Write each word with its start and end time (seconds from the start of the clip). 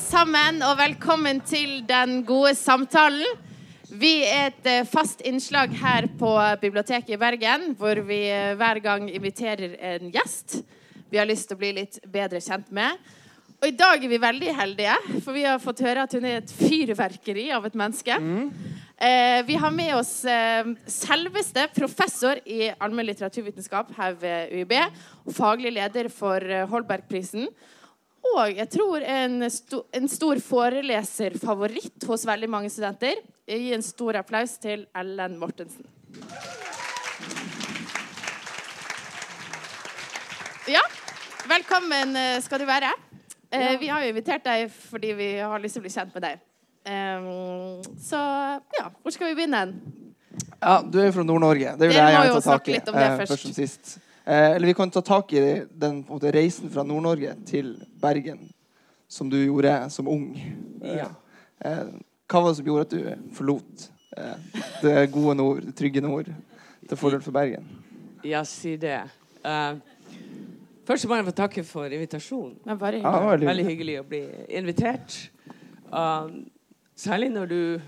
sammen, 0.00 0.58
og 0.66 0.78
velkommen 0.78 1.38
til 1.46 1.82
Den 1.86 2.24
gode 2.26 2.54
samtalen. 2.58 3.42
Vi 3.86 4.24
er 4.26 4.48
et 4.48 4.66
eh, 4.66 4.86
fast 4.88 5.20
innslag 5.22 5.74
her 5.78 6.08
på 6.18 6.30
biblioteket 6.62 7.14
i 7.14 7.18
Bergen, 7.20 7.76
hvor 7.78 8.00
vi 8.08 8.24
eh, 8.26 8.56
hver 8.58 8.80
gang 8.82 9.06
inviterer 9.06 9.76
en 9.94 10.10
gjest 10.14 10.62
vi 11.12 11.20
har 11.20 11.28
lyst 11.28 11.46
til 11.46 11.54
å 11.54 11.60
bli 11.60 11.70
litt 11.76 12.00
bedre 12.10 12.40
kjent 12.42 12.72
med. 12.74 12.96
Og 13.60 13.68
i 13.70 13.76
dag 13.78 14.02
er 14.02 14.10
vi 14.10 14.18
veldig 14.18 14.56
heldige, 14.58 14.96
for 15.22 15.36
vi 15.36 15.44
har 15.46 15.62
fått 15.62 15.84
høre 15.86 16.08
at 16.08 16.16
hun 16.16 16.26
er 16.26 16.40
et 16.40 16.50
fyrverkeri 16.56 17.46
av 17.54 17.68
et 17.68 17.78
menneske. 17.78 18.16
Eh, 18.98 19.38
vi 19.46 19.60
har 19.62 19.72
med 19.74 19.94
oss 20.00 20.24
eh, 20.26 20.72
selveste 20.90 21.68
professor 21.76 22.42
i 22.44 22.72
allmenn 22.74 23.06
litteraturvitenskap 23.12 23.94
her 24.00 24.18
ved 24.18 24.58
UiB, 24.58 24.74
og 25.22 25.38
faglig 25.38 25.76
leder 25.78 26.10
for 26.10 26.42
eh, 26.42 26.66
Holbergprisen. 26.72 27.46
Og 28.24 28.56
jeg 28.56 28.68
tror 28.72 29.04
en, 29.04 29.44
sto, 29.52 29.82
en 29.94 30.08
stor 30.10 30.40
foreleserfavoritt 30.42 32.06
hos 32.08 32.24
veldig 32.26 32.48
mange 32.50 32.70
studenter. 32.72 33.20
Gi 33.46 33.74
en 33.76 33.84
stor 33.84 34.16
applaus 34.22 34.56
til 34.62 34.86
Ellen 34.96 35.36
Mortensen. 35.38 35.84
Ja, 40.70 40.80
velkommen 41.50 42.16
eh, 42.16 42.38
skal 42.42 42.62
du 42.62 42.66
være. 42.68 42.94
Eh, 43.52 43.74
Vi 43.80 43.90
har 43.92 44.02
jo 44.02 44.14
invitert 44.14 44.46
deg 44.46 44.72
fordi 44.72 45.12
vi 45.18 45.28
har 45.38 45.60
lyst 45.60 45.76
til 45.76 45.84
å 45.84 45.86
bli 45.86 45.92
kjent 45.92 46.16
med 46.16 46.24
deg. 46.24 46.40
Ehm, 46.84 47.28
så 48.00 48.18
ja, 48.78 48.88
hvor 49.02 49.14
skal 49.14 49.30
vi 49.30 49.36
begynne? 49.38 49.60
hen? 49.60 49.76
Ja, 50.60 50.80
du 50.80 50.98
er 51.00 51.10
jo 51.10 51.14
fra 51.18 51.24
Nord-Norge. 51.28 51.76
Det 51.78 51.88
vil 51.90 51.96
jeg 51.96 52.16
gjerne 52.16 52.40
ta 52.40 52.56
tak 52.56 52.68
i. 52.72 52.78
om 52.80 52.98
eh, 52.98 53.16
først. 53.20 53.34
først 53.34 53.46
og 53.50 53.56
sist. 53.60 53.94
Eh, 54.26 54.50
eller 54.56 54.66
vi 54.66 54.74
kan 54.74 54.90
ta 54.90 55.00
tak 55.04 55.32
i 55.32 55.40
den 55.70 56.02
på 56.04 56.14
en 56.14 56.18
måte, 56.18 56.32
reisen 56.32 56.70
fra 56.72 56.82
Nord-Norge 56.82 57.34
til 57.46 57.74
Bergen, 58.00 58.46
som 59.08 59.28
du 59.30 59.36
gjorde 59.44 59.90
som 59.92 60.08
ung. 60.08 60.30
Eh, 60.82 60.96
Ja. 60.96 61.08
eh, 61.64 61.84
hva 62.28 62.40
var 62.42 62.50
det 62.50 62.56
som 62.56 62.66
gjorde 62.66 62.80
at 62.80 62.90
du 62.90 63.32
forlot 63.36 63.90
eh, 64.16 64.36
det 64.82 65.10
gode 65.12 65.34
nord, 65.36 65.60
det 65.60 65.74
trygge 65.76 66.00
nord, 66.00 66.30
til 66.88 66.96
fordel 66.96 67.20
for 67.20 67.32
Bergen? 67.32 67.66
Ja, 68.24 68.42
si 68.44 68.76
det. 68.80 69.02
Uh, 69.44 69.76
først 70.88 71.04
må 71.08 71.16
jeg 71.18 71.24
få 71.26 71.30
takke 71.36 71.64
for 71.64 71.84
invitasjonen. 71.92 72.54
Men 72.64 72.78
bare 72.78 72.96
Ja, 73.02 73.10
det 73.12 73.24
var 73.26 73.30
veldig 73.36 73.46
Veldig 73.46 73.64
hyggelig. 73.66 73.96
hyggelig 73.96 74.00
å 74.00 74.08
bli 74.08 74.56
invitert. 74.56 75.30
Uh, 75.92 76.30
særlig 76.96 77.28
når 77.30 77.46
du 77.46 77.80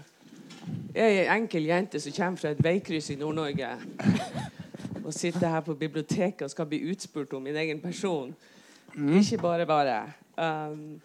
er 0.95 1.07
ei 1.09 1.27
enkel 1.39 1.65
jente 1.65 2.01
som 2.01 2.13
kommer 2.13 2.37
fra 2.37 2.51
et 2.53 2.61
veikryss 2.63 3.11
i 3.11 3.17
Nord-Norge 3.17 3.71
og 5.07 5.15
sitte 5.15 5.47
her 5.47 5.63
på 5.63 5.75
biblioteket 5.79 6.43
og 6.43 6.51
skal 6.51 6.67
bli 6.67 6.83
utspurt 6.91 7.33
om 7.39 7.43
min 7.47 7.57
egen 7.57 7.81
person. 7.81 8.35
Ikke 8.97 9.39
bare 9.39 9.67
bare. 9.67 9.99
Um, 10.37 11.01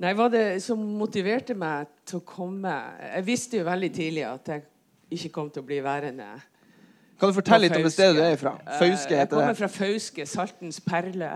nei, 0.00 0.12
hva 0.16 0.26
det 0.32 0.62
som 0.64 0.80
motiverte 0.98 1.54
meg 1.56 1.88
til 2.04 2.18
å 2.20 2.24
komme 2.28 2.72
Jeg 3.00 3.24
visste 3.24 3.56
jo 3.60 3.64
veldig 3.64 3.88
tidlig 3.94 4.24
at 4.28 4.50
jeg 4.52 4.64
ikke 5.16 5.30
kom 5.32 5.48
til 5.52 5.62
å 5.62 5.68
bli 5.68 5.78
værende 5.84 6.26
Kan 7.20 7.30
du 7.30 7.36
fortelle 7.38 7.64
litt 7.64 7.76
om 7.78 7.86
det 7.86 7.92
stedet 7.94 8.18
du 8.18 8.22
er 8.26 8.36
fra? 8.36 8.52
Fauske 8.76 9.16
heter 9.16 9.16
det. 9.16 9.22
Jeg 9.22 9.30
kommer 9.32 9.58
fra 9.62 9.70
Fauske, 9.72 10.26
Saltens 10.28 10.80
perle. 10.84 11.30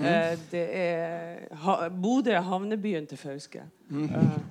Eh, 0.00 0.34
Det 0.50 0.64
er 0.82 1.54
ha, 1.62 1.76
Bodø 1.92 2.32
er 2.32 2.42
havnebyen 2.42 3.06
til 3.06 3.20
Fauske. 3.20 3.62
Mm. 3.90 4.08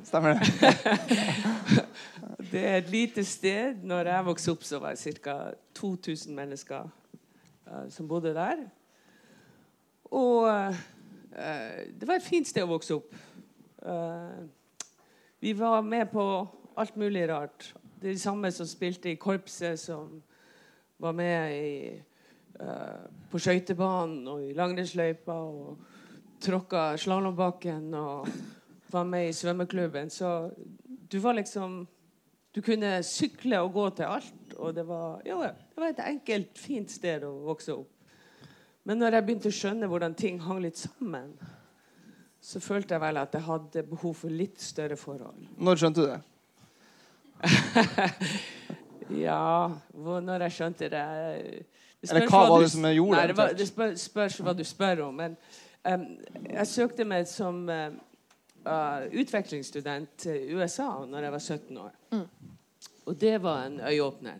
Stemmer 0.07 0.39
det? 0.39 0.47
Det 2.51 2.65
er 2.65 2.77
et 2.77 2.89
lite 2.89 3.25
sted. 3.25 3.75
Når 3.83 4.07
jeg 4.07 4.25
vokste 4.25 4.51
opp, 4.51 4.63
så 4.63 4.79
var 4.79 4.95
det 4.95 5.19
ca. 5.19 5.33
2000 5.75 6.35
mennesker 6.35 6.85
uh, 7.67 7.89
som 7.89 8.07
bodde 8.07 8.33
der. 8.33 8.61
Og 10.05 10.47
uh, 10.47 10.75
det 11.99 12.07
var 12.07 12.15
et 12.15 12.23
fint 12.23 12.47
sted 12.47 12.63
å 12.63 12.69
vokse 12.71 12.95
opp. 12.95 13.15
Uh, 13.83 14.47
vi 15.43 15.51
var 15.59 15.81
med 15.81 16.07
på 16.13 16.23
alt 16.77 16.95
mulig 16.95 17.25
rart. 17.29 17.73
De 18.01 18.15
samme 18.19 18.51
som 18.51 18.69
spilte 18.69 19.11
i 19.11 19.19
korpset, 19.19 19.79
som 19.79 20.21
var 20.97 21.11
med 21.11 21.51
i, 21.53 22.01
på 23.31 23.39
skøytebanen 23.41 24.27
og 24.27 24.41
i 24.45 24.53
langrennsløypa 24.57 25.33
og 25.33 25.77
tråkka 26.41 26.95
slalåmbakken 26.97 27.93
og 27.93 28.29
var 28.91 29.05
med 29.05 29.29
i 29.29 29.33
svømmeklubben. 29.33 30.09
Så 30.09 30.49
du 31.11 31.19
var 31.19 31.37
liksom 31.37 31.83
Du 32.55 32.61
kunne 32.65 33.03
sykle 33.05 33.59
og 33.61 33.73
gå 33.75 33.89
til 33.99 34.09
alt. 34.09 34.55
Og 34.57 34.73
det 34.75 34.87
var, 34.87 35.21
jo, 35.27 35.41
det 35.43 35.83
var 35.83 35.93
et 35.93 36.03
enkelt, 36.07 36.57
fint 36.57 36.91
sted 36.91 37.23
å 37.27 37.33
vokse 37.45 37.75
opp. 37.75 37.91
Men 38.87 39.01
når 39.03 39.17
jeg 39.17 39.27
begynte 39.27 39.51
å 39.51 39.57
skjønne 39.57 39.89
hvordan 39.91 40.15
ting 40.17 40.39
hang 40.45 40.61
litt 40.63 40.79
sammen, 40.79 41.33
så 42.41 42.61
følte 42.63 42.95
jeg 42.95 43.03
vel 43.03 43.19
at 43.19 43.33
jeg 43.35 43.43
hadde 43.43 43.83
behov 43.89 44.13
for 44.21 44.31
litt 44.31 44.61
større 44.63 44.95
forhold. 44.99 45.49
Når 45.59 45.81
skjønte 45.81 46.05
du 46.05 46.07
det? 46.13 46.21
Ja, 49.09 49.71
hvor, 49.93 50.19
når 50.19 50.41
jeg 50.47 50.51
skjønte 50.51 50.89
det, 50.91 51.03
det 52.01 52.09
Eller 52.09 52.27
hva 52.27 52.41
var 52.49 52.63
det 52.63 52.71
som 52.73 52.87
gjorde 52.89 53.15
det, 53.15 53.21
Nei, 53.21 53.27
det? 53.27 53.37
Var, 53.37 53.53
det 53.55 53.67
spør, 53.69 53.93
spørs 53.95 54.39
hva 54.43 54.53
du 54.57 54.63
spør 54.67 55.03
om. 55.05 55.21
Men 55.21 55.37
um, 55.87 56.03
jeg 56.49 56.67
søkte 56.67 57.05
meg 57.07 57.29
som 57.31 57.61
em, 57.71 57.95
uh, 58.67 59.19
utvekslingsstudent 59.21 60.09
til 60.17 60.55
USA 60.57 60.89
når 61.07 61.27
jeg 61.27 61.31
var 61.31 61.39
17 61.39 61.77
år. 61.77 61.91
Mm. 62.11 62.25
Og 63.07 63.21
det 63.21 63.43
var 63.43 63.65
en 63.65 63.79
øyeåpner. 63.79 64.39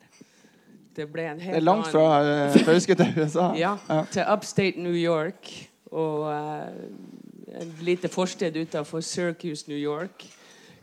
Det 0.96 1.06
ble 1.14 1.28
en 1.30 1.40
helt 1.40 1.54
Det 1.54 1.62
er 1.62 1.66
langt 1.66 1.88
fra 1.94 2.06
eh, 2.26 2.58
Fauske 2.66 2.96
til 2.96 3.14
USA. 3.22 3.52
ja, 3.66 3.78
Ja. 3.90 4.04
til 4.12 4.24
upstate 4.34 4.82
New 4.82 4.96
York. 4.96 5.70
Og 5.92 6.22
uh, 6.22 6.68
et 7.62 7.82
lite 7.82 8.08
forsted 8.08 8.58
utenfor 8.58 9.00
Syracuse, 9.00 9.70
New 9.70 9.78
York. 9.78 10.26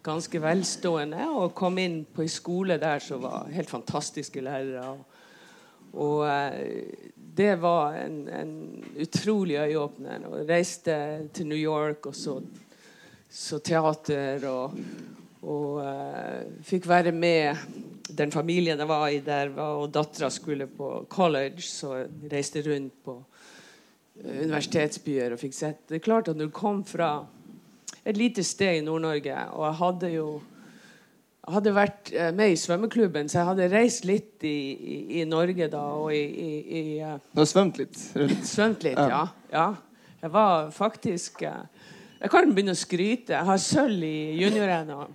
Ganske 0.03 0.43
velstående. 0.43 1.28
Og 1.31 1.54
kom 1.54 1.78
inn 1.78 2.04
på 2.15 2.22
en 2.22 2.28
skole 2.28 2.78
der 2.81 2.99
som 2.99 3.22
var 3.22 3.49
helt 3.53 3.71
fantastiske 3.71 4.41
lærere. 4.41 4.88
Og, 4.88 5.04
og 5.93 6.28
eh, 6.28 6.83
det 7.37 7.62
var 7.62 7.94
en, 7.94 8.28
en 8.28 8.84
utrolig 9.00 9.56
øyeåpner. 9.56 10.27
Og 10.27 10.49
reiste 10.49 11.28
til 11.34 11.47
New 11.47 11.59
York 11.59 12.06
og 12.06 12.15
så, 12.15 12.41
så 13.34 13.59
teater 13.65 14.45
og, 14.47 14.77
og 15.43 15.81
uh, 15.83 16.45
fikk 16.62 16.87
være 16.89 17.12
med 17.15 17.59
den 18.15 18.33
familien 18.33 18.78
jeg 18.78 18.89
var 18.89 19.09
i 19.11 19.21
der, 19.25 19.50
og 19.59 19.89
dattera 19.93 20.31
skulle 20.31 20.69
på 20.71 21.06
college, 21.11 21.65
så 21.67 22.05
reiste 22.31 22.62
rundt 22.67 22.95
på 23.05 23.17
eh, 24.21 24.43
universitetsbyer 24.45 25.33
og 25.34 25.41
fikk 25.41 25.56
sett 25.56 25.81
Det 25.89 25.99
er 25.99 26.05
klart 26.05 26.28
at 26.28 26.37
når 26.39 26.50
du 26.50 26.55
kom 26.55 26.83
fra 26.87 27.25
et 28.05 28.19
lite 28.21 28.45
sted 28.45 28.78
i 28.78 28.84
Nord-Norge, 28.84 29.39
og 29.56 29.65
jeg 29.66 29.78
hadde 29.81 30.11
jo 30.12 30.27
jeg 31.45 31.56
hadde 31.59 31.72
vært 31.77 32.12
eh, 32.16 32.31
med 32.37 32.53
i 32.55 32.61
svømmeklubben, 32.61 33.28
så 33.28 33.41
jeg 33.41 33.49
hadde 33.51 33.71
reist 33.72 34.06
litt 34.09 34.45
i, 34.49 34.59
i, 34.75 34.99
i 35.21 35.25
Norge 35.28 35.69
da, 35.72 35.83
og 35.97 36.15
i, 36.15 37.01
Du 37.33 37.43
har 37.43 37.51
svømt 37.51 37.81
litt 37.83 37.99
rundt. 38.16 38.47
Svømt 38.49 38.87
litt, 38.87 39.01
Ja. 39.01 39.09
ja. 39.11 39.27
ja. 39.53 39.66
Jeg 40.25 40.33
var 40.33 40.71
faktisk 40.72 41.43
eh, 41.45 41.66
Jeg 42.20 42.30
kan 42.32 42.52
begynne 42.54 42.72
å 42.72 42.78
skryte. 42.78 43.34
Jeg 43.34 43.47
har 43.48 43.58
sølv 43.60 44.04
i 44.06 44.16
junior-NM 44.41 45.10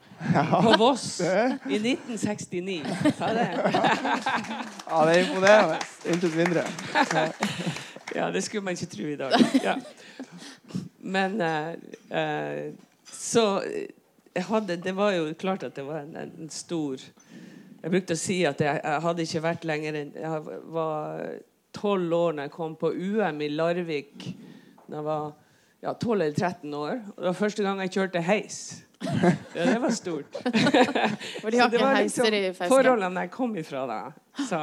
på 0.65 0.73
Voss 0.77 1.07
i 1.21 1.79
1969. 1.79 2.83
Ta 3.17 3.31
det. 3.33 3.47
Ja, 4.89 5.05
det 5.07 5.15
er 5.15 5.23
imponerende. 5.23 5.79
Intet 6.11 6.35
mindre. 6.38 6.65
Ja, 8.15 8.29
det 8.33 8.43
skulle 8.45 8.65
man 8.65 8.77
ikke 8.77 8.89
tro 8.91 9.07
i 9.09 9.17
dag. 9.19 9.35
Ja. 9.63 9.75
Men 10.99 11.41
eh, 11.41 11.73
eh, 12.19 12.73
Så 13.05 13.61
jeg 14.35 14.43
hadde 14.45 14.75
Det 14.83 14.91
var 14.95 15.12
jo 15.15 15.33
klart 15.39 15.63
at 15.63 15.75
det 15.75 15.85
var 15.88 16.03
en, 16.03 16.15
en 16.18 16.50
stor 16.53 17.00
Jeg 17.00 17.91
brukte 17.91 18.13
å 18.13 18.19
si 18.19 18.44
at 18.45 18.62
jeg, 18.62 18.81
jeg 18.83 19.01
hadde 19.06 19.25
ikke 19.25 19.41
vært 19.45 19.65
lenger 19.65 19.97
enn 20.01 20.12
Jeg 20.19 20.59
var 20.75 21.24
tolv 21.74 22.13
år 22.13 22.35
når 22.35 22.50
jeg 22.50 22.53
kom 22.53 22.75
på 22.75 22.89
UM 22.91 23.41
i 23.45 23.47
Larvik. 23.53 24.25
Da 24.89 25.00
jeg 25.00 25.06
var 25.06 25.27
ja, 25.81 25.93
12 25.93 26.13
eller 26.21 26.35
13 26.35 26.73
år. 26.73 26.99
Og 27.15 27.23
det 27.23 27.29
var 27.31 27.37
første 27.39 27.63
gang 27.65 27.81
jeg 27.85 27.95
kjørte 27.97 28.21
heis. 28.29 28.59
Ja, 29.55 29.63
det 29.63 29.77
var 29.79 29.93
stort. 29.95 30.35
For 31.41 31.49
de 31.53 31.59
har 31.61 31.71
ikke 31.71 31.91
heiser 31.95 32.33
i 32.35 32.41
liksom 32.49 32.57
Fauske. 32.57 32.73
forholdene 32.73 33.21
jeg 33.23 33.31
kom 33.31 33.53
ifra 33.55 33.85
da. 33.87 33.99
Så, 34.49 34.59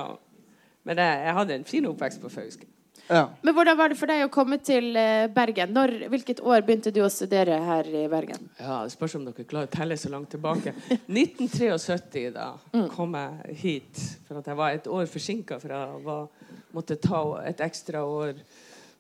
men 0.84 1.00
jeg, 1.00 1.22
jeg 1.24 1.36
hadde 1.38 1.54
en 1.56 1.64
fin 1.64 1.86
oppvekst 1.88 2.20
på 2.20 2.28
Fauske. 2.34 2.68
Ja. 3.08 3.22
Men 3.40 3.54
hvordan 3.54 3.78
var 3.78 3.92
det 3.92 3.96
for 4.00 4.10
deg 4.10 4.24
å 4.26 4.30
komme 4.34 4.58
til 4.60 4.90
eh, 4.98 5.28
Bergen? 5.32 5.70
Når, 5.72 5.92
hvilket 6.12 6.40
år 6.42 6.64
begynte 6.66 6.90
du 6.92 7.00
å 7.06 7.10
studere 7.12 7.56
her 7.62 7.86
i 7.86 8.04
Bergen? 8.10 8.48
Ja, 8.58 8.80
Det 8.84 8.92
spørs 8.96 9.14
om 9.16 9.24
dere 9.28 9.46
klarer 9.46 9.70
å 9.70 9.74
telle 9.76 9.96
så 10.00 10.10
langt 10.12 10.32
tilbake. 10.34 10.74
1973 11.06 12.26
da 12.34 12.48
kom 12.92 13.14
jeg 13.16 13.58
hit. 13.62 14.04
For 14.28 14.40
at 14.42 14.50
jeg 14.50 14.58
var 14.58 14.76
et 14.76 14.88
år 14.90 15.06
forsinka, 15.10 15.60
for 15.62 15.72
jeg 15.76 16.02
var, 16.04 16.26
måtte 16.76 16.98
ta 17.00 17.22
et 17.46 17.62
ekstra 17.64 18.02
år 18.04 18.34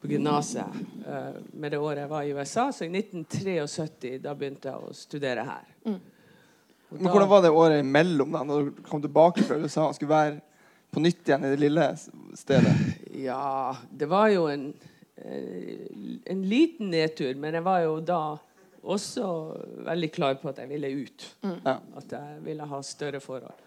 på 0.06 0.14
gymnaset 0.14 0.82
eh, 1.06 1.38
med 1.52 1.72
det 1.74 1.78
året 1.78 2.04
jeg 2.04 2.10
var 2.10 2.26
i 2.26 2.34
USA. 2.34 2.68
Så 2.72 2.86
i 2.86 2.90
1973 2.92 4.18
da 4.24 4.34
begynte 4.38 4.70
jeg 4.70 4.88
å 4.88 4.94
studere 4.96 5.46
her. 5.46 5.68
Og 6.86 7.00
Men 7.00 7.10
hvordan 7.10 7.30
var 7.30 7.42
det 7.42 7.50
året 7.50 7.82
imellom, 7.82 8.32
da, 8.32 8.44
når 8.46 8.68
du 8.68 8.82
kom 8.86 9.02
tilbake 9.02 9.42
fra 9.46 9.58
USA 9.58 9.88
og 9.88 9.96
skulle 9.96 10.14
være 10.14 10.36
på 10.94 11.02
nytt 11.02 11.26
igjen 11.26 11.46
i 11.46 11.54
det 11.54 11.62
lille 11.62 11.88
stedet? 12.38 12.76
Ja, 13.16 13.72
det 13.90 14.10
var 14.10 14.28
jo 14.28 14.42
en, 14.52 14.66
eh, 15.16 15.86
en 16.28 16.42
liten 16.44 16.90
nedtur, 16.92 17.32
men 17.40 17.56
jeg 17.56 17.64
var 17.64 17.80
jo 17.80 17.94
da 18.04 18.20
også 18.86 19.28
veldig 19.86 20.10
klar 20.12 20.36
på 20.38 20.50
at 20.52 20.60
jeg 20.60 20.68
ville 20.68 20.90
ut. 21.00 21.24
Mm. 21.42 21.56
At 21.96 22.12
jeg 22.12 22.42
ville 22.44 22.68
ha 22.68 22.82
større 22.84 23.22
forhold. 23.24 23.64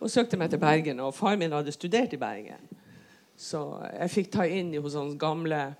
Og 0.00 0.12
søkte 0.12 0.38
meg 0.40 0.52
til 0.52 0.60
Bergen. 0.60 1.00
Og 1.00 1.14
far 1.16 1.40
min 1.40 1.52
hadde 1.52 1.72
studert 1.72 2.12
i 2.12 2.20
Bergen. 2.20 2.60
Så 3.40 3.60
jeg 3.88 4.12
fikk 4.12 4.34
ta 4.34 4.44
inn 4.44 4.74
hos 4.76 4.98
hans 4.98 5.16
gamle 5.20 5.70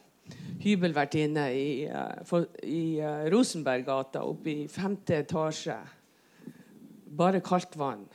hybelvertinne 0.62 1.46
i, 1.52 1.84
eh, 1.84 2.32
i 2.64 2.82
eh, 3.00 3.26
Rosenberggata 3.32 4.22
oppe 4.24 4.52
i 4.52 4.68
femte 4.68 5.18
etasje. 5.20 5.76
Bare 7.20 7.42
kaldt 7.44 7.76
vann. 7.76 8.06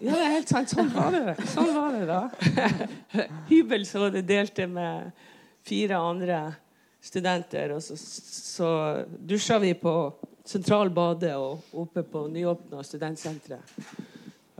Ja, 0.00 0.12
det 0.12 0.20
er 0.20 0.34
helt 0.34 0.50
sant. 0.52 0.72
Sånn 0.72 0.90
var 0.92 1.14
det, 1.14 1.36
sånn 1.48 1.70
var 1.72 1.94
det 1.96 2.06
da. 2.10 2.22
Hybel 3.50 3.86
så 3.88 4.10
det 4.12 4.26
delte 4.28 4.66
med 4.68 5.14
fire 5.64 6.00
andre 6.10 6.40
studenter. 7.00 7.72
Og 7.76 7.84
så, 7.84 7.96
så 7.96 8.70
dusja 9.08 9.56
vi 9.62 9.72
på 9.80 9.94
Sentralbadet 10.44 11.32
og 11.40 11.72
oppe 11.86 12.04
på 12.04 12.26
nyåpna 12.32 12.82
studentsenteret. 12.84 13.76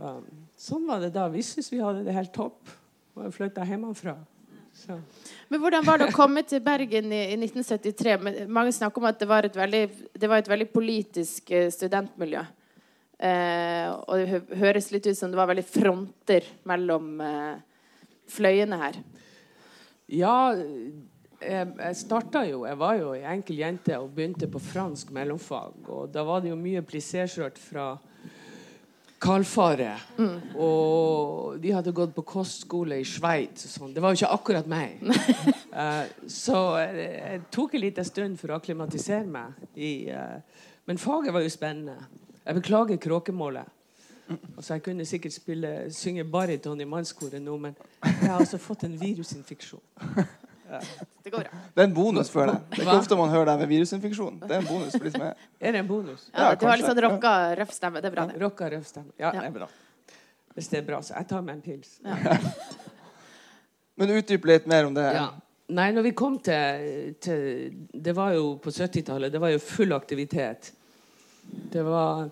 Um, 0.01 0.40
sånn 0.61 0.85
var 0.89 1.01
det 1.03 1.11
da. 1.15 1.27
Vi 1.31 1.43
syntes 1.45 1.71
vi 1.73 1.81
hadde 1.81 2.05
det 2.05 2.15
helt 2.15 2.33
topp. 2.35 2.77
Og 3.17 3.33
flytta 3.35 3.65
hjemmefra. 3.67 4.15
Så. 4.71 4.95
Men 5.51 5.59
hvordan 5.59 5.83
var 5.83 5.99
det 5.99 6.07
å 6.07 6.15
komme 6.15 6.45
til 6.47 6.61
Bergen 6.63 7.11
i, 7.11 7.19
i 7.33 7.37
1973? 7.37 8.15
Men 8.23 8.39
Mange 8.53 8.71
snakker 8.75 9.01
om 9.01 9.09
at 9.09 9.19
det 9.19 9.27
var 9.29 9.45
et 9.45 9.57
veldig, 9.57 9.83
det 10.15 10.29
var 10.31 10.41
et 10.41 10.49
veldig 10.49 10.69
politisk 10.71 11.51
eh, 11.51 11.67
studentmiljø. 11.73 12.45
Eh, 13.21 13.87
og 13.91 14.17
det 14.17 14.57
høres 14.57 14.89
litt 14.93 15.11
ut 15.11 15.17
som 15.17 15.29
det 15.29 15.37
var 15.37 15.51
veldig 15.51 15.67
fronter 15.67 16.47
mellom 16.69 17.19
eh, 17.21 17.59
fløyene 18.31 18.79
her. 18.81 19.01
Ja, 20.11 20.53
jeg, 21.41 21.67
jeg 21.79 21.97
starta 21.97 22.41
jo 22.45 22.65
Jeg 22.67 22.77
var 22.77 22.97
jo 22.99 23.13
ei 23.15 23.21
enkel 23.31 23.61
jente 23.61 23.95
og 24.01 24.11
begynte 24.15 24.49
på 24.51 24.61
fransk 24.61 25.11
mellomfag. 25.15 25.77
Og 25.89 26.09
da 26.13 26.23
var 26.25 26.41
det 26.41 26.53
jo 26.53 26.59
mye 26.59 26.83
plissé-skjørt 26.85 27.59
fra 27.61 27.91
Kalfaret. 29.21 30.01
Og 30.57 31.59
de 31.61 31.73
hadde 31.75 31.93
gått 31.93 32.15
på 32.15 32.23
kostskole 32.25 32.97
i 33.01 33.05
Sveits 33.05 33.67
sånn. 33.75 33.93
Det 33.93 34.01
var 34.01 34.15
jo 34.15 34.21
ikke 34.21 34.31
akkurat 34.37 34.71
meg. 34.71 35.03
uh, 35.77 36.07
så 36.25 36.57
jeg, 36.81 37.05
jeg 37.19 37.43
tok 37.53 37.77
en 37.77 37.85
liten 37.85 38.07
stund 38.07 38.41
for 38.41 38.53
å 38.53 38.57
akklimatisere 38.57 39.29
meg. 39.29 39.61
I, 39.77 39.93
uh, 40.09 40.65
men 40.89 41.01
faget 41.01 41.35
var 41.35 41.45
jo 41.45 41.53
spennende. 41.53 42.09
Jeg 42.41 42.57
beklager 42.57 43.01
kråkemålet. 43.01 43.77
Altså, 44.57 44.73
jeg 44.73 44.83
kunne 44.83 45.05
sikkert 45.05 45.33
spille, 45.33 45.71
synge 45.93 46.23
bariton 46.23 46.81
i 46.81 46.87
mannskoret 46.87 47.41
nå, 47.43 47.57
men 47.61 47.75
jeg 48.01 48.29
har 48.29 48.39
altså 48.39 48.57
fått 48.61 48.87
en 48.87 48.95
virusinfeksjon. 48.99 49.83
Det 51.23 51.29
går 51.33 51.43
bra. 51.45 51.59
Det 51.75 51.83
er 51.83 51.87
en 51.89 51.93
bonus 51.93 52.29
for 52.33 52.49
deg. 52.49 52.63
Det 52.71 52.79
er 52.79 52.87
ikke 52.87 52.97
ofte 53.03 53.17
man 53.19 53.29
hører 53.29 53.45
deg 53.51 53.59
med 53.61 53.69
virusinfeksjon. 53.71 54.39
Det 54.41 54.55
er 54.55 54.59
en 54.63 54.67
bonus 54.69 54.95
for 54.97 55.05
de 55.05 55.11
som 55.13 55.25
er 55.27 55.45
Er 55.61 55.75
det 55.75 55.81
en 55.83 55.87
bonus? 55.89 56.23
Ja, 56.33 56.47
Ja, 56.49 56.55
du 56.55 56.65
har 56.65 56.79
litt 56.81 56.87
sånn 56.89 57.01
rocka, 57.05 57.33
røff 57.59 57.71
stemme. 57.75 58.01
Det 58.01 58.09
er 58.09 58.15
bra, 58.15 58.25
det. 58.31 58.39
Rocka 58.41 58.69
røff 58.73 58.87
stemme. 58.89 59.13
Ja, 59.19 59.29
Ja. 59.29 59.39
det 59.39 59.51
er 59.51 59.55
bra. 59.59 59.67
Hvis 60.55 60.67
det 60.71 60.79
er 60.81 60.87
bra, 60.89 60.99
så 61.05 61.13
jeg 61.15 61.27
tar 61.29 61.41
meg 61.45 61.55
en 61.59 61.61
pils. 61.61 61.93
Men 63.95 64.09
utdyp 64.17 64.45
litt 64.49 64.65
mer 64.71 64.85
om 64.89 64.93
det. 64.97 65.05
Ja. 65.15 65.27
Nei, 65.71 65.91
når 65.95 66.03
vi 66.09 66.11
kom 66.17 66.33
til, 66.43 67.13
til 67.23 67.71
Det 67.93 68.13
var 68.17 68.33
jo 68.35 68.57
på 68.63 68.71
70-tallet. 68.73 69.31
Det 69.31 69.39
var 69.39 69.53
jo 69.53 69.59
full 69.63 69.93
aktivitet. 69.95 70.71
Det 71.71 71.83
var 71.85 72.25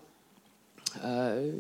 eh, 1.04 1.60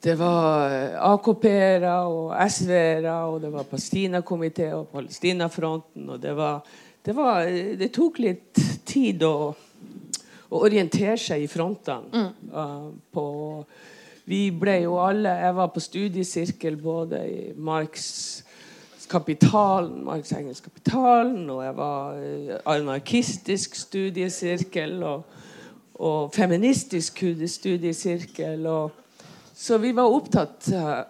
Det 0.00 0.14
var 0.16 0.72
AKP-ere 1.10 1.94
og 2.08 2.30
SV-ere, 2.48 3.14
og 3.28 3.42
det 3.42 3.50
var 3.52 3.66
Palestina-komité 3.68 4.70
og 4.72 4.86
Palestinafronten, 4.94 6.08
og 6.08 6.22
det 6.22 6.36
var 6.36 6.64
Det, 7.02 7.14
var, 7.16 7.44
det 7.80 7.92
tok 7.96 8.18
litt 8.20 8.58
tid 8.84 9.22
å, 9.24 9.54
å 10.50 10.58
orientere 10.60 11.16
seg 11.16 11.42
i 11.42 11.48
frontene. 11.48 12.10
eh, 12.52 12.90
på 13.12 13.24
Vi 14.24 14.50
ble 14.50 14.82
jo 14.82 14.98
alle 15.00 15.28
Jeg 15.28 15.54
var 15.56 15.68
på 15.68 15.80
studiesirkel 15.80 16.76
både 16.76 17.22
i 17.24 17.52
Marx 17.56 18.44
Kapitalen, 19.08 20.04
Marx 20.04 20.32
Engels 20.32 20.60
Kapitalen, 20.60 21.50
og 21.50 21.64
jeg 21.64 21.76
var 21.76 22.20
eh, 22.20 22.56
anarkistisk 22.64 23.74
studiesirkel 23.74 25.02
og, 25.02 25.24
og 25.94 26.34
feministisk 26.34 27.24
studiesirkel. 27.46 28.66
Og, 28.66 28.90
så 29.60 29.76
vi 29.78 29.90
var 29.92 30.08
opptatt 30.08 30.70
uh, 30.72 31.02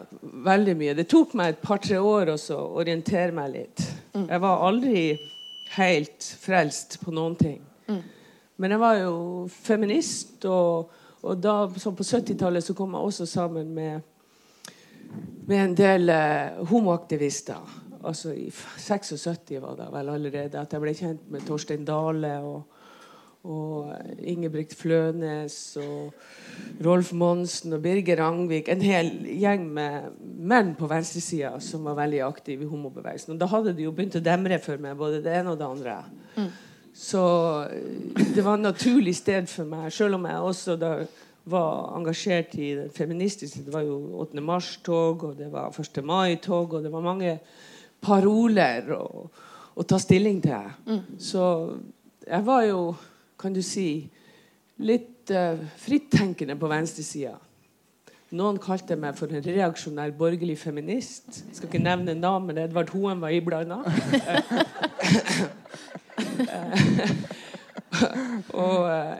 veldig 0.47 0.76
mye. 0.79 0.94
Det 0.99 1.06
tok 1.11 1.37
meg 1.38 1.52
et 1.52 1.61
par-tre 1.62 2.00
år 2.02 2.32
også 2.35 2.56
å 2.58 2.70
orientere 2.82 3.35
meg 3.37 3.52
litt. 3.55 3.85
Jeg 4.19 4.43
var 4.43 4.64
aldri 4.67 5.05
helt 5.76 6.26
frelst 6.43 6.99
på 7.05 7.14
noen 7.14 7.37
ting. 7.38 7.61
Men 8.61 8.75
jeg 8.75 8.82
var 8.82 8.97
jo 8.99 9.14
feminist, 9.55 10.43
og, 10.50 10.91
og 11.23 11.38
da, 11.38 11.55
så 11.79 11.94
på 11.94 12.05
70-tallet 12.05 12.67
så 12.67 12.75
kom 12.76 12.99
jeg 12.99 13.12
også 13.12 13.29
sammen 13.31 13.70
med 13.76 14.08
med 15.50 15.64
en 15.64 15.73
del 15.75 16.11
uh, 16.11 16.67
homoaktivister. 16.70 17.79
Altså 18.06 18.32
I 18.32 18.50
76 18.50 19.56
var 19.61 19.75
det 19.76 19.88
vel 19.93 20.12
allerede 20.12 20.61
at 20.61 20.73
jeg 20.73 20.82
ble 20.82 20.93
kjent 20.96 21.25
med 21.32 21.43
Torstein 21.46 21.85
Dale 21.85 22.37
og, 22.46 22.62
og 23.48 23.92
Ingebrigt 24.20 24.75
Flønes 24.76 25.56
og 25.81 26.12
Rolf 26.84 27.12
Monsen 27.16 27.72
og 27.72 27.82
Birger 27.84 28.20
Rangvik. 28.20 28.69
En 28.69 28.82
hel 28.84 29.12
gjeng 29.40 29.64
med 29.75 30.10
menn 30.20 30.75
på 30.76 30.88
venstresida 30.90 31.54
som 31.64 31.87
var 31.88 31.96
veldig 32.02 32.20
aktive 32.26 32.66
i 32.66 32.70
homobevegelsen. 32.70 33.34
Og 33.34 33.40
da 33.40 33.48
hadde 33.48 33.72
det 33.76 33.87
jo 33.87 33.94
begynt 33.96 34.19
å 34.20 34.25
demre 34.25 34.60
for 34.62 34.82
meg, 34.82 34.98
både 35.00 35.22
det 35.25 35.38
ene 35.40 35.54
og 35.54 35.60
det 35.60 35.70
andre. 35.70 35.96
Så 37.00 37.25
eh, 37.70 38.22
det 38.34 38.44
var 38.44 38.58
et 38.58 38.66
naturlig 38.66 39.14
sted 39.16 39.48
for 39.48 39.69
meg, 39.69 39.88
selv 39.94 40.19
om 40.19 40.26
jeg 40.28 40.46
også 40.50 40.76
da 40.81 40.94
var 41.50 41.94
engasjert 41.96 42.54
i 42.60 42.72
det 42.76 42.88
feministiske. 42.94 43.64
Det 43.66 43.72
var 43.72 43.86
jo 43.86 43.96
8. 44.20 44.43
mars-tog, 44.44 45.25
og 45.31 45.38
det 45.38 45.48
var 45.52 45.72
1. 45.72 46.02
mai-tog, 46.04 46.76
og 46.76 46.84
det 46.84 46.93
var 46.93 47.06
mange 47.06 47.38
paroler 48.04 48.93
å, 48.96 49.31
å 49.75 49.86
ta 49.88 49.98
stilling 50.00 50.43
til. 50.44 51.00
Så 51.20 51.44
jeg 52.26 52.44
var 52.46 52.66
jo, 52.69 52.82
kan 53.40 53.54
du 53.56 53.62
si, 53.64 54.10
litt 54.81 55.31
uh, 55.32 55.58
frittenkende 55.81 56.56
på 56.60 56.69
venstresida. 56.70 57.38
Noen 58.36 58.60
kalte 58.62 58.94
meg 59.00 59.17
for 59.19 59.26
en 59.32 59.43
reaksjonær 59.43 60.12
borgerlig 60.19 60.58
feminist. 60.60 61.44
Jeg 61.48 61.56
skal 61.56 61.69
ikke 61.70 61.82
nevne 61.82 62.15
navn, 62.15 62.46
men 62.46 62.58
Edvard 62.62 62.91
Hoem 62.94 63.20
var 63.24 63.31
iblanda. 63.34 63.79
og 68.62 68.79
uh, 68.86 69.17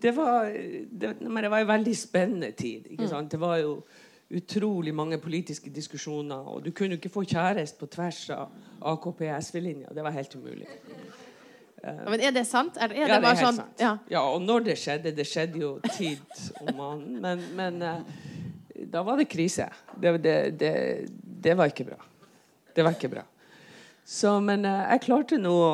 det 0.00 0.12
var, 0.16 0.44
det, 0.90 1.20
men 1.20 1.42
det 1.44 1.50
var 1.50 1.58
en 1.64 1.68
veldig 1.68 1.96
spennende 1.96 2.50
tid. 2.56 2.86
Sant? 3.08 3.32
Det 3.32 3.40
var 3.40 3.56
jo 3.60 3.82
utrolig 4.30 4.94
mange 4.94 5.18
politiske 5.18 5.70
diskusjoner. 5.74 6.36
Og 6.36 6.64
du 6.64 6.70
kunne 6.70 6.94
ikke 6.94 7.08
få 7.12 7.24
kjæreste 7.26 7.78
på 7.80 7.86
tvers 7.90 8.30
av 8.30 8.48
AKP-SV-linja. 8.92 9.90
Det 9.94 10.02
var 10.06 10.10
helt 10.14 10.34
umulig. 10.38 10.68
Ja, 11.80 11.92
Men 12.10 12.20
er 12.20 12.32
det 12.36 12.44
sant? 12.46 12.76
Er, 12.76 12.92
er 12.92 12.98
Ja, 12.98 13.06
det 13.08 13.20
det 13.22 13.28
er 13.30 13.36
helt 13.36 13.44
sånn 13.46 13.56
sant. 13.62 13.80
ja. 13.80 13.92
Ja, 14.12 14.20
og 14.34 14.42
når 14.44 14.66
det 14.66 14.74
skjedde 14.80 15.14
Det 15.16 15.24
skjedde 15.28 15.62
jo 15.62 15.70
tid 15.94 16.20
om 16.60 16.74
mannen, 16.76 17.20
Men, 17.24 17.44
men 17.56 17.82
uh, 17.82 18.00
da 18.90 19.02
var 19.04 19.16
det 19.20 19.28
krise. 19.32 19.66
Det, 20.00 20.12
det, 20.24 20.34
det, 20.60 20.72
det 21.44 21.54
var 21.56 21.68
ikke 21.72 21.84
bra. 21.90 21.98
Det 22.76 22.84
var 22.84 22.96
ikke 22.96 23.10
bra. 23.12 23.24
Så, 24.04 24.34
men 24.44 24.64
uh, 24.68 24.86
jeg 24.92 25.02
klarte 25.06 25.38
nå 25.40 25.52
å, 25.52 25.72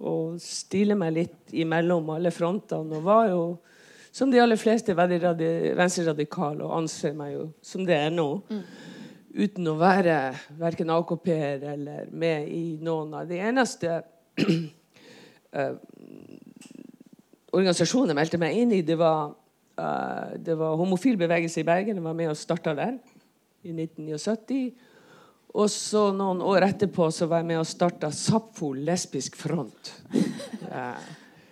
å 0.00 0.12
stille 0.40 0.96
meg 0.98 1.16
litt 1.16 1.52
imellom 1.56 2.08
alle 2.16 2.32
frontene. 2.34 2.96
Og 3.00 3.04
var 3.08 3.28
jo, 3.32 3.42
som 4.12 4.32
de 4.32 4.40
aller 4.40 4.60
fleste, 4.60 4.96
veldig 4.96 5.18
radi 5.24 5.50
venstreradikal 5.78 6.62
og 6.64 6.76
anser 6.82 7.16
meg 7.16 7.34
jo 7.36 7.48
som 7.64 7.84
det 7.88 7.96
er 8.08 8.12
nå. 8.14 8.28
Uten 9.38 9.68
å 9.70 9.76
være 9.78 10.16
verken 10.58 10.90
AKP-er 10.90 11.64
eller 11.74 12.08
med 12.10 12.48
i 12.48 12.64
noen 12.82 13.12
av 13.20 13.28
de 13.28 13.38
eneste 13.44 14.00
eh, 15.52 15.74
organisasjonen 17.54 18.12
jeg 18.12 18.18
meldte 18.18 18.40
meg 18.40 18.58
inn 18.60 18.74
i, 18.76 18.82
det 18.86 18.98
var, 19.00 19.32
eh, 19.78 20.36
det 20.44 20.56
var 20.58 20.76
homofil 20.80 21.16
bevegelse 21.20 21.62
i 21.62 21.66
Bergen. 21.68 21.96
Jeg 22.00 22.04
var 22.04 22.16
med 22.18 22.32
og 22.32 22.36
starta 22.38 22.74
den 22.76 22.98
i 23.64 23.72
1979. 23.72 24.72
Og 25.58 25.70
så 25.72 26.10
noen 26.12 26.42
år 26.44 26.66
etterpå 26.68 27.08
så 27.14 27.26
var 27.26 27.40
jeg 27.40 27.48
med 27.48 27.62
og 27.62 27.66
starta 27.66 28.10
Sapfo 28.14 28.72
lesbisk 28.76 29.36
front. 29.40 29.94
Eh, 30.68 31.04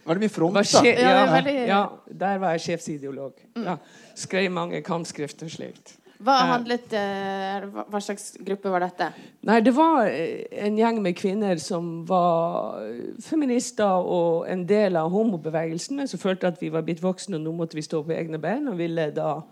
Var 0.05 0.19
det 0.19 0.21
mye 0.26 0.31
front, 0.31 0.55
da? 0.55 0.81
Ja, 0.85 1.23
ja, 1.41 1.53
ja, 1.67 1.79
der 2.12 2.37
var 2.38 2.53
jeg 2.53 2.61
sjefsideolog. 2.67 3.38
Ja, 3.57 3.79
skrev 4.15 4.50
mange 4.53 4.83
kampskrifter 4.85 5.49
slikt. 5.49 5.95
Hva 6.17 6.37
Eh. 6.41 6.49
handlet 6.49 6.93
eh, 6.97 7.65
hva, 7.69 8.01
slags 8.01 8.37
gruppe 8.41 8.71
var 8.73 8.81
dette? 8.81 9.11
Nei, 9.45 9.61
det 9.61 9.75
var 9.77 10.07
eh, 10.09 10.47
en 10.65 10.79
gjeng 10.79 11.03
med 11.03 11.17
kvinner 11.17 11.61
som 11.61 12.07
var 12.09 12.81
feminister 13.21 14.01
og 14.01 14.47
en 14.49 14.65
del 14.67 14.97
av 14.97 15.11
homobevegelsen, 15.13 15.97
men 15.97 16.09
som 16.09 16.21
følte 16.21 16.49
at 16.49 16.63
vi 16.63 16.73
var 16.73 16.87
blitt 16.87 17.03
voksne, 17.05 17.37
og 17.37 17.45
nå 17.45 17.53
måtte 17.53 17.77
vi 17.77 17.85
stå 17.85 18.03
på 18.03 18.17
egne 18.17 18.41
bein. 18.41 18.69
og 18.69 18.79
ville 18.79 19.11
da... 19.13 19.43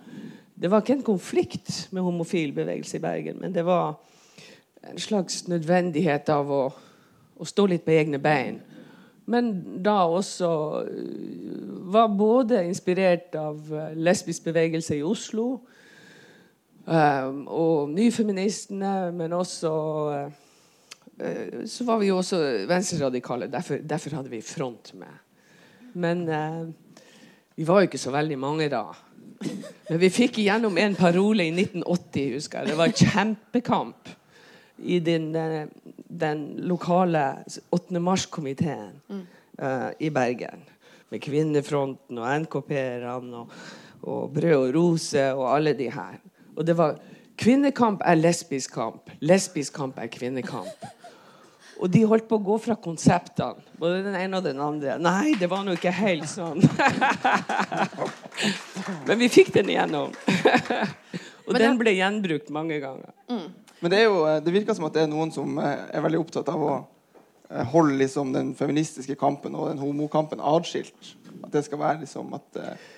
Det 0.55 0.71
var 0.71 0.81
ikke 0.81 0.95
en 0.95 1.03
konflikt 1.03 1.89
med 1.93 2.03
homofil 2.03 2.53
bevegelse 2.55 2.97
i 2.97 3.03
Bergen, 3.03 3.41
men 3.41 3.53
det 3.53 3.65
var 3.67 3.97
en 4.87 4.99
slags 4.99 5.49
nødvendighet 5.49 6.29
av 6.31 6.53
å, 6.53 6.63
å 7.37 7.45
stå 7.45 7.67
litt 7.67 7.85
på 7.85 7.91
egne 7.91 8.19
bein. 8.23 8.61
men 9.27 9.83
da 9.83 10.05
også 10.05 10.49
var 11.91 12.09
både 12.09 12.65
inspirert 12.65 13.35
av 13.35 13.73
lesbisk 13.97 14.45
bevegelse 14.45 14.97
i 14.97 15.03
Oslo 15.03 15.65
og 16.85 17.91
Nyfeministene, 17.91 19.13
men 19.17 19.33
også 19.33 19.71
så 21.71 21.85
var 21.87 22.01
vi 22.01 22.09
jo 22.09 22.17
også 22.19 22.39
venstreradikale. 22.67 23.47
Derfor, 23.47 23.79
derfor 23.87 24.17
hadde 24.19 24.33
vi 24.33 24.41
front 24.43 24.91
med. 24.99 25.13
Men 25.95 26.25
vi 27.55 27.67
var 27.69 27.81
jo 27.81 27.89
ikke 27.89 28.03
så 28.03 28.11
veldig 28.11 28.39
mange 28.43 28.67
da. 28.73 28.83
Men 29.89 30.01
vi 30.01 30.11
fikk 30.13 30.41
igjennom 30.43 30.77
en 30.81 30.97
parole 30.99 31.47
i 31.47 31.53
1980, 31.53 32.35
husker 32.35 32.61
jeg. 32.61 32.73
Det 32.73 32.79
var 32.79 32.95
kjempekamp 32.99 34.13
i 34.83 34.99
den, 35.05 35.31
den 36.09 36.45
lokale 36.67 37.25
8. 37.71 38.01
mars-komiteen 38.03 38.95
uh, 39.11 39.91
i 39.99 40.11
Bergen. 40.11 40.65
Med 41.13 41.23
Kvinnefronten 41.23 42.19
og 42.19 42.31
NKP-erne 42.45 43.43
og, 43.43 43.59
og 44.03 44.33
Brød 44.35 44.57
og 44.57 44.75
Rose 44.75 45.27
og 45.35 45.47
alle 45.53 45.77
de 45.79 45.91
her. 45.95 46.19
Og 46.55 46.67
det 46.67 46.77
var 46.79 46.99
Kvinnekamp 47.35 48.03
er 48.07 48.19
lesbisk 48.19 48.77
kamp. 48.77 49.11
Lesbisk 49.25 49.75
kamp 49.75 49.99
er 49.99 50.07
kvinnekamp. 50.07 50.85
Og 51.83 51.91
de 51.91 52.05
holdt 52.07 52.29
på 52.31 52.39
å 52.39 52.45
gå 52.47 52.57
fra 52.63 52.77
konseptene, 52.79 53.59
både 53.81 54.05
den 54.05 54.15
ene 54.15 54.39
og 54.39 54.45
den 54.47 54.61
andre. 54.63 54.95
Nei, 55.03 55.35
det 55.41 55.49
var 55.51 55.65
nå 55.67 55.75
ikke 55.75 55.91
helt 55.91 56.29
sånn. 56.31 56.63
Men 59.09 59.19
vi 59.19 59.29
fikk 59.33 59.51
den 59.57 59.73
igjennom. 59.75 60.15
og 61.47 61.59
den 61.59 61.81
ble 61.81 61.97
gjenbrukt 61.97 62.55
mange 62.55 62.79
ganger. 62.83 63.11
Mm. 63.27 63.49
Men 63.83 63.93
det, 63.93 64.05
jo, 64.07 64.23
det, 64.47 64.55
virker 64.55 64.79
som 64.79 64.87
at 64.87 64.95
det 64.95 65.03
er 65.05 65.11
noen 65.11 65.35
som 65.35 65.59
eh, 65.59 65.89
er 65.91 66.07
veldig 66.07 66.23
opptatt 66.23 66.49
av 66.55 66.63
å 66.63 66.73
eh, 66.79 67.67
holde 67.75 67.99
liksom, 68.05 68.31
den 68.33 68.55
feministiske 68.57 69.19
kampen 69.19 69.59
og 69.59 69.73
den 69.73 69.83
homokampen 69.83 70.41
atskilt. 70.55 71.11
At 71.43 71.51
det 71.59 71.67
skal 71.67 71.83
være 71.83 72.05
liksom 72.07 72.31
at 72.39 72.63
eh, 72.63 72.89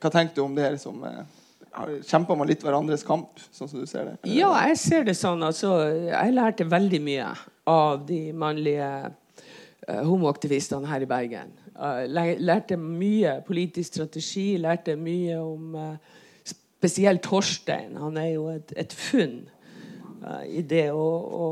Hva 0.00 0.14
tenker 0.14 0.38
du 0.38 0.44
om 0.46 0.54
det? 0.56 0.70
liksom 0.78 1.02
Kjemper 1.70 2.34
man 2.34 2.48
litt 2.50 2.64
hverandres 2.66 3.04
kamp, 3.06 3.38
sånn 3.54 3.68
som 3.70 3.82
du 3.82 3.86
ser 3.86 4.08
det? 4.08 4.14
Ja, 4.32 4.50
jeg 4.66 4.78
ser 4.80 5.04
det 5.06 5.14
sånn. 5.18 5.42
Altså, 5.46 5.70
jeg 6.10 6.34
lærte 6.34 6.66
veldig 6.66 6.98
mye 7.04 7.28
av 7.70 8.00
de 8.08 8.32
mannlige 8.34 8.88
uh, 9.06 10.00
homoaktivistene 10.02 10.90
her 10.90 11.06
i 11.06 11.08
Bergen. 11.10 11.52
Uh, 11.78 12.02
lærte 12.10 12.74
mye 12.80 13.36
politisk 13.46 13.94
strategi, 13.94 14.56
lærte 14.58 14.96
mye 14.98 15.36
om 15.38 15.76
uh, 15.78 16.18
spesielt 16.50 17.22
Torstein. 17.22 17.94
Han 18.02 18.18
er 18.18 18.32
jo 18.32 18.48
et, 18.56 18.74
et 18.74 18.96
funn 18.96 19.44
i 20.52 20.60
det 20.68 20.90
å, 20.92 21.04
å, 21.32 21.46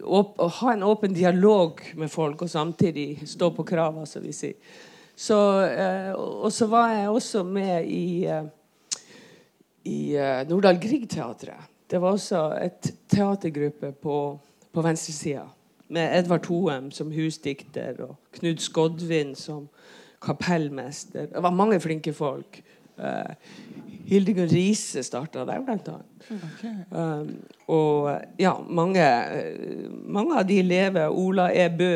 å, 0.00 0.20
å, 0.40 0.46
ha 0.62 0.70
en 0.72 0.86
åpen 0.86 1.12
dialog 1.12 1.82
med 2.00 2.08
folk 2.08 2.46
og 2.46 2.48
samtidig 2.48 3.26
stå 3.28 3.50
på 3.52 3.66
krava, 3.68 4.06
som 4.08 4.24
vi 4.24 4.32
sier. 4.32 4.78
Så, 5.12 5.36
og 6.16 6.48
så 6.56 6.70
var 6.72 6.94
jeg 6.94 7.10
også 7.12 7.42
med 7.44 7.90
i 7.92 8.24
i 9.84 10.16
uh, 10.16 10.42
Nordahl 10.48 10.80
Grieg-teatret. 10.80 11.68
Det 11.90 11.98
var 11.98 12.14
også 12.14 12.42
et 12.62 12.92
teatergruppe 13.10 13.92
på, 13.92 14.16
på 14.72 14.84
venstresida. 14.84 15.48
Med 15.90 16.12
Edvard 16.18 16.46
Hoem 16.46 16.90
som 16.94 17.10
husdikter 17.10 17.98
og 18.04 18.14
Knut 18.36 18.62
Skodvin 18.62 19.34
som 19.34 19.66
kapellmester. 20.22 21.26
Det 21.32 21.42
var 21.42 21.50
mange 21.56 21.80
flinke 21.82 22.14
folk. 22.14 22.60
Uh, 23.00 23.34
Hildegunn 24.10 24.50
Riise 24.50 25.02
starta 25.02 25.44
der, 25.48 25.62
blant 25.64 25.88
annet. 25.88 26.30
Okay. 26.30 26.74
Um, 26.90 27.36
og 27.70 28.10
ja, 28.38 28.54
mange, 28.68 29.04
mange 30.06 30.38
av 30.38 30.46
de 30.46 30.60
lever. 30.62 31.08
Ola 31.08 31.48
E. 31.54 31.66
Bø 31.74 31.94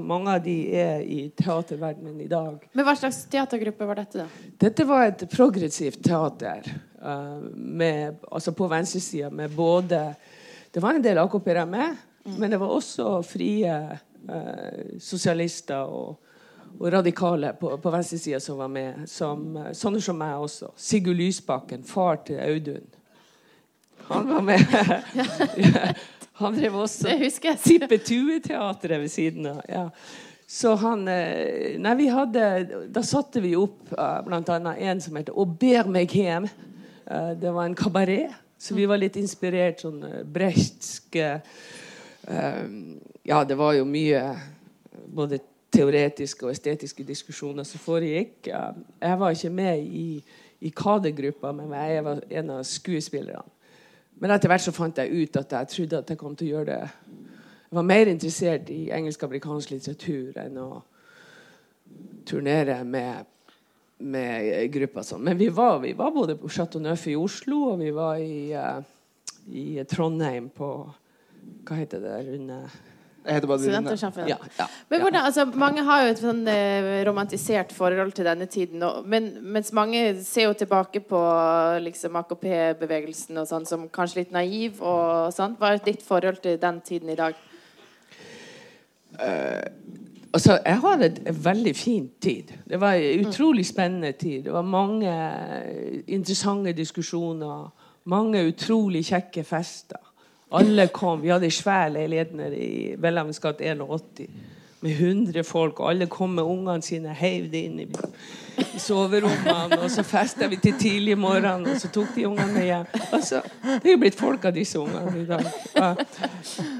mange 0.00 0.32
av 0.32 0.40
de 0.44 0.54
er 0.72 1.02
i 1.04 1.26
teaterverdenen 1.36 2.16
i 2.24 2.28
dag. 2.28 2.62
Men 2.72 2.86
Hva 2.86 2.94
slags 2.96 3.24
teatergruppe 3.30 3.86
var 3.88 4.00
dette? 4.00 4.24
da? 4.24 4.50
Dette 4.64 4.86
var 4.88 5.10
et 5.10 5.24
progressivt 5.30 6.00
teater. 6.04 6.64
Uh, 7.04 7.36
med, 7.54 8.16
altså 8.30 8.54
på 8.56 8.66
venstresida 8.66 9.30
med 9.30 9.50
både 9.50 10.14
Det 10.72 10.80
var 10.80 10.94
en 10.94 11.02
del 11.04 11.18
AKP-ere 11.18 11.66
med, 11.66 11.96
mm. 12.24 12.38
men 12.38 12.50
det 12.50 12.58
var 12.58 12.72
også 12.72 13.22
frie 13.22 13.74
eh, 14.28 14.98
sosialister 14.98 15.84
og, 15.84 16.16
og, 16.78 16.86
radikale 16.92 17.52
på, 17.60 17.76
på 17.76 17.92
venstresida 17.92 18.40
som 18.40 18.58
var 18.58 18.72
med. 18.72 19.04
Som, 19.06 19.52
sånne 19.70 20.00
som 20.02 20.18
meg 20.18 20.42
også. 20.42 20.72
Sigurd 20.74 21.20
Lysbakken, 21.20 21.84
far 21.86 22.24
til 22.26 22.40
Audun. 22.42 22.88
Han 24.08 24.28
var 24.32 24.40
med. 24.40 24.66
Han 26.42 26.58
drev 26.58 26.80
også 26.82 27.14
Tippetue-teatret 27.62 29.00
ved 29.00 29.08
siden 29.08 29.46
av. 29.46 29.62
Ja. 29.68 29.88
Så 30.46 30.74
han 30.74 31.06
Nei, 31.06 31.94
vi 31.96 32.08
hadde 32.12 32.42
Da 32.92 33.02
satte 33.06 33.40
vi 33.40 33.54
opp 33.56 33.94
bl.a. 33.94 34.74
en 34.74 35.00
som 35.00 35.16
heter 35.16 35.32
'Å 35.32 35.46
ber 35.46 35.88
meg 35.88 36.10
hjem'. 36.10 36.50
Uh, 37.10 37.32
det 37.40 37.54
var 37.54 37.68
en 37.68 37.78
kabaret. 37.78 38.34
Så 38.58 38.74
vi 38.74 38.86
var 38.88 39.00
litt 39.00 39.16
inspirert 39.20 39.82
sånn 39.84 40.00
brechtsk 40.32 41.18
uh, 41.20 41.40
Ja, 43.24 43.42
det 43.44 43.56
var 43.60 43.74
jo 43.76 43.84
mye 43.88 44.22
både 45.12 45.40
teoretiske 45.74 46.46
og 46.46 46.54
estetiske 46.54 47.04
diskusjoner 47.04 47.66
som 47.66 47.82
foregikk. 47.82 48.48
Jeg 48.48 49.18
var 49.20 49.34
ikke 49.34 49.50
med 49.52 49.82
i, 49.82 50.22
i 50.60 50.70
kadergruppa, 50.70 51.52
men 51.52 51.74
jeg 51.74 52.04
var 52.06 52.22
en 52.30 52.54
av 52.56 52.62
skuespillerne. 52.68 53.50
Men 54.22 54.30
etter 54.30 54.50
hvert 54.50 54.62
så 54.62 54.74
fant 54.74 54.98
jeg 55.00 55.10
ut 55.10 55.36
at 55.40 55.52
jeg 55.52 55.70
trodde 55.72 56.00
at 56.00 56.10
jeg 56.12 56.18
kom 56.20 56.36
til 56.38 56.46
å 56.46 56.52
gjøre 56.52 56.66
det 56.70 56.82
Jeg 56.84 57.78
var 57.80 57.86
mer 57.88 58.06
interessert 58.06 58.68
i 58.70 58.90
engelsk-amerikansk 58.94 59.72
litteratur 59.74 60.36
enn 60.38 60.58
å 60.62 60.68
turnere 62.24 62.76
med, 62.86 63.26
med 63.98 64.72
gruppa. 64.72 65.04
sånn. 65.06 65.22
Men 65.24 65.38
vi 65.38 65.48
var, 65.48 65.78
vi 65.82 65.92
var, 65.92 66.10
både 66.14 66.36
på 66.36 66.48
Chateau 66.48 66.82
Neuf 66.82 67.06
i 67.06 67.16
Oslo, 67.16 67.60
og 67.72 67.78
vi 67.82 67.90
var 67.94 68.18
i, 68.20 68.54
uh, 68.54 68.82
i 69.50 69.84
Trondheim 69.88 70.50
på 70.54 70.74
Hva 71.64 71.76
heter 71.76 72.00
det 72.00 72.14
bare 73.48 73.58
Studentårssamfunnet. 73.58 74.28
Ja, 74.28 74.36
ja, 74.58 74.66
men 74.88 75.00
hvordan, 75.00 75.24
altså, 75.24 75.46
mange 75.56 75.82
har 75.86 76.02
jo 76.02 76.10
et 76.12 76.20
sånn 76.20 76.42
eh, 76.50 76.88
romantisert 77.08 77.72
forhold 77.72 78.12
til 78.16 78.28
denne 78.28 78.44
tiden. 78.52 78.82
Og, 78.84 79.06
men, 79.08 79.30
mens 79.54 79.72
mange 79.76 80.02
ser 80.20 80.50
jo 80.50 80.56
tilbake 80.60 81.00
på 81.08 81.20
liksom, 81.86 82.18
AKP-bevegelsen 82.20 83.40
og 83.40 83.48
sånn 83.48 83.64
som 83.68 83.86
kanskje 83.88 84.20
litt 84.20 84.36
naiv. 84.36 84.82
og 84.84 85.32
sånn. 85.32 85.56
Hva 85.56 85.72
er 85.72 85.80
ditt 85.86 86.04
forhold 86.04 86.42
til 86.44 86.60
den 86.60 86.82
tiden 86.84 87.14
i 87.14 87.16
dag? 87.16 87.40
Uh, 89.16 89.64
altså, 90.34 90.58
jeg 90.66 90.78
har 90.80 90.94
en 90.94 91.44
veldig 91.44 91.76
fin 91.76 92.10
tid. 92.22 92.52
Det 92.68 92.80
var 92.80 92.92
en 92.92 93.26
utrolig 93.26 93.66
spennende 93.66 94.12
tid. 94.12 94.42
Det 94.42 94.52
var 94.52 94.62
mange 94.62 95.12
interessante 96.06 96.72
diskusjoner. 96.72 97.70
Mange 98.04 98.46
utrolig 98.48 99.04
kjekke 99.04 99.44
fester. 99.44 100.00
Alle 100.52 100.88
kom. 100.92 101.22
Vi 101.22 101.32
hadde 101.32 101.48
ei 101.48 101.54
svær 101.54 101.88
leilighet 101.88 102.34
nede 102.36 102.58
i 102.58 102.96
Welhavens 103.00 103.40
gate 103.40 103.64
81 103.64 104.28
med 104.84 104.92
100 105.00 105.44
folk. 105.48 105.80
Og 105.80 105.90
alle 105.90 106.08
kom 106.12 106.34
med 106.36 106.44
ungene 106.44 106.84
sine, 106.84 107.14
heiv 107.16 107.48
det 107.52 107.62
inn 107.68 107.78
i, 107.84 107.86
soverommene. 108.80 109.78
Og 109.80 109.88
så 109.92 110.04
festa 110.06 110.48
vi 110.50 110.58
til 110.62 110.76
tidlig 110.80 111.16
morgen, 111.18 111.64
og 111.70 111.80
så 111.80 111.88
tok 111.94 112.12
de 112.16 112.26
ungene 112.28 112.52
med 112.52 112.68
hjem. 112.68 112.90
Altså, 113.16 113.40
det 113.64 113.88
er 113.88 113.94
jo 113.94 114.02
blitt 114.02 114.18
folk 114.18 114.44
av 114.44 114.54
disse 114.56 114.80
ungene 114.80 115.22
i 115.22 115.26
dag. 115.30 115.48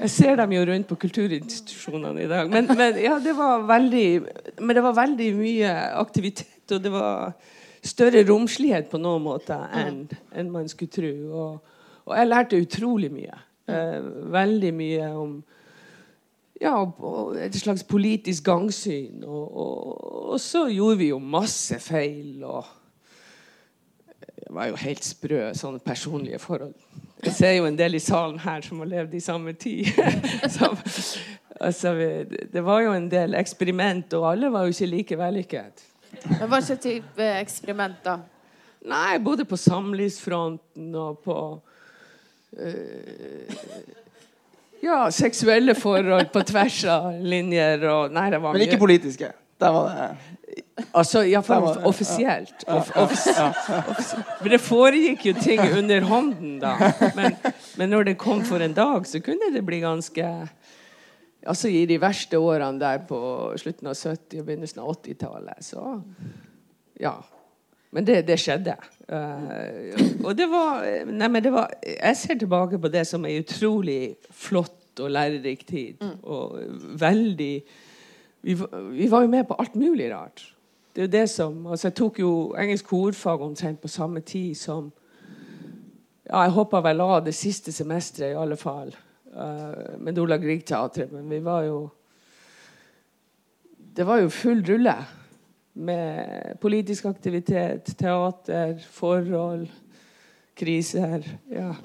Jeg 0.03 0.11
ser 0.13 0.37
dem 0.41 0.53
jo 0.53 0.65
rundt 0.69 0.89
på 0.91 0.99
kulturinstitusjonene 1.07 2.27
i 2.27 2.29
dag. 2.31 2.51
Men, 2.51 2.69
men, 2.77 3.01
ja, 3.01 3.17
det 3.23 3.33
var 3.37 3.65
veldig, 3.69 4.07
men 4.61 4.77
det 4.77 4.85
var 4.85 4.99
veldig 5.01 5.31
mye 5.39 5.73
aktivitet, 6.05 6.61
og 6.71 6.85
det 6.85 6.93
var 6.93 7.33
større 7.85 8.21
romslighet 8.25 8.87
på 8.89 9.01
noen 9.01 9.25
måter 9.25 9.65
enn, 9.77 10.05
en 10.33 10.53
man 10.53 10.69
skulle 10.69 10.93
tro. 10.93 11.11
Og, 11.31 11.75
og 12.05 12.15
jeg 12.17 12.29
lærte 12.29 12.61
utrolig 12.61 13.11
mye. 13.13 13.41
Eh, 13.65 13.99
veldig 14.33 14.71
mye 14.77 15.11
om 15.17 15.35
ja, 16.61 16.75
et 17.41 17.55
slags 17.55 17.83
politisk 17.83 18.43
gangsyn. 18.43 19.23
Og, 19.23 19.57
og, 19.57 20.31
og, 20.31 20.39
så 20.39 20.67
gjorde 20.71 20.97
vi 20.97 21.09
jo 21.09 21.19
masse 21.19 21.79
feil. 21.79 22.43
og 22.43 22.65
Jeg 24.45 24.55
var 24.55 24.69
jo 24.71 24.75
helt 24.75 25.05
sprø 25.05 25.41
sånne 25.53 25.79
personlige 25.79 26.39
forhold. 26.39 26.75
Jeg 27.25 27.33
ser 27.33 27.51
jo 27.57 27.65
en 27.65 27.77
del 27.77 27.97
i 27.97 28.03
salen 28.03 28.39
her 28.39 28.61
som 28.61 28.79
har 28.83 28.91
levd 28.91 29.13
i 29.17 29.23
samme 29.23 29.53
tid. 29.53 29.85
så, 30.55 30.71
altså, 31.59 31.93
det 32.53 32.63
var 32.63 32.81
jo 32.85 32.93
en 32.93 33.11
del 33.11 33.35
eksperiment, 33.35 34.13
og 34.13 34.31
alle 34.31 34.51
var 34.51 34.65
jo 34.65 34.75
ikke 34.75 34.91
like 34.91 35.17
vellykket. 35.17 35.85
Hva 36.25 36.61
slags 36.61 36.83
type 36.83 37.29
eksperiment, 37.41 37.97
da? 38.05 38.19
Nei, 38.85 39.17
både 39.17 39.47
på 39.49 39.57
samlivsfronten 39.57 40.93
og 40.95 41.23
på 41.25 41.39
Eh, 42.55 44.04
ja, 44.83 44.99
seksuelle 45.11 45.75
forhold 45.77 46.31
på 46.33 46.43
tvers 46.47 46.83
av 46.89 47.11
linjer 47.21 47.83
og 47.89 48.15
Nei, 48.15 48.29
det 48.33 48.41
var 48.43 48.55
Men 48.55 48.65
ikke 48.67 48.81
politiske? 48.81 49.31
Der 49.61 49.71
var 49.71 49.91
det 49.91 50.09
Altså, 50.95 51.21
iallfall 51.23 51.63
offisielt. 51.87 52.65
Off, 52.67 52.91
off, 52.99 53.13
Men 54.41 54.51
det 54.51 54.59
foregikk 54.59 55.23
jo 55.29 55.33
ting 55.39 55.61
under 55.71 56.03
hånden 56.03 56.57
da. 56.59 56.73
Men, 57.15 57.37
men, 57.79 57.89
når 57.89 58.09
det 58.09 58.17
kom 58.19 58.43
for 58.45 58.59
en 58.63 58.75
dag, 58.75 59.07
så 59.07 59.21
kunne 59.23 59.53
det 59.53 59.63
bli 59.65 59.79
ganske 59.83 60.27
Altså 61.45 61.69
i 61.69 61.83
de 61.85 61.99
verste 62.01 62.39
årene 62.41 62.81
der 62.81 63.03
på 63.05 63.17
slutten 63.61 63.87
av 63.91 63.93
70- 63.93 64.39
og 64.41 64.47
begynnelsen 64.47 64.81
av 64.81 64.87
80-tallet. 64.95 65.61
Så 65.61 65.83
ja. 66.99 67.13
Men 67.91 68.07
det, 68.07 68.21
det 68.27 68.39
skjedde. 68.41 68.75
Uh, 69.05 70.25
og 70.25 70.33
det 70.37 70.47
var, 70.49 70.81
nei, 71.05 71.27
men 71.29 71.43
det 71.43 71.51
var 71.53 71.69
Jeg 71.85 72.17
ser 72.17 72.39
tilbake 72.41 72.79
på 72.81 72.89
det 72.89 73.03
som 73.05 73.25
ei 73.29 73.37
utrolig 73.43 74.15
flott 74.33 74.99
og 74.99 75.11
lærerik 75.11 75.65
tid. 75.67 76.01
Mm. 76.01 76.17
Og 76.23 76.59
veldig 76.99 77.53
vi, 78.45 78.53
vi, 78.91 79.07
var 79.09 79.21
jo 79.21 79.31
med 79.31 79.47
på 79.47 79.55
alt 79.59 79.75
mulig 79.75 80.11
rart. 80.13 80.43
Det 80.93 81.01
er 81.01 81.07
jo 81.07 81.11
det 81.11 81.29
som, 81.29 81.65
altså 81.67 81.87
Jeg 81.87 81.95
tok 81.97 82.19
jo 82.19 82.31
engelsk 82.57 82.93
ordfag 82.93 83.41
omtrent 83.41 83.81
på 83.81 83.87
samme 83.87 84.21
tid 84.21 84.55
som 84.55 84.91
ja, 86.29 86.43
Jeg 86.43 86.53
hoppa 86.53 86.81
vel 86.85 87.01
av 87.01 87.23
det 87.25 87.33
siste 87.35 87.73
semesteret, 87.73 88.31
i 88.31 88.39
alle 88.39 88.57
fall 88.57 88.93
uh, 89.33 89.97
med 89.97 90.17
Ola 90.21 90.37
Grieg-teatret. 90.37 91.11
Men 91.11 91.29
vi 91.29 91.39
var 91.43 91.63
jo 91.63 91.89
Det 93.97 94.05
var 94.05 94.21
jo 94.21 94.29
full 94.29 94.65
rulle 94.67 94.95
med 95.75 96.55
politisk 96.63 97.05
aktivitet, 97.05 97.97
teater, 97.99 98.77
forhold 98.91 99.67
kriser. 100.55 101.25
Ja. 101.51 101.75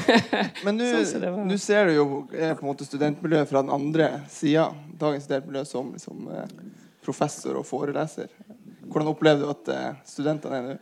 Men 0.64 0.76
nå 0.80 0.90
sånn 1.08 1.56
ser 1.58 1.90
du 1.90 1.96
jo 1.96 2.06
eh, 2.30 2.54
på 2.54 2.62
en 2.62 2.70
måte 2.70 2.86
studentmiljøet 2.86 3.50
fra 3.50 3.64
den 3.64 3.74
andre 3.74 4.10
sida. 4.30 4.68
Dagens 5.00 5.26
studentmiljø 5.26 5.64
som, 5.66 5.92
som 5.98 6.28
eh, 6.30 6.52
professor 7.04 7.58
og 7.58 7.66
foreleser. 7.66 8.30
Hvordan 8.86 9.10
opplever 9.10 9.42
du 9.42 9.50
at 9.50 9.72
eh, 9.74 9.88
studentene 10.06 10.60
er 10.60 10.68
nå? 10.68 10.78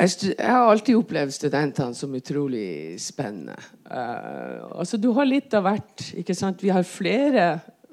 Jeg, 0.00 0.32
har 0.40 0.64
alltid 0.64 0.96
opplevd 0.96 1.34
studentene 1.36 1.94
som 1.94 2.14
utrolig 2.16 2.96
spennende. 3.02 3.58
Uh, 3.84 4.80
altså, 4.80 4.96
du 4.96 5.10
har 5.12 5.28
litt 5.28 5.52
av 5.52 5.66
hvert. 5.66 6.06
ikke 6.16 6.36
sant? 6.38 6.62
Vi 6.64 6.72
har 6.72 6.86
flere 6.88 7.50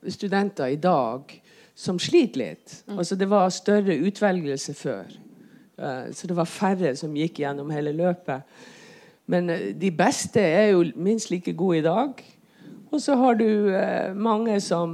studenter 0.07 0.71
i 0.71 0.79
dag 0.79 1.33
som 1.77 1.99
sliter 2.01 2.41
litt. 2.41 2.79
Altså, 2.89 3.15
det 3.15 3.27
var 3.29 3.51
større 3.53 3.97
utvelgelse 4.07 4.73
før. 4.77 5.11
Uh, 5.77 6.09
så 6.11 6.27
det 6.29 6.37
var 6.37 6.49
færre 6.49 6.95
som 6.97 7.13
gikk 7.15 7.43
gjennom 7.43 7.69
hele 7.73 7.93
løpet. 7.93 8.41
Men 9.29 9.51
uh, 9.53 9.67
de 9.77 9.91
beste 9.93 10.41
er 10.41 10.71
jo 10.71 10.87
minst 10.95 11.29
like 11.31 11.53
gode 11.53 11.83
i 11.83 11.85
dag. 11.85 12.23
Og 12.91 13.01
så 13.03 13.17
har 13.19 13.35
du 13.35 13.45
mange 14.15 14.61
som 14.63 14.93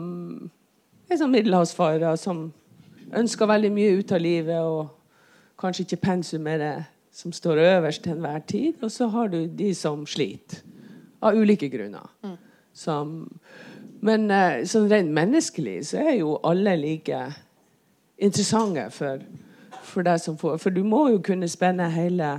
er 1.10 1.20
som 1.22 1.30
middelhavsfarere, 1.30 2.16
som 2.18 2.48
ønsker 3.14 3.50
veldig 3.50 3.72
mye 3.74 4.00
ut 4.00 4.12
av 4.16 4.22
livet 4.24 4.66
og 4.66 4.90
kanskje 5.62 5.86
ikke 5.86 6.02
pensum 6.08 6.48
er 6.50 6.62
det 6.62 6.74
som 7.14 7.34
står 7.34 7.62
øverst 7.62 8.04
til 8.04 8.16
enhver 8.16 8.40
tid. 8.50 8.74
Og 8.82 8.92
så 8.92 9.08
har 9.14 9.28
du 9.28 9.46
de 9.46 9.74
som 9.78 10.06
sliter. 10.10 10.64
Av 11.24 11.38
ulike 11.38 11.70
grunner. 11.72 12.10
Mm. 12.24 12.38
Som, 12.74 13.12
men 14.04 14.28
uh, 14.32 14.64
sånn 14.68 14.90
rent 14.92 15.14
menneskelig 15.16 15.80
så 15.92 16.02
er 16.04 16.18
jo 16.20 16.36
alle 16.44 16.76
like 16.80 17.20
interessante 18.24 18.88
for, 18.94 19.22
for 19.84 20.06
deg 20.06 20.20
som 20.22 20.38
får 20.40 20.60
For 20.62 20.76
du 20.76 20.84
må 20.88 21.06
jo 21.14 21.22
kunne 21.24 21.50
spenne 21.52 21.88
hele, 21.94 22.36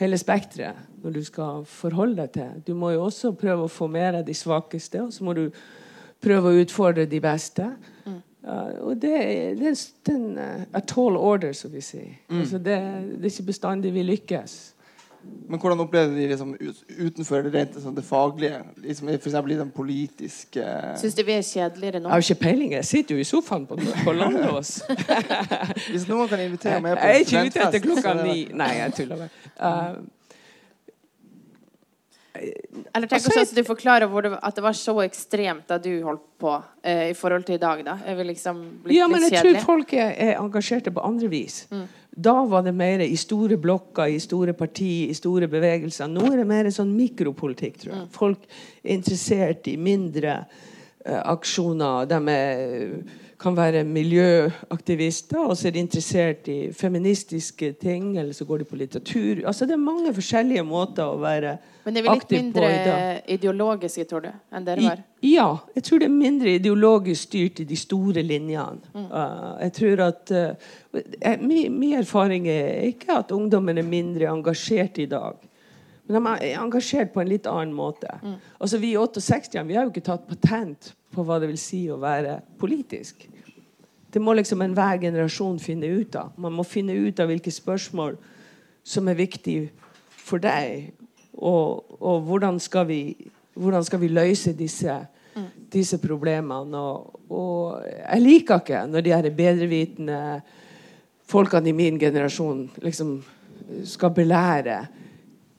hele 0.00 0.20
spekteret 0.20 0.86
når 1.02 1.14
du 1.14 1.20
skal 1.26 1.66
forholde 1.68 2.24
deg 2.24 2.32
til. 2.34 2.62
Du 2.66 2.72
må 2.78 2.94
jo 2.94 3.04
også 3.06 3.34
prøve 3.38 3.66
å 3.66 3.72
få 3.72 3.86
med 3.92 4.16
deg 4.16 4.26
de 4.26 4.34
svakeste, 4.34 5.04
og 5.04 5.12
så 5.14 5.26
må 5.26 5.36
du 5.36 5.44
prøve 6.22 6.50
å 6.50 6.64
utfordre 6.64 7.06
de 7.06 7.20
beste. 7.22 7.68
Mm. 8.06 8.18
Uh, 8.48 8.72
og 8.88 8.96
det, 9.02 9.14
det 9.60 9.70
er 9.70 10.14
en 10.14 10.26
uh, 10.38 10.64
a 10.72 10.82
tall 10.82 11.18
order, 11.20 11.52
som 11.54 11.70
vi 11.74 11.84
sier. 11.84 12.16
Mm. 12.28 12.40
Altså 12.40 12.58
det, 12.58 12.78
det, 13.12 13.22
er 13.22 13.30
ikke 13.30 13.50
bestandig 13.52 13.94
vi 13.94 14.06
lykkes. 14.08 14.56
Men 15.48 15.60
hvordan 15.60 15.80
opplevde 15.80 16.12
de 16.16 16.26
liksom, 16.28 16.50
utenfor 16.98 17.46
det 17.46 17.52
rent 17.54 17.78
sånn, 17.80 17.94
det 17.96 18.04
faglige? 18.04 18.58
Liksom, 18.84 19.08
F.eks. 19.14 19.36
i 19.38 19.56
den 19.56 19.70
politiske 19.72 20.66
Syns 21.00 21.16
du 21.16 21.22
vi 21.24 21.38
er 21.38 21.46
kjedeligere 21.46 22.02
nå? 22.02 22.10
Jeg 22.10 22.12
har 22.12 22.26
ikke 22.26 22.42
peiling. 22.42 22.74
Jeg 22.76 22.88
sitter 22.88 23.16
jo 23.16 23.24
i 23.24 23.28
sofaen 23.28 23.64
på, 23.70 23.78
på 24.04 24.14
Landås. 24.16 24.74
Hvis 25.92 26.04
noen 26.10 26.28
kan 26.28 26.44
invitere 26.44 26.82
meg 26.84 26.98
på 26.98 27.00
studentfest 27.00 27.32
Jeg 27.32 27.40
er 27.40 27.48
ikke 27.48 27.48
ute 27.48 27.66
etter 27.68 27.84
klokka 27.86 28.14
ni. 28.20 28.36
Nei, 28.60 28.70
jeg 28.82 28.96
tuller 29.00 29.24
bare. 29.24 29.32
Uh, 29.56 30.17
eller 32.98 33.10
tenk 33.10 33.28
også 33.30 33.44
at 33.46 33.54
du 33.54 33.62
forklarer 33.66 34.10
det, 34.26 34.32
at 34.42 34.58
det 34.58 34.64
var 34.64 34.76
så 34.76 34.96
ekstremt 35.04 35.68
da 35.70 35.78
du 35.82 35.90
holdt 36.04 36.24
på, 36.38 36.54
eh, 36.82 37.10
i 37.12 37.14
forhold 37.14 37.46
til 37.46 37.56
i 37.56 37.62
dag. 37.62 37.84
da. 37.86 37.98
Jeg 38.06 38.18
vil 38.18 38.30
liksom 38.32 38.60
bli 38.84 38.98
ja, 38.98 39.06
men 39.10 39.22
jeg 39.22 39.38
tror 39.38 39.60
folk 39.64 39.94
er, 39.94 40.12
er 40.18 40.34
engasjerte 40.42 40.92
på 40.94 41.04
andre 41.06 41.30
vis. 41.30 41.66
Mm. 41.70 41.86
Da 42.18 42.34
var 42.50 42.64
det 42.66 42.74
mer 42.74 43.04
i 43.04 43.14
store 43.16 43.56
blokker, 43.56 44.10
i 44.10 44.18
store 44.18 44.52
partier, 44.58 45.12
i 45.12 45.14
store 45.14 45.46
bevegelser. 45.48 46.10
Nå 46.10 46.26
er 46.32 46.40
det 46.40 46.48
mer 46.50 46.70
sånn 46.74 46.90
mikropolitikk, 46.96 47.78
tror 47.84 47.94
jeg. 47.94 48.02
Mm. 48.08 48.10
Folk 48.16 48.48
er 48.82 48.92
interessert 48.96 49.70
i 49.70 49.76
mindre 49.78 50.40
uh, 50.42 51.22
aksjoner. 51.30 52.08
De 52.10 52.18
er 52.34 53.27
kan 53.38 53.54
være 53.54 53.84
miljøaktivister, 53.86 55.38
og 55.38 55.54
så 55.56 55.68
er 55.68 55.74
de 55.76 55.82
interessert 55.84 56.48
i 56.50 56.72
feministiske 56.74 57.70
ting, 57.78 58.16
eller 58.18 58.34
så 58.34 58.44
går 58.44 58.64
de 58.64 58.66
på 58.66 58.78
litteratur. 58.80 59.44
Altså 59.46 59.66
Det 59.66 59.76
er 59.76 59.82
mange 59.82 60.12
forskjellige 60.14 60.64
måter 60.66 61.06
å 61.06 61.20
være 61.22 61.52
aktiv 61.54 61.68
på. 61.68 61.84
Men 61.84 61.94
det 61.94 62.00
er 62.00 62.08
vel 62.08 62.18
litt 62.18 62.34
mindre 62.34 62.72
ideologisk, 63.36 64.02
tror 64.10 64.26
du, 64.26 64.28
enn 64.52 64.66
dere 64.66 64.88
var? 64.88 65.04
I, 65.22 65.30
ja. 65.36 65.46
Jeg 65.76 65.86
tror 65.86 66.02
det 66.02 66.08
er 66.08 66.16
mindre 66.16 66.56
ideologisk 66.58 67.28
styrt 67.30 67.62
i 67.62 67.68
de 67.70 67.78
store 67.78 68.26
linjene. 68.26 68.90
Mm. 68.92 69.06
Uh, 69.06 69.54
jeg 69.62 69.74
tror 69.78 70.04
at 70.08 70.34
uh, 70.34 70.74
Min 71.38 71.94
erfaring 71.94 72.48
er 72.50 72.90
ikke 72.90 73.20
at 73.22 73.32
ungdommen 73.32 73.78
er 73.78 73.86
mindre 73.86 74.32
engasjert 74.32 74.98
i 74.98 75.06
dag. 75.06 75.38
Men 76.08 76.18
de 76.18 76.36
er 76.50 76.58
engasjert 76.58 77.14
på 77.14 77.22
en 77.22 77.30
litt 77.30 77.46
annen 77.46 77.74
måte. 77.76 78.10
Mm. 78.22 78.38
Altså 78.58 78.82
Vi 78.82 78.96
i 78.96 78.98
68 78.98 79.62
vi 79.68 79.78
har 79.78 79.86
jo 79.86 79.94
ikke 79.94 80.08
tatt 80.10 80.26
patent 80.26 80.94
på 81.14 81.24
hva 81.24 81.38
det 81.40 81.48
vil 81.50 81.60
si 81.60 81.84
å 81.90 81.98
være 82.00 82.38
politisk. 82.60 83.26
Det 84.12 84.20
må 84.22 84.32
liksom 84.36 84.62
enhver 84.64 85.00
generasjon 85.02 85.58
finne 85.60 85.88
ut 86.00 86.16
av. 86.16 86.32
Man 86.40 86.54
må 86.56 86.64
finne 86.64 86.96
ut 86.96 87.20
av 87.20 87.28
hvilke 87.28 87.52
spørsmål 87.52 88.16
som 88.88 89.08
er 89.08 89.18
viktige 89.18 89.68
for 90.08 90.40
deg. 90.40 90.94
Og, 91.38 91.84
og 92.00 92.24
hvordan, 92.26 92.58
skal 92.60 92.88
vi, 92.88 93.00
hvordan, 93.54 93.84
skal 93.84 94.00
vi, 94.00 94.08
løse 94.08 94.54
disse, 94.56 94.96
disse 95.72 96.00
problemene. 96.02 96.80
Og, 96.80 97.20
og, 97.30 97.84
jeg 97.84 98.24
liker 98.24 98.62
ikke 98.62 98.84
når 98.88 99.04
de 99.04 99.14
her 99.14 99.30
bedrevitende 99.30 100.22
folkene 101.28 101.68
i 101.68 101.76
min 101.76 102.00
generasjon 102.00 102.64
liksom 102.80 103.18
skal 103.84 104.14
belære 104.16 104.78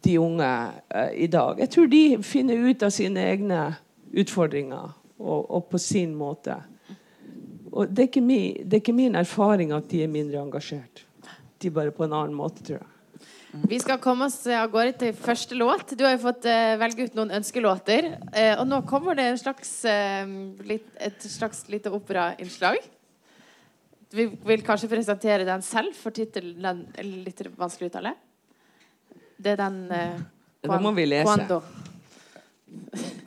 de 0.03 0.15
unge 0.19 0.47
uh, 0.95 1.11
i 1.13 1.27
dag. 1.27 1.59
Jeg 1.59 1.69
tror 1.69 1.89
de 1.91 2.03
finner 2.25 2.69
ut 2.69 2.83
av 2.83 2.89
sine 2.95 3.21
egne 3.29 3.59
utfordringer 4.17 4.95
og, 5.19 5.49
og 5.51 5.67
på 5.71 5.79
sin 5.81 6.15
måte. 6.17 6.55
Og 7.69 7.91
det 7.91 8.07
er, 8.07 8.21
min, 8.25 8.55
det 8.63 8.79
er, 8.79 8.81
ikke 8.81 8.95
min, 8.95 9.17
erfaring 9.19 9.73
at 9.75 9.89
de 9.91 10.03
er 10.03 10.11
mindre 10.11 10.41
engasjert. 10.41 11.03
De 11.59 11.69
er 11.69 11.75
bare 11.75 11.93
på 11.93 12.07
en 12.07 12.15
annen 12.15 12.37
måte, 12.37 12.63
tror 12.65 12.79
jeg. 12.79 12.87
Vi 13.69 13.79
skal 13.81 13.97
komme 14.01 14.27
oss 14.29 14.43
av 14.53 14.69
gårde 14.69 14.93
til 15.01 15.15
første 15.17 15.57
låt. 15.57 15.95
Du 15.97 16.03
har 16.05 16.13
jo 16.13 16.21
fått 16.21 16.45
uh, 16.45 16.77
velge 16.81 17.07
ut 17.09 17.17
noen 17.17 17.33
ønskelåter. 17.39 18.11
Uh, 18.29 18.61
og 18.61 18.65
nå 18.69 18.81
kommer 18.89 19.17
det 19.17 19.31
slags, 19.41 19.71
uh, 19.89 20.29
litt, 20.69 20.85
et 21.01 21.25
slags 21.25 21.63
lite 21.73 21.89
operainnslag. 21.93 22.77
Vi 24.13 24.25
vil 24.45 24.65
kanskje 24.65 24.89
presentere 24.89 25.45
den 25.49 25.65
selv, 25.65 25.97
for 25.97 26.13
tittelen 26.13 26.85
er 26.93 27.05
litt 27.05 27.41
vanskelig 27.57 27.89
å 27.89 27.93
uttale. 27.93 28.15
Det 29.39 29.55
er 29.55 29.61
den 29.65 29.81
uh, 29.89 30.25
Det 30.61 30.81
må 30.85 30.93
vi 30.97 31.09
lese. 31.09 31.29
Quando. 31.33 31.88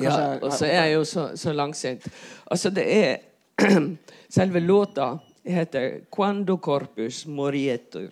Ja, 0.02 0.38
og 0.42 0.52
så 0.52 0.66
er 0.66 0.86
jeg 0.86 0.94
jo 0.94 1.04
så, 1.04 1.28
så 1.36 1.52
langsint. 1.52 2.08
Altså, 2.50 2.70
det 2.70 2.86
er 2.88 3.16
Selve 4.32 4.60
låta 4.60 5.18
heter 5.44 6.00
'Quando 6.10 6.58
Corpus 6.58 7.26
Morietur' 7.26 8.10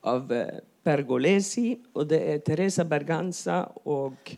av 0.00 0.32
eh, 0.32 0.58
Pergolesi. 0.82 1.76
Og 1.92 2.06
det 2.06 2.20
er 2.32 2.38
Teresa 2.38 2.84
Berganza 2.84 3.64
og 3.84 4.36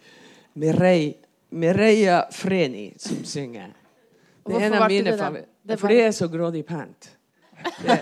Mireille, 0.55 1.14
Mireia 1.51 2.23
Freni 2.33 2.93
som 2.97 3.25
synger. 3.25 3.73
Det 4.47 4.55
er 4.55 4.67
en 4.67 4.75
av 4.75 4.88
mine 4.88 5.17
favoritter. 5.17 5.77
For 5.77 5.88
det 5.88 6.03
er 6.07 6.12
så 6.12 6.29
grådig 6.29 6.64
pent. 6.67 7.11
Det, 7.83 7.99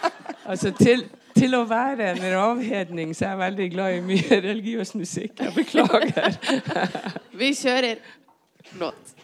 altså 0.50 0.70
til 0.78 1.04
til 1.36 1.54
å 1.56 1.62
være 1.68 2.12
en 2.14 2.24
ravhedning 2.34 3.14
så 3.16 3.26
er 3.26 3.34
jeg 3.34 3.42
veldig 3.44 3.68
glad 3.74 3.96
i 3.96 4.02
mye 4.06 4.40
religiøs 4.48 4.94
musikk. 4.98 5.40
Jeg 5.40 5.54
beklager. 5.56 6.36
Vi 7.40 7.52
kjører 7.58 8.02
låt. 8.80 9.14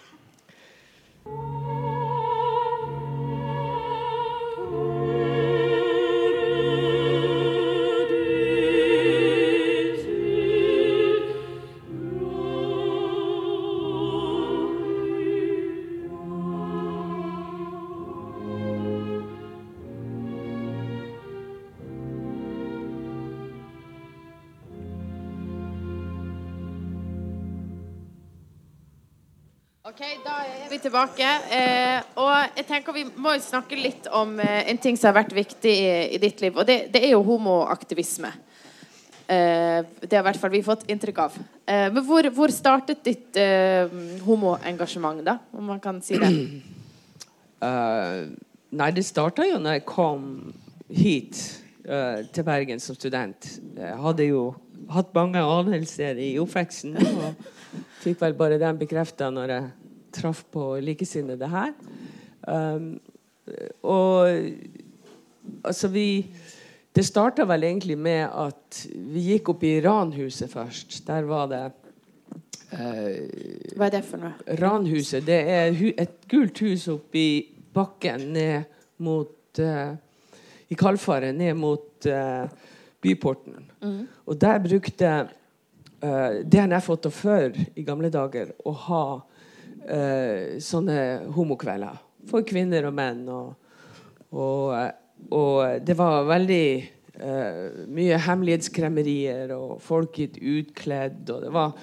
Tilbake. 30.86 31.28
Eh, 31.52 32.00
og 32.20 32.58
jeg 32.58 32.66
tenker 32.68 32.96
Vi 32.96 33.04
må 33.18 33.34
jo 33.36 33.44
snakke 33.44 33.78
litt 33.78 34.08
om 34.14 34.38
eh, 34.42 34.64
en 34.70 34.80
ting 34.82 34.98
som 34.98 35.10
har 35.10 35.20
vært 35.22 35.34
viktig 35.36 35.72
i, 35.72 35.94
i 36.16 36.20
ditt 36.22 36.42
liv. 36.44 36.56
Og 36.56 36.66
det, 36.68 36.86
det 36.94 37.02
er 37.04 37.14
jo 37.14 37.24
homoaktivisme. 37.26 38.32
Eh, 39.26 39.80
det 40.00 40.14
har 40.14 40.22
i 40.22 40.26
hvert 40.28 40.38
fall 40.38 40.52
vi 40.54 40.62
fått 40.62 40.86
inntrykk 40.90 41.22
av. 41.24 41.38
Eh, 41.66 41.88
men 41.90 42.02
hvor, 42.06 42.28
hvor 42.34 42.52
startet 42.54 43.02
ditt 43.06 43.38
eh, 43.40 43.90
homoengasjement, 44.26 45.24
da? 45.26 45.40
Om 45.50 45.72
man 45.74 45.82
kan 45.82 45.98
si 46.04 46.18
det. 46.22 46.30
Uh, 47.56 48.30
nei, 48.80 48.92
det 48.94 49.06
starta 49.08 49.46
jo 49.48 49.58
når 49.62 49.80
jeg 49.80 49.86
kom 49.88 50.28
hit 50.92 51.40
uh, 51.88 52.22
til 52.30 52.46
Bergen 52.46 52.82
som 52.82 52.98
student. 52.98 53.50
Jeg 53.74 53.98
hadde 54.04 54.28
jo 54.28 54.52
hatt 54.92 55.10
mange 55.16 55.42
anelser 55.42 56.20
i 56.22 56.36
oppveksten. 56.38 56.94
Og 56.94 57.82
fikk 58.04 58.22
vel 58.22 58.38
bare 58.38 58.60
den 58.62 58.78
bekrefta 58.78 59.32
når 59.34 59.56
jeg 59.56 59.66
traff 60.16 60.44
på 60.52 60.74
likesinnede 60.84 61.48
her. 61.52 61.72
Um, 62.46 62.96
og 63.82 64.28
altså 65.64 65.88
vi 65.88 66.26
Det 66.96 67.04
starta 67.04 67.44
vel 67.44 67.64
egentlig 67.64 67.98
med 67.98 68.24
at 68.24 68.78
vi 69.12 69.20
gikk 69.34 69.50
opp 69.52 69.64
i 69.68 69.80
Ranhuset 69.84 70.48
først. 70.48 71.02
Der 71.06 71.26
var 71.28 71.50
det 71.50 71.64
eh, 72.72 73.74
Hva 73.76 73.86
er 73.86 73.92
det 73.92 74.00
for 74.08 74.22
noe? 74.22 74.32
Ranhuset 74.62 75.26
det 75.26 75.36
er 75.44 75.76
hu 75.76 75.90
et 75.92 76.24
gult 76.30 76.62
hus 76.64 76.86
oppi 76.88 77.26
bakken 77.76 78.32
ned 78.32 78.64
mot 79.04 79.60
eh, 79.60 79.92
I 80.68 80.74
Kalfaret, 80.74 81.36
ned 81.36 81.60
mot 81.60 82.08
eh, 82.08 82.48
byporten. 83.04 83.68
Og 84.26 84.40
der 84.40 84.58
brukte 84.64 85.12
eh, 86.00 86.40
DNF 86.48 86.88
48 86.96 87.66
i 87.76 87.84
gamle 87.84 88.08
dager 88.08 88.54
å 88.64 88.72
ha 88.88 89.04
eh, 89.88 90.58
sånne 90.62 90.98
homokvelder 91.34 92.02
for 92.30 92.46
kvinner 92.46 92.88
og 92.88 92.96
menn. 92.96 93.24
Og, 93.30 93.54
og, 94.34 94.74
eh, 94.76 94.92
og 95.30 95.86
det 95.86 95.96
var 95.98 96.26
veldig 96.28 96.66
eh, 96.76 97.60
mye 97.88 98.18
hemmelighetskremmerier, 98.26 99.54
og 99.56 99.78
folk 99.82 100.18
gikk 100.22 100.40
utkledd. 100.42 101.22
og 101.30 101.46
det 101.46 101.54
var 101.54 101.78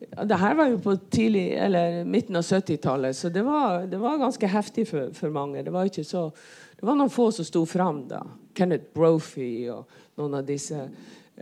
det 0.00 0.38
her 0.40 0.54
var 0.56 0.70
jo 0.70 0.78
på 0.80 0.94
tidlig, 1.12 1.52
eller 1.60 2.04
midten 2.08 2.36
av 2.36 2.42
70-tallet, 2.42 3.16
så 3.16 3.28
det 3.28 3.42
var, 3.44 3.84
det 3.86 3.98
var 4.00 4.18
ganske 4.18 4.48
heftig 4.48 4.86
for, 4.88 5.10
for 5.14 5.30
mange. 5.30 5.62
Det 5.62 5.72
var, 5.74 5.90
så, 6.02 6.30
det 6.76 6.86
var 6.86 6.96
noen 6.96 7.12
få 7.12 7.28
som 7.36 7.46
sto 7.46 7.66
fram 7.68 8.06
da. 8.08 8.22
Kenneth 8.56 8.94
Brophy 8.96 9.68
og 9.70 9.90
noen 10.18 10.38
av 10.40 10.46
disse 10.48 10.80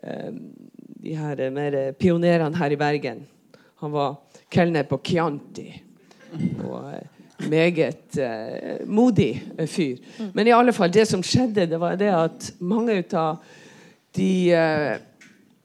eh, 0.02 0.32
de 0.98 1.14
her 1.14 1.44
mer 1.54 1.78
pionerene 1.98 2.58
her 2.58 2.74
i 2.74 2.80
Bergen. 2.80 3.22
Han 3.78 3.94
var 3.94 4.18
kelner 4.50 4.88
på 4.90 4.98
Chianti. 5.06 5.70
Og 6.64 6.90
eh, 6.92 7.48
meget 7.48 8.18
eh, 8.18 8.86
modig 8.86 9.30
eh, 9.58 9.66
fyr. 9.66 9.96
Men 10.34 10.46
i 10.46 10.54
alle 10.54 10.72
fall, 10.72 10.92
det 10.92 11.06
som 11.08 11.22
skjedde, 11.22 11.68
det 11.70 11.80
var 11.80 11.96
det 12.00 12.10
at 12.14 12.50
mange 12.60 13.02
av 13.16 13.38
de 14.16 14.32
eh, 14.52 14.98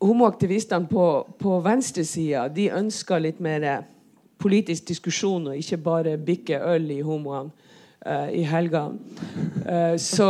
homoaktivistene 0.03 0.87
på, 0.87 1.07
på 1.39 1.59
venstresida 1.63 2.47
de 2.51 2.69
ønska 2.75 3.19
litt 3.19 3.39
mer 3.43 3.85
politisk 4.43 4.89
diskusjon 4.91 5.51
og 5.51 5.59
ikke 5.59 5.79
bare 5.79 6.17
bikke 6.19 6.59
øl 6.73 6.89
i 6.91 7.01
homoene 7.05 7.51
eh, 8.05 8.41
i 8.41 8.43
helga. 8.47 8.89
Eh, 9.65 9.95
så 10.01 10.27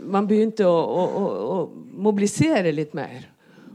man 0.00 0.28
begynte 0.28 0.66
å, 0.68 0.76
å, 0.76 1.04
å, 1.04 1.26
å 1.56 1.58
mobilisere 2.00 2.72
litt 2.72 2.96
mer. 2.96 3.28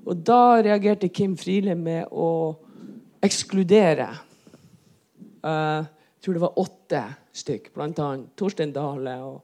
Og 0.06 0.22
da 0.26 0.62
reagerte 0.62 1.10
Kim 1.10 1.34
Friele 1.38 1.76
med 1.78 2.10
å 2.12 2.56
ekskludere. 3.26 4.10
Eh, 5.46 5.82
jeg 5.86 5.95
tror 6.26 6.34
det 6.34 6.42
var 6.42 6.60
åtte 6.60 7.02
stykk, 7.36 7.70
bl.a. 7.76 8.08
Torstein 8.40 8.74
Dale 8.74 9.14
og 9.22 9.44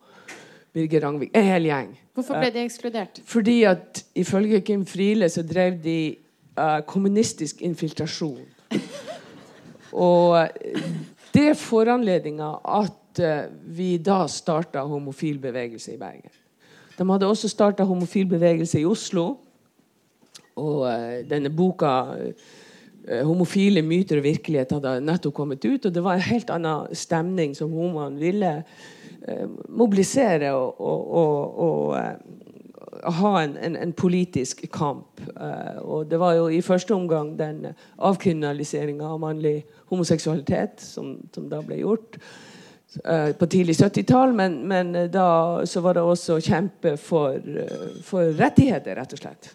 Birger 0.74 1.04
Rangvik. 1.06 1.34
En 1.38 1.46
hel 1.46 1.68
gjeng. 1.68 1.92
Hvorfor 2.16 2.40
ble 2.42 2.50
de 2.56 2.64
ekskludert? 2.66 3.22
Fordi 3.28 3.58
at 3.70 4.02
ifølge 4.18 4.62
Kim 4.66 4.86
Friele 4.90 5.30
så 5.30 5.44
drev 5.46 5.78
de 5.84 6.16
uh, 6.58 6.80
kommunistisk 6.88 7.62
infiltrasjon. 7.62 8.42
Og 9.92 10.48
det 11.36 11.46
er 11.52 11.60
foranledninga 11.60 12.50
at 12.80 13.22
uh, 13.22 13.52
vi 13.78 13.98
da 14.02 14.24
starta 14.32 14.86
homofil 14.88 15.40
bevegelse 15.44 15.94
i 15.94 16.00
Bergen. 16.00 16.32
De 16.98 17.08
hadde 17.12 17.28
også 17.28 17.52
starta 17.52 17.86
homofil 17.88 18.26
bevegelse 18.32 18.80
i 18.80 18.88
Oslo. 18.88 19.36
Og 20.56 20.82
uh, 20.88 21.20
denne 21.28 21.52
boka 21.54 21.92
eh, 22.16 22.50
'Homofile 23.08 23.82
myter 23.82 24.20
og 24.20 24.24
virkelighet' 24.24 24.74
hadde 24.74 25.00
nettopp 25.02 25.34
kommet 25.34 25.66
ut. 25.66 25.86
Og 25.86 25.94
det 25.94 26.04
var 26.04 26.14
en 26.14 26.28
helt 26.28 26.50
annen 26.50 26.96
stemning 26.96 27.56
som 27.58 27.72
homoene 27.74 28.20
ville 28.20 28.52
eh, 29.28 29.48
mobilisere 29.70 30.54
og, 30.54 30.82
og, 30.82 31.12
og, 31.12 31.60
og 31.60 31.98
eh, 31.98 32.42
ha 33.04 33.32
en, 33.44 33.58
en, 33.58 33.76
en 33.76 33.94
politisk 33.94 34.66
kamp. 34.74 35.22
Eh, 35.34 35.82
og 35.82 36.12
det 36.12 36.20
var 36.20 36.34
jo 36.38 36.48
i 36.48 36.62
første 36.62 36.94
omgang 36.96 37.34
den 37.40 37.66
avkriminaliseringa 37.98 39.08
av 39.08 39.20
mannlig 39.20 39.64
homoseksualitet 39.90 40.82
som, 40.82 41.16
som 41.34 41.50
da 41.50 41.62
ble 41.66 41.82
gjort 41.82 42.20
eh, 43.06 43.32
på 43.38 43.48
tidlig 43.48 43.80
70-tall. 43.80 44.36
Men, 44.38 44.62
men 44.68 44.96
eh, 44.96 45.10
da 45.10 45.66
så 45.66 45.82
var 45.82 45.98
det 45.98 46.06
også 46.06 46.40
kjempe 46.40 46.98
for, 47.02 47.40
eh, 47.40 47.88
for 48.06 48.30
rettigheter, 48.38 48.96
rett 49.00 49.18
og 49.18 49.24
slett. 49.24 49.52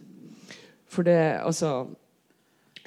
For 0.90 1.06
det 1.06 1.20
altså 1.44 1.86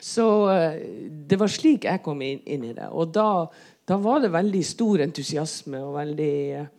Så 0.02 0.26
eh, 0.54 0.82
det 1.30 1.40
var 1.40 1.52
slik 1.52 1.88
jeg 1.88 2.04
kom 2.06 2.22
inn, 2.26 2.42
inn 2.46 2.68
i 2.70 2.74
det. 2.76 2.90
Og 2.92 3.12
da, 3.14 3.48
da 3.88 4.00
var 4.02 4.24
det 4.24 4.34
veldig 4.34 4.64
stor 4.66 5.04
entusiasme 5.06 5.82
og 5.84 5.98
veldig 6.00 6.36
eh, 6.60 6.70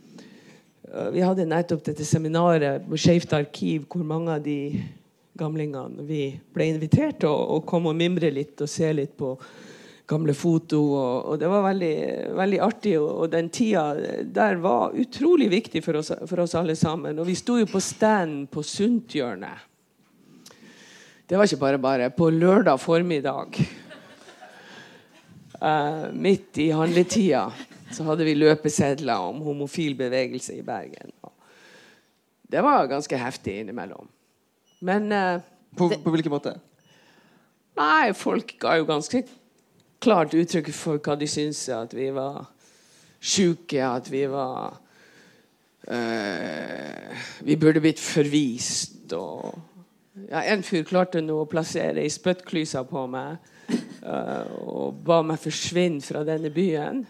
vi 1.15 1.23
hadde 1.23 1.47
nettopp 1.47 1.85
dette 1.87 2.05
seminaret 2.07 2.87
på 2.89 2.99
Skeivt 2.99 3.33
arkiv, 3.37 3.85
hvor 3.91 4.03
mange 4.03 4.35
av 4.35 4.43
de 4.43 4.81
gamlingene 5.39 6.05
vi 6.07 6.25
ble 6.53 6.67
invitert 6.73 7.21
til 7.23 7.31
å, 7.31 7.61
komme 7.67 7.93
og 7.93 7.99
mimre 7.99 8.33
litt 8.35 8.61
og 8.61 8.71
se 8.71 8.91
litt 8.93 9.15
på 9.19 9.37
gamle 10.11 10.35
foto. 10.35 10.81
Og, 10.83 11.31
og 11.31 11.39
det 11.41 11.51
var 11.53 11.65
veldig, 11.69 11.95
veldig 12.41 12.61
artig. 12.67 12.97
Og, 12.99 13.11
og, 13.13 13.31
den 13.33 13.53
tida 13.55 13.87
der 14.27 14.59
var 14.63 14.97
utrolig 14.99 15.51
viktig 15.53 15.85
for 15.87 16.01
oss, 16.03 16.11
for 16.27 16.43
oss 16.43 16.57
alle 16.59 16.75
sammen. 16.79 17.23
Og 17.23 17.31
vi 17.31 17.39
sto 17.39 17.61
jo 17.61 17.71
på 17.71 17.83
stand 17.85 18.49
på 18.51 18.67
Sundthjørnet. 18.67 19.70
Det 21.31 21.39
var 21.39 21.47
ikke 21.47 21.63
bare 21.63 21.79
bare. 21.79 22.11
På 22.11 22.27
lørdag 22.35 22.81
formiddag, 22.83 23.55
uh, 25.63 26.09
midt 26.11 26.59
i 26.59 26.73
handletida 26.75 27.45
så 27.95 28.07
hadde 28.09 28.27
vi 28.27 28.35
løpesedler 28.35 29.29
om 29.31 29.39
homofil 29.47 29.95
bevegelse 29.99 30.57
i 30.59 30.65
Bergen. 30.67 31.15
Det 32.51 32.65
var 32.67 32.91
ganske 32.91 33.17
heftig 33.17 33.61
innimellom. 33.61 34.09
Men 34.81 35.13
uh, 35.13 35.41
På, 35.79 35.87
på 35.89 36.11
hvilken 36.11 36.35
måte? 36.35 36.57
Nei, 37.79 38.11
folk 38.13 38.57
ga 38.59 38.75
jo 38.81 38.89
ganske 38.89 39.23
klart 40.03 40.35
uttrykk 40.35 40.73
for 40.75 40.99
hva 40.99 41.15
de 41.15 41.29
syntes. 41.31 41.69
At 41.71 41.95
vi 41.95 42.11
var 42.11 42.49
sjuke, 43.23 43.79
at 43.87 44.11
vi 44.11 44.25
var 44.27 44.81
eh, 45.87 47.23
Vi 47.47 47.57
burde 47.57 47.81
blitt 47.85 48.03
forvist. 48.03 49.13
Og 49.15 49.70
ja, 50.29 50.43
en 50.53 50.63
fyr 50.67 50.85
klarte 50.89 51.23
nå 51.25 51.41
å 51.43 51.49
plassere 51.49 52.03
ei 52.03 52.11
spyttklyse 52.13 52.83
på 52.91 53.07
meg 53.11 53.39
uh, 54.05 54.45
og 54.61 55.01
ba 55.07 55.21
meg 55.27 55.41
forsvinne 55.43 56.03
fra 56.05 56.23
denne 56.27 56.51
byen. 56.55 57.03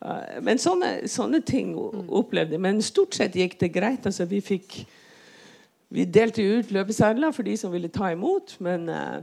Uh, 0.00 0.40
men 0.44 0.60
sånne, 0.60 1.08
sånne 1.10 1.42
ting 1.46 1.74
opplevde 1.76 2.56
jeg. 2.56 2.64
Men 2.64 2.82
stort 2.84 3.16
sett 3.16 3.38
gikk 3.38 3.58
det 3.60 3.72
greit. 3.74 4.06
Altså, 4.06 4.28
vi 4.30 4.42
fikk 4.44 4.82
Vi 5.90 6.04
delte 6.06 6.44
ut 6.46 6.68
løpesedler 6.70 7.32
for 7.34 7.42
de 7.42 7.56
som 7.58 7.72
ville 7.72 7.88
ta 7.90 8.12
imot, 8.14 8.54
men 8.62 8.88
uh, 8.88 9.22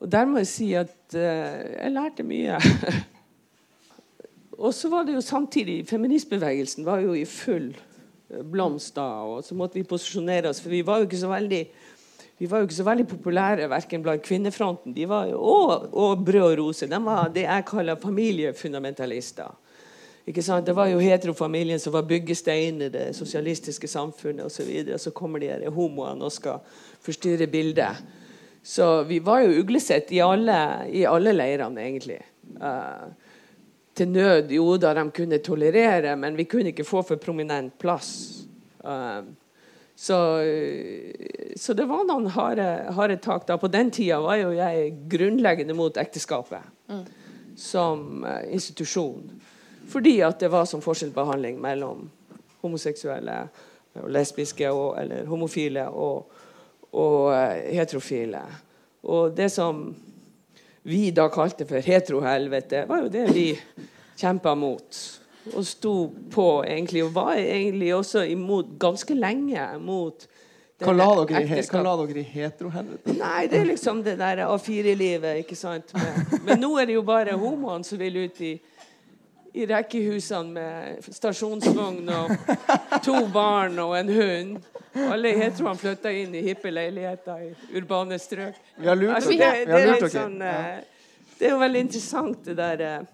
Og 0.00 0.08
der 0.10 0.24
må 0.26 0.40
jeg 0.40 0.48
si 0.48 0.72
at 0.74 1.14
jeg 1.14 1.92
lærte 1.92 2.24
mye. 2.24 2.56
og 4.64 4.72
så 4.74 4.88
var 4.88 5.04
det 5.04 5.14
jo 5.14 5.20
samtidig 5.20 5.84
Feministbevegelsen 5.86 6.86
var 6.86 7.04
jo 7.04 7.12
i 7.12 7.26
full 7.28 7.68
blomst 8.52 8.96
da, 8.96 9.04
og 9.28 9.44
så 9.44 9.54
måtte 9.54 9.78
vi 9.78 9.86
posisjonere 9.86 10.50
oss, 10.50 10.60
for 10.62 10.72
vi 10.72 10.80
var 10.86 11.00
jo 11.00 11.08
ikke 11.08 11.20
så 11.20 11.30
veldig 11.30 11.60
vi 12.42 12.48
var 12.50 12.58
jo 12.58 12.66
ikke 12.66 12.74
så 12.74 12.84
veldig 12.88 13.04
populære 13.06 13.66
verken 13.70 14.02
blant 14.02 14.22
kvinnefronten 14.26 14.96
jo, 14.98 15.10
og, 15.38 15.92
og 15.94 16.24
Brød 16.26 16.42
og 16.42 16.58
Rose. 16.58 16.88
De 16.90 16.98
var 17.04 17.28
det 17.30 17.44
jeg 17.44 17.64
kaller 17.68 18.00
familiefundamentalister. 18.02 19.52
Det 20.26 20.74
var 20.74 20.88
jo 20.90 20.98
heterofamilien 20.98 21.78
som 21.78 21.92
var 21.92 22.02
byggesteinen 22.02 22.82
i 22.82 22.88
det 22.88 23.04
sosialistiske 23.14 23.86
samfunnet 23.86 24.46
osv. 24.46 24.56
Så, 24.56 24.64
videre. 24.66 24.98
så 24.98 25.12
kommer 25.14 25.38
de 25.38 25.52
her 25.52 25.70
homoene 25.70 26.24
og 26.24 26.32
skal 26.32 26.58
forstyrre 27.00 27.46
bildet. 27.46 28.02
Så 28.62 29.04
vi 29.06 29.20
var 29.22 29.44
jo 29.44 29.60
uglesett 29.62 30.10
i 30.10 30.18
alle, 30.18 30.88
i 30.90 31.04
alle 31.06 31.36
leirene, 31.36 31.80
egentlig. 31.80 32.18
Uh, 32.58 33.06
til 33.94 34.08
nød, 34.08 34.50
jo 34.50 34.76
da 34.82 34.90
de 34.98 35.06
kunne 35.14 35.38
tolerere, 35.38 36.16
men 36.16 36.36
vi 36.36 36.48
kunne 36.50 36.74
ikke 36.74 36.90
få 36.90 37.04
for 37.06 37.22
prominent 37.22 37.78
plass. 37.78 38.48
Uh, 38.82 39.30
så, 40.02 40.18
så, 41.54 41.74
det 41.78 41.84
var 41.86 42.06
noen 42.08 42.26
harde, 42.34 42.64
harde 42.96 43.16
tak 43.22 43.44
da. 43.46 43.54
På 43.60 43.70
den 43.70 43.92
tida 43.94 44.18
var 44.24 44.40
jo 44.40 44.48
jeg 44.56 44.96
grunnleggende 45.12 45.76
mot 45.78 46.00
ekteskapet. 46.00 46.66
Mm. 46.90 47.04
som 47.56 48.24
eh, 48.24 48.52
institusjon. 48.52 49.40
Fordi 49.88 50.20
at 50.20 50.40
det 50.40 50.48
var 50.48 50.64
som 50.64 50.82
forskjellsbehandling 50.82 51.60
mellom 51.60 52.10
homoseksuelle 52.62 53.36
og 54.00 54.08
lesbiske 54.12 54.70
og, 54.72 54.96
eller 55.02 55.26
homofile 55.28 55.86
og, 55.88 56.32
og 56.92 57.34
eh, 57.34 57.72
heterofile. 57.76 58.42
Og 59.02 59.36
det 59.36 59.50
som 59.52 59.84
vi 60.82 61.10
da 61.14 61.28
kalte 61.30 61.66
for 61.68 61.84
heterohelvete, 61.84 62.86
var 62.88 63.04
jo 63.04 63.12
det 63.12 63.26
vi 63.34 63.48
kjempa 64.18 64.54
mot. 64.58 65.02
Og 65.50 65.64
sto 65.66 65.92
på 66.30 66.46
egentlig, 66.62 67.02
og 67.04 67.14
var 67.16 67.34
egentlig 67.34 67.94
også 67.96 68.22
imot 68.30 68.76
ganske 68.80 69.14
lenge 69.18 69.64
mot 69.82 70.26
Hva 70.82 70.92
la 70.94 71.06
dere 71.26 71.42
i, 71.42 71.62
hva 71.70 71.94
dere 72.06 72.20
i 72.22 72.26
heterohelvete? 72.26 73.14
Nei, 73.18 73.46
det 73.50 73.58
er 73.60 73.66
liksom 73.72 74.02
det 74.06 74.16
der 74.18 74.44
A4-livet, 74.46 75.42
ikke 75.42 75.58
sant. 75.58 75.90
Men, 75.94 76.40
men 76.46 76.62
nå 76.62 76.70
er 76.78 76.88
det 76.90 76.96
jo 76.96 77.02
bare 77.06 77.34
homoene 77.38 77.86
som 77.86 77.98
vil 78.00 78.20
ut 78.24 78.40
i, 78.42 78.52
i 79.54 79.66
rekkehusene 79.68 80.54
med 80.56 81.10
stasjonsvogn 81.12 82.08
og 82.16 82.34
to 83.04 83.18
barn 83.34 83.78
og 83.82 83.94
en 83.98 84.10
hund. 84.14 84.54
Alle 85.06 85.34
heteroene 85.38 85.78
flytta 85.80 86.10
inn 86.22 86.34
i 86.38 86.42
hippe 86.46 86.70
leiligheter 86.74 87.46
i 87.46 87.52
urbane 87.78 88.18
strøk. 88.20 88.58
Vi 88.78 88.90
har 88.90 88.98
lurt 88.98 89.16
Altså, 89.18 89.34
det, 89.34 89.38
det, 89.38 89.66
det, 89.70 89.82
er 89.82 89.90
lurt 89.90 90.14
sånn, 90.14 90.38
Ja. 90.42 90.54
eh, 90.78 91.18
det 91.38 91.48
er 91.48 91.54
jo 91.56 91.60
veldig 91.62 91.80
interessant, 91.88 92.42
det 92.46 92.56
der 92.58 92.86
eh, 92.86 93.10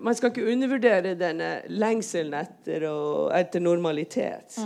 Man 0.00 0.14
skal 0.14 0.30
ikke 0.30 0.46
undervurdere 0.52 1.14
denne 1.18 1.50
lengselen 1.70 2.34
etter, 2.38 2.86
og, 2.90 3.32
etter 3.34 3.62
normalitet. 3.62 4.58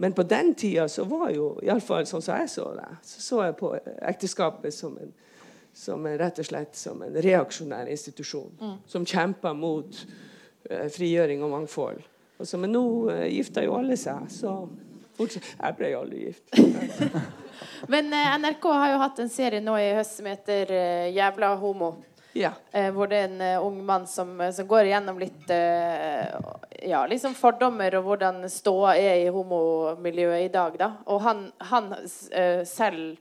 Men 0.00 0.14
på 0.16 0.24
den 0.24 0.54
tida 0.54 0.86
så 0.88 1.04
var 1.08 1.30
jo, 1.34 1.52
iallfall 1.64 2.06
sånn 2.08 2.22
som 2.24 2.38
jeg 2.40 2.52
så 2.52 2.68
det, 2.76 2.88
så 3.04 3.24
så 3.24 3.40
jeg 3.48 3.56
på 3.58 3.72
ekteskapet 4.12 4.74
som 4.74 4.94
en, 5.00 5.10
som 5.76 6.06
en 6.06 6.16
rett 6.18 6.40
og 6.40 6.48
slett 6.48 6.78
som 6.78 7.02
en 7.04 7.18
reaksjonær 7.20 7.90
institusjon. 7.92 8.78
Som 8.88 9.04
kjempa 9.06 9.52
mot 9.56 10.00
uh, 10.70 10.86
frigjøring 10.94 11.44
og 11.44 11.52
mangfold. 11.56 12.00
Altså, 12.40 12.56
men 12.62 12.72
nå 12.72 12.84
uh, 13.10 13.26
gifta 13.28 13.66
jo 13.66 13.76
alle 13.76 13.98
seg, 14.00 14.30
så 14.32 14.54
fortsatt, 15.20 15.52
Jeg 15.60 15.76
ble 15.76 15.92
jo 15.92 16.00
aldri 16.04 16.24
gift. 16.30 16.56
Men 17.92 18.12
eh, 18.12 18.38
NRK 18.38 18.64
har 18.72 18.92
jo 18.92 19.00
hatt 19.02 19.18
en 19.22 19.32
serie 19.32 19.60
nå 19.64 19.76
i 19.80 19.90
høst 19.96 20.18
som 20.18 20.28
heter 20.30 20.72
eh, 20.72 21.10
'Jævla 21.14 21.54
homo'. 21.60 21.94
Ja. 22.38 22.52
Eh, 22.70 22.92
hvor 22.94 23.10
det 23.10 23.18
er 23.18 23.28
en 23.28 23.40
uh, 23.42 23.66
ung 23.66 23.80
mann 23.86 24.06
som, 24.06 24.28
som 24.54 24.68
går 24.70 24.84
igjennom 24.86 25.18
litt 25.18 25.50
uh, 25.50 26.26
ja, 26.86 27.02
liksom 27.10 27.34
fordommer 27.34 27.96
og 27.98 28.06
hvordan 28.06 28.44
ståa 28.50 28.94
er 29.00 29.24
i 29.24 29.32
homomiljøet 29.34 30.46
i 30.46 30.52
dag. 30.54 30.78
Da. 30.78 30.92
Og 31.10 31.18
han, 31.26 31.38
han 31.72 31.92
uh, 31.94 32.62
selv 32.68 33.18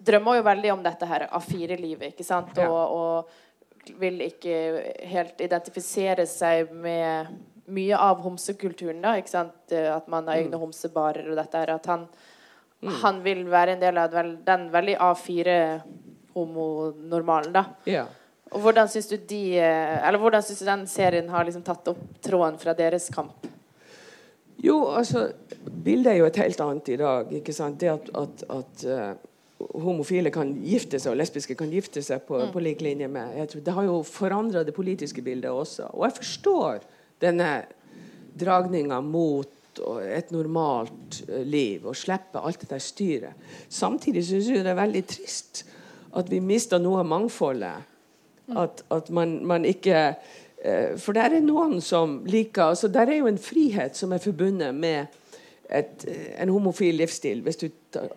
drømmer 0.00 0.38
jo 0.38 0.42
veldig 0.46 0.70
om 0.72 0.82
dette 0.84 1.06
her 1.10 1.26
A4-livet, 1.28 2.14
ikke 2.14 2.24
sant? 2.24 2.56
Ja. 2.56 2.70
Og, 2.70 2.92
og 2.96 3.24
vil 4.00 4.20
ikke 4.24 4.54
helt 5.10 5.40
identifisere 5.42 6.26
seg 6.28 6.70
med 6.72 7.26
mye 7.70 7.96
av 7.96 8.20
homsekulturen, 8.24 9.02
da. 9.02 9.16
Ikke 9.20 9.30
sant? 9.32 9.72
Eh, 9.72 9.94
At 9.94 10.08
man 10.10 10.28
har 10.28 10.34
egne 10.40 10.56
homsebarer 10.60 11.30
og 11.30 11.36
dette 11.38 11.58
her. 11.58 11.68
At 11.76 11.86
han, 11.90 12.02
han 13.02 13.16
vil 13.24 13.40
være 13.50 13.70
en 13.76 13.82
del 13.82 13.96
av 14.00 14.08
den 14.46 14.62
veldig 14.72 14.96
A4-homonormalen, 15.06 17.52
da. 17.56 17.64
ja. 17.88 18.06
Og 18.50 18.64
hvordan 18.64 18.90
syns 18.90 19.08
du 19.10 19.16
de 19.16 19.42
eh, 19.62 19.96
Eller 20.08 20.18
hvordan 20.18 20.42
syns 20.42 20.62
du 20.62 20.66
den 20.68 20.86
serien 20.90 21.28
har 21.30 21.46
liksom 21.46 21.64
tatt 21.66 21.88
opp 21.92 22.02
tråden 22.24 22.58
fra 22.58 22.74
deres 22.74 23.08
kamp? 23.14 23.46
Jo, 24.60 24.82
altså 24.92 25.30
Bildet 25.60 26.12
er 26.12 26.18
jo 26.20 26.28
et 26.28 26.40
helt 26.42 26.60
annet 26.60 26.88
i 26.92 26.98
dag. 27.00 27.30
ikke 27.32 27.54
sant? 27.56 27.80
Det 27.80 27.88
at, 27.92 28.10
at, 28.16 28.42
at 28.52 28.82
uh, 28.90 29.70
homofile 29.80 30.32
kan 30.34 30.52
gifte 30.64 30.98
seg, 31.00 31.14
og 31.14 31.20
lesbiske 31.20 31.56
kan 31.56 31.70
gifte 31.72 32.02
seg 32.04 32.26
på, 32.28 32.40
på 32.52 32.62
lik 32.64 32.82
linje 32.84 33.08
med 33.08 33.38
jeg 33.38 33.52
tror, 33.52 33.62
Det 33.64 33.76
har 33.76 33.88
jo 33.88 33.96
forandra 34.04 34.64
det 34.64 34.74
politiske 34.76 35.24
bildet 35.24 35.50
også. 35.50 35.88
Og 35.94 36.04
jeg 36.08 36.16
forstår 36.18 36.84
denne 37.24 37.50
dragninga 38.40 39.00
mot 39.04 39.80
et 39.80 40.32
normalt 40.34 41.22
eh, 41.28 41.44
liv 41.46 41.86
og 41.86 41.96
slippe 41.96 42.40
alt 42.40 42.60
det 42.64 42.70
der 42.72 42.82
styret. 42.84 43.50
Samtidig 43.68 44.26
syns 44.28 44.50
jeg 44.50 44.64
det 44.64 44.74
er 44.74 44.80
veldig 44.80 45.04
trist 45.08 45.64
at 46.18 46.30
vi 46.30 46.40
mister 46.42 46.80
noe 46.82 47.00
av 47.00 47.08
mangfoldet. 47.08 47.89
At, 48.58 48.84
at 48.90 49.10
man, 49.10 49.46
man 49.46 49.64
ikke 49.64 50.14
eh, 50.64 50.98
For 50.98 51.16
der 51.16 51.36
er 51.36 51.44
noen 51.44 51.80
som 51.80 52.20
liker 52.26 52.72
altså 52.72 52.88
Der 52.88 53.10
er 53.10 53.20
jo 53.20 53.28
en 53.30 53.38
frihet 53.38 53.96
som 53.96 54.12
er 54.12 54.22
forbundet 54.22 54.74
med 54.74 55.06
et, 55.70 56.06
eh, 56.08 56.42
en 56.42 56.50
homofil 56.50 56.94
livsstil. 56.98 57.42
Hvis 57.46 57.56
du, 57.56 57.68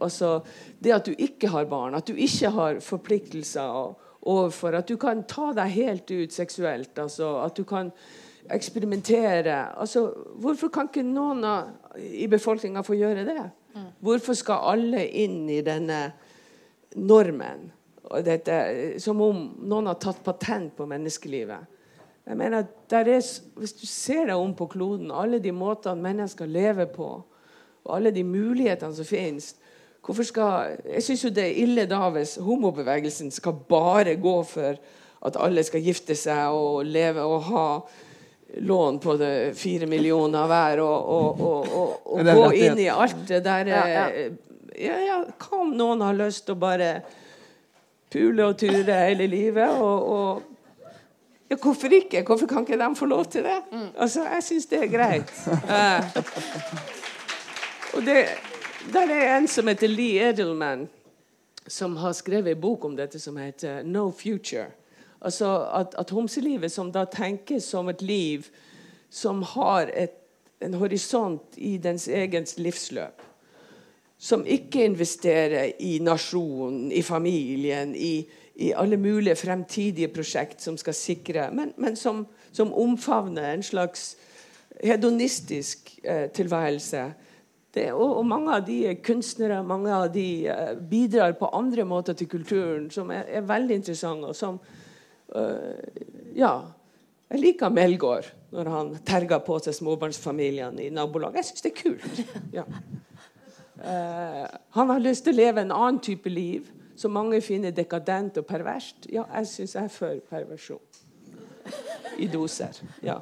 altså, 0.01 0.39
det 0.83 0.93
at 0.95 1.05
du 1.05 1.13
ikke 1.17 1.47
har 1.53 1.65
barn, 1.69 1.93
at 1.95 2.07
du 2.07 2.13
ikke 2.13 2.49
har 2.49 2.79
forpliktelser 2.81 3.95
overfor 4.23 4.77
At 4.79 4.89
du 4.89 4.97
kan 4.97 5.23
ta 5.27 5.51
deg 5.53 5.69
helt 5.69 6.11
ut 6.11 6.33
seksuelt. 6.33 6.97
Altså, 6.97 7.35
at 7.43 7.57
du 7.57 7.63
kan 7.63 7.91
eksperimentere. 8.51 9.79
Altså, 9.79 10.07
hvorfor 10.35 10.67
kan 10.73 10.89
ikke 10.89 11.03
noen 11.03 11.45
i 11.99 12.27
befolkninga 12.27 12.81
få 12.81 12.97
gjøre 12.97 13.25
det? 13.27 13.43
Hvorfor 14.03 14.37
skal 14.37 14.67
alle 14.73 15.05
inn 15.07 15.47
i 15.49 15.61
denne 15.65 16.05
normen? 16.95 17.71
Dette, 18.21 18.55
som 19.01 19.21
om 19.21 19.45
noen 19.63 19.89
har 19.89 19.97
tatt 20.01 20.23
patent 20.23 20.75
på 20.77 20.85
menneskelivet. 20.89 21.69
Jeg 22.23 22.37
mener, 22.39 22.65
der 22.89 23.09
er, 23.09 23.21
Hvis 23.55 23.73
du 23.73 23.85
ser 23.87 24.27
deg 24.29 24.35
om 24.35 24.53
på 24.55 24.67
kloden, 24.71 25.11
alle 25.11 25.39
de 25.39 25.51
måtene 25.51 26.01
mennesker 26.01 26.45
lever 26.45 26.85
på, 26.85 27.09
og 27.83 27.95
alle 27.95 28.11
de 28.15 28.23
mulighetene 28.23 28.95
som 28.95 29.05
finnes 29.05 29.55
hvorfor 30.03 30.23
skal, 30.23 30.77
Jeg 30.85 31.03
syns 31.03 31.23
jo 31.23 31.29
det 31.29 31.43
er 31.43 31.59
ille 31.63 31.85
da 31.87 32.09
hvis 32.11 32.37
homobevegelsen 32.43 33.31
skal 33.31 33.55
bare 33.69 34.15
gå 34.15 34.37
for 34.43 34.79
at 35.23 35.37
alle 35.39 35.63
skal 35.63 35.83
gifte 35.83 36.15
seg 36.19 36.51
og 36.51 36.83
leve 36.85 37.23
og 37.23 37.43
ha 37.47 37.67
lån 38.59 38.99
på 38.99 39.15
det 39.17 39.57
fire 39.57 39.87
millioner 39.89 40.47
hver 40.47 40.81
og, 40.83 41.09
og, 41.09 41.41
og, 41.41 41.93
og, 42.05 42.25
gå 42.27 42.49
inn 42.59 42.81
i 42.83 42.89
alt 42.91 43.23
det 43.27 43.41
der 43.45 43.71
Ja, 43.71 43.83
ja. 43.87 44.07
eh, 44.11 44.33
ja, 44.77 44.97
ja, 44.99 45.17
Hva 45.39 45.61
om 45.63 45.73
noen 45.77 46.03
har 46.03 46.17
lyst 46.17 46.45
til 46.45 46.57
å 46.57 46.61
bare 46.61 46.91
pule 48.13 48.45
og 48.45 48.57
ture 48.57 48.97
hele 49.07 49.27
livet? 49.27 49.69
Og, 49.69 50.05
og 50.05 50.41
ja, 51.49 51.55
Hvorfor 51.55 51.87
ikke? 51.87 52.23
Hvorfor 52.23 52.47
kan 52.47 52.65
ikke 52.67 52.79
de 52.79 52.95
få 52.95 53.05
lov 53.05 53.25
til 53.25 53.43
det? 53.43 53.59
Altså, 53.97 54.23
Jeg 54.23 54.43
syns 54.43 54.65
det 54.65 54.83
er 54.83 54.87
greit. 54.97 55.33
Uh, 55.47 56.23
og 57.93 58.01
det, 58.01 58.25
der 58.93 59.13
er 59.13 59.37
en 59.37 59.47
som 59.47 59.67
heter 59.67 59.87
Lee 59.87 60.29
Edelman, 60.29 60.89
som 61.67 61.95
har 61.95 62.11
skrevet 62.11 62.51
en 62.51 62.61
bok 62.61 62.85
om 62.85 62.97
dette 62.97 63.19
som 63.19 63.37
heter 63.37 63.83
'No 63.83 64.09
Future'. 64.11 64.71
Altså 65.21 65.67
at, 65.73 65.95
at 65.97 66.09
homselivet, 66.09 66.71
som 66.71 66.91
da 66.91 67.05
tenkes 67.05 67.63
som 67.63 67.89
et 67.89 68.01
liv 68.01 68.43
som 69.09 69.41
har 69.41 69.89
et, 69.95 70.11
en 70.61 70.73
horisont 70.73 71.41
i 71.57 71.77
dens 71.77 72.07
egens 72.07 72.57
livsløp 72.57 73.21
som 74.23 74.45
ikke 74.47 74.85
investerer 74.87 75.73
i 75.83 75.97
nasjonen, 75.99 76.91
i 76.95 77.01
familien, 77.03 77.91
i, 77.95 78.23
i 78.55 78.71
alle 78.71 78.95
mulige 78.97 79.35
fremtidige 79.35 80.07
prosjekt 80.15 80.63
som 80.63 80.77
skal 80.79 80.95
sikre, 80.95 81.49
men, 81.51 81.73
men 81.75 81.97
som, 81.99 82.23
som 82.55 82.71
omfavner 82.71 83.49
en 83.49 83.65
slags 83.65 84.13
hedonistisk 84.83 85.91
eh, 86.03 86.29
tilværelse. 86.31 87.03
Det, 87.73 87.89
og, 87.91 88.17
og 88.21 88.25
mange 88.29 88.55
av 88.55 88.63
de 88.67 88.79
er 88.93 89.01
kunstnere, 89.03 89.59
mange 89.65 89.91
av 89.91 90.07
de 90.13 90.27
eh, 90.47 90.71
bidrar 90.77 91.35
på 91.35 91.51
andre 91.51 91.83
måter 91.83 92.15
til 92.15 92.31
kulturen 92.31 92.87
som 92.93 93.11
er, 93.11 93.27
er 93.27 93.47
veldig 93.49 93.81
interessante. 93.81 94.31
og 94.31 94.35
som 94.39 94.61
eh, 95.35 95.99
Ja. 96.37 96.55
Jeg 97.33 97.41
liker 97.41 97.71
Melgaard 97.73 98.27
når 98.53 98.67
han 98.69 98.89
terger 99.01 99.39
på 99.41 99.55
seg 99.65 99.73
småbarnsfamiliene 99.73 100.83
i 100.85 100.91
nabolaget. 100.93 101.39
Jeg 101.39 101.47
syns 101.47 101.63
det 101.65 101.71
er 101.71 101.79
kult. 101.79 102.19
Ja. 102.53 102.69
Eh, 103.83 104.47
han 104.69 104.89
har 104.89 104.99
lyst 105.03 105.25
til 105.25 105.35
å 105.35 105.41
leve 105.41 105.63
en 105.63 105.73
annen 105.75 105.99
type 106.03 106.29
liv 106.31 106.69
som 106.95 107.11
mange 107.11 107.41
finner 107.43 107.73
dekadent 107.75 108.37
og 108.39 108.47
perverst. 108.47 109.09
Ja, 109.11 109.25
jeg 109.39 109.49
syns 109.51 109.75
jeg 109.75 109.89
er 109.89 109.91
for 109.91 110.21
perversjon. 110.29 110.81
I 112.19 112.27
doser. 112.31 112.77
Ja. 113.03 113.19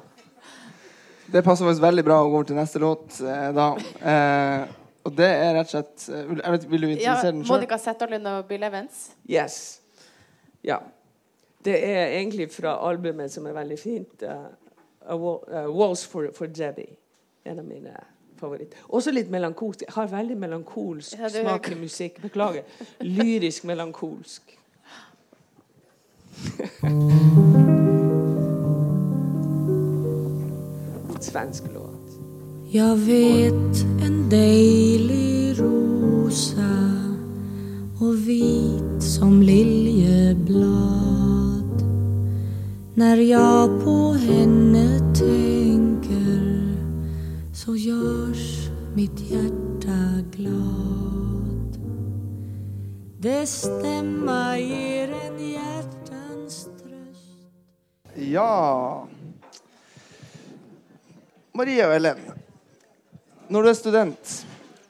Det 1.32 1.42
passer 1.42 1.64
faktisk 1.64 1.82
veldig 1.82 2.04
bra 2.04 2.20
å 2.20 2.28
gå 2.28 2.38
over 2.40 2.48
til 2.50 2.58
neste 2.58 2.82
låt 2.82 3.18
eh, 3.24 3.50
da. 3.56 3.68
Eh, 4.12 4.78
og 5.02 5.14
det 5.18 5.28
er 5.32 5.54
rett 5.56 5.70
og 5.70 5.72
slett 5.72 6.08
eh, 6.12 6.32
jeg 6.38 6.54
vet, 6.54 6.66
Vil 6.70 6.84
du 6.84 6.88
Ja, 6.88 6.94
introdusere 6.94 7.30
den 7.32 7.44
sjøl? 7.44 7.54
Monica 7.54 7.78
Zetterlund 7.80 8.32
og 8.32 8.42
Bill 8.50 8.66
Evans. 8.68 9.04
Yes. 9.30 9.56
Ja. 10.66 10.78
Det 11.62 11.78
er 11.78 12.18
egentlig 12.18 12.50
fra 12.52 12.76
albumet 12.86 13.32
som 13.32 13.46
er 13.46 13.54
veldig 13.54 13.78
fint. 13.78 14.22
Uh, 14.22 14.50
'Walls 15.70 16.04
for, 16.06 16.30
for 16.34 16.46
Debbie'. 16.46 16.98
En 17.46 17.58
av 17.58 17.66
mine 17.66 17.94
favoritter. 18.42 18.82
Også 18.88 19.14
litt 19.14 19.30
melankolsk. 19.30 19.86
Jeg 19.86 19.94
har 19.94 20.10
veldig 20.12 20.36
melankolsk 20.42 21.18
Ja, 21.18 21.30
smak 21.32 21.70
i 21.72 21.78
musikk. 21.78 22.20
Beklager. 22.22 22.62
Lyrisk 23.00 23.64
melankolsk. 23.70 24.58
Svensk 31.22 31.64
låt. 31.74 31.92
Jag 32.72 32.96
vet 32.96 33.84
en 34.06 34.30
deilig 34.30 35.60
rosa 35.60 36.74
och 38.00 38.28
vit 38.28 39.02
som 39.02 39.42
liljeblad 39.42 40.82
När 42.94 43.16
jag 43.16 43.84
på 43.84 44.12
henne 44.12 44.98
tänker 45.14 45.61
så 47.64 47.76
görs 47.76 48.68
mitt 48.94 49.20
hjärta 49.20 50.22
glad. 50.32 51.78
Det 53.18 53.46
stämma 53.46 54.58
ger 54.58 55.08
en 55.12 55.38
hjärtans 55.50 56.64
tröst 56.64 57.38
Ja 58.14 59.06
Maria 61.54 61.86
og 61.88 61.94
Ellen, 61.94 62.18
når 63.52 63.62
du 63.62 63.68
er 63.70 63.76
student, 63.78 64.32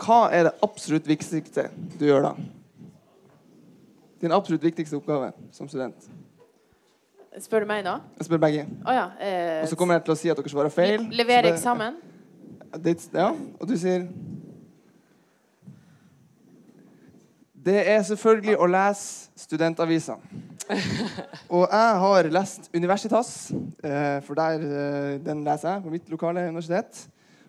hva 0.02 0.20
er 0.32 0.46
det 0.48 0.52
absolutt 0.62 1.06
viktigste 1.10 1.66
du 1.98 2.06
gjør 2.06 2.22
da? 2.30 2.32
Din 4.22 4.32
absolutt 4.32 4.62
viktigste 4.64 4.96
oppgave 4.96 5.32
som 5.52 5.68
student? 5.68 6.06
Spør 7.42 7.64
du 7.66 7.68
meg 7.72 7.82
nå? 7.84 7.96
Jeg 8.20 8.28
spør 8.28 8.40
begge. 8.44 8.64
Oh, 8.86 8.92
ja. 8.94 9.08
Eh, 9.18 9.62
Og 9.64 9.68
så 9.72 9.76
kommer 9.80 9.96
jeg 9.98 10.04
til 10.06 10.14
å 10.14 10.18
si 10.20 10.30
at 10.30 10.36
dere 10.38 10.52
svarer 10.52 10.70
feil. 10.72 11.00
le- 11.02 11.16
Levere 11.22 11.50
eksamen? 11.52 11.96
Det, 11.98 12.11
ja, 12.72 13.32
og 13.60 13.68
du 13.68 13.76
sier 13.76 14.06
Det 17.62 17.78
er 17.86 18.00
selvfølgelig 18.02 18.56
å 18.58 18.66
lese 18.66 19.30
studentavisa. 19.38 20.16
Og 21.54 21.68
jeg 21.70 21.98
har 22.02 22.28
lest 22.34 22.66
Universitas, 22.74 23.52
eh, 23.84 24.18
for 24.26 24.34
der, 24.34 24.64
eh, 24.66 25.20
den 25.22 25.44
leser 25.46 25.76
jeg 25.76 25.84
på 25.84 25.92
mitt 25.92 26.10
lokale 26.10 26.48
universitet. 26.48 27.04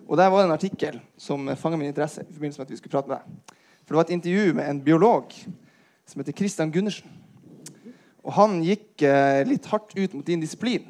Og 0.05 0.17
der 0.19 0.29
var 0.29 0.43
det 0.43 0.45
en 0.51 0.53
artikkel 0.53 0.99
som 1.17 1.49
fanga 1.57 1.79
min 1.79 1.89
interesse 1.89 2.21
i 2.21 2.33
forbindelse 2.33 2.61
med 2.61 2.67
at 2.67 2.75
vi 2.75 2.77
skulle 2.77 2.93
prate 2.93 3.09
med 3.09 3.17
deg. 3.17 3.57
For 3.81 3.95
det 3.95 3.97
var 3.97 4.05
et 4.05 4.15
intervju 4.19 4.53
med 4.53 4.69
en 4.69 4.83
biolog 4.85 5.33
som 6.05 6.21
heter 6.21 6.37
Christian 6.37 6.71
Gundersen. 6.71 7.09
Og 8.21 8.37
han 8.37 8.61
gikk 8.61 9.01
eh, 9.01 9.41
litt 9.49 9.65
hardt 9.71 9.97
ut 9.97 10.13
mot 10.13 10.27
din 10.27 10.45
disiplin, 10.45 10.85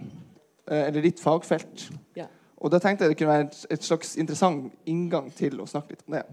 eller 0.68 1.04
ditt 1.04 1.24
fagfelt. 1.24 1.88
Ja. 2.16 2.28
Og 2.64 2.72
da 2.72 2.80
tenkte 2.80 3.04
jeg 3.04 3.14
det 3.14 3.20
kunne 3.20 3.34
være 3.34 3.50
et, 3.76 3.84
slags 3.84 4.16
interessant 4.20 4.72
inngang 4.88 5.28
til 5.36 5.60
å 5.60 5.68
snakke 5.68 5.94
litt 5.94 6.06
om 6.08 6.16
det. 6.16 6.24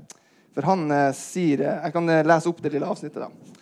For 0.55 0.67
han 0.67 0.85
eh, 0.95 1.11
sier 1.15 1.63
eh, 1.63 1.81
Jeg 1.87 1.95
kan 1.95 2.11
eh, 2.11 2.27
lese 2.27 2.51
opp 2.51 2.63
det 2.63 2.73
lille 2.75 2.87
avsnittet, 2.87 3.23
da. 3.23 3.59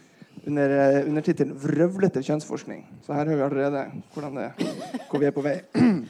Under 0.49 0.73
under 1.05 1.25
tittelen 1.25 1.57
'Vrøvlete 1.61 2.23
kjønnsforskning'. 2.25 2.85
Så 3.05 3.13
her 3.13 3.27
hører 3.29 3.37
vi 3.37 3.43
allerede 3.43 3.83
det, 3.83 4.55
hvor 5.11 5.19
vi 5.21 5.27
er 5.27 5.35
på 5.35 5.45
vei. 5.45 5.59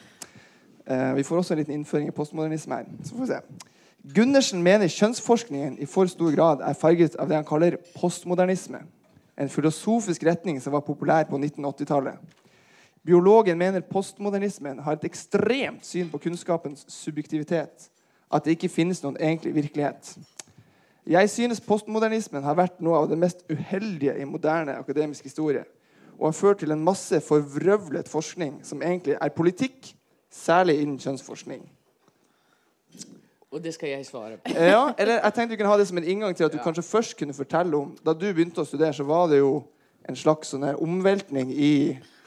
Eh, 0.89 1.15
vi 1.19 1.23
får 1.23 1.37
også 1.37 1.53
en 1.53 1.59
liten 1.59 1.75
innføring 1.75 2.09
i 2.09 2.13
postmodernisme 2.17 2.75
her. 2.75 2.87
Så 3.05 3.13
får 3.13 3.21
vi 3.21 3.27
se. 3.27 3.67
Gundersen 4.15 4.63
mener 4.65 4.89
kjønnsforskningen 4.89 5.75
i 5.85 5.87
for 5.87 6.09
stor 6.09 6.33
grad 6.33 6.63
er 6.65 6.79
farget 6.81 7.17
av 7.21 7.29
det 7.29 7.37
han 7.37 7.45
kaller 7.45 7.77
postmodernisme. 8.01 8.79
En 9.37 9.53
filosofisk 9.53 10.25
retning 10.25 10.63
som 10.65 10.73
var 10.73 10.87
populær 10.87 11.29
på 11.29 11.37
1980-tallet. 11.37 12.17
Biologen 13.07 13.59
mener 13.59 13.81
postmodernismen 13.81 14.79
har 14.85 14.99
et 14.99 15.05
ekstremt 15.09 15.87
syn 15.87 16.11
på 16.11 16.19
kunnskapens 16.19 16.85
subjektivitet. 16.93 17.91
At 18.33 18.45
det 18.45 18.57
ikke 18.59 18.69
finnes 18.69 19.01
noen 19.03 19.17
egentlig 19.17 19.55
virkelighet. 19.55 20.19
Jeg 21.09 21.31
synes 21.31 21.61
postmodernismen 21.65 22.45
har 22.45 22.57
vært 22.59 22.83
noe 22.85 22.99
av 22.99 23.09
det 23.09 23.17
mest 23.19 23.41
uheldige 23.49 24.19
i 24.21 24.27
moderne 24.29 24.75
akademisk 24.77 25.25
historie. 25.25 25.65
Og 26.19 26.27
har 26.27 26.37
ført 26.37 26.59
til 26.61 26.75
en 26.75 26.85
masse 26.85 27.21
forvrøvlet 27.25 28.09
forskning 28.11 28.59
som 28.67 28.83
egentlig 28.83 29.17
er 29.17 29.33
politikk, 29.33 29.95
særlig 30.31 30.83
innen 30.83 30.99
kjønnsforskning. 31.01 31.63
Og 33.49 33.63
det 33.65 33.73
skal 33.75 33.89
jeg 33.89 34.05
svare 34.07 34.37
på. 34.37 34.53
Ja, 34.53 34.91
eller 34.99 35.23
jeg 35.23 35.35
tenkte 35.35 35.55
vi 35.55 35.57
kunne 35.63 35.73
ha 35.73 35.79
det 35.81 35.87
som 35.89 35.97
en 35.99 36.05
inngang 36.05 36.37
til 36.37 36.45
at 36.45 36.53
du 36.53 36.59
Ja. 36.59 36.65
kanskje 36.65 36.85
først 36.85 37.17
kunne 37.17 37.33
fortelle 37.35 37.77
om 37.77 37.97
Da 38.05 38.13
du 38.13 38.27
begynte 38.35 38.61
å 38.61 38.67
studere, 38.67 38.93
så 38.93 39.05
var 39.05 39.29
det 39.29 39.39
jo 39.39 39.63
en 40.09 40.17
slags 40.17 40.53
sånn 40.53 40.65
her 40.65 40.79
omveltning 40.83 41.51
i 41.53 41.73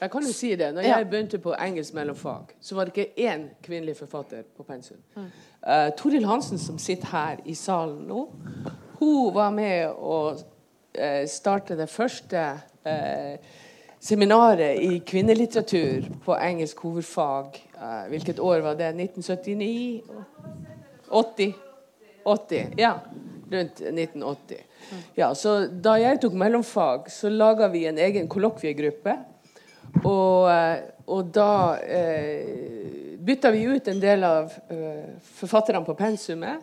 Jeg 0.02 0.10
kan 0.10 0.24
jo 0.26 0.32
si 0.34 0.52
det. 0.58 0.72
Når 0.74 0.86
jeg 0.86 1.08
begynte 1.10 1.38
på 1.42 1.54
engelsk 1.54 1.94
mellomfag, 1.94 2.54
så 2.60 2.74
var 2.74 2.88
det 2.88 2.94
ikke 2.96 3.28
én 3.30 3.44
kvinnelig 3.62 3.96
forfatter 4.00 4.42
på 4.56 4.64
pensum. 4.66 4.98
Uh, 5.14 5.90
Toril 5.98 6.26
Hansen, 6.26 6.58
som 6.58 6.78
sitter 6.78 7.06
her 7.12 7.42
i 7.46 7.54
salen 7.54 8.08
nå, 8.08 8.24
hun 8.98 9.34
var 9.34 9.52
med 9.54 9.94
å 9.94 10.16
uh, 10.34 11.22
starte 11.30 11.78
det 11.78 11.86
første 11.90 12.42
uh, 12.86 13.36
seminaret 14.02 14.82
i 14.82 14.98
kvinnelitteratur 15.06 16.10
på 16.24 16.34
engelsk 16.34 16.82
hovedfag. 16.82 17.62
Uh, 17.78 18.08
hvilket 18.10 18.42
år 18.42 18.66
var 18.66 18.78
det? 18.78 18.90
1979? 18.98 20.02
80? 21.10 21.54
80, 22.24 22.74
ja. 22.78 22.96
Rundt 23.52 23.82
1980. 23.86 24.66
Ja, 25.18 25.32
så 25.38 25.66
da 25.66 25.96
jeg 26.00 26.20
tok 26.22 26.34
mellomfag, 26.38 27.10
så 27.12 27.30
laga 27.32 27.68
vi 27.72 27.86
en 27.88 28.00
egen 28.00 28.28
kollokviegruppe. 28.30 29.16
Og, 30.02 30.48
eh, 30.50 30.82
og 31.12 31.32
da 31.34 31.76
eh, 31.84 33.16
bytta 33.22 33.52
vi 33.52 33.66
ut 33.68 33.88
en 33.88 34.00
del 34.02 34.24
av 34.24 34.52
eh, 34.72 35.14
forfatterne 35.38 35.84
på 35.86 35.96
pensumet 35.98 36.62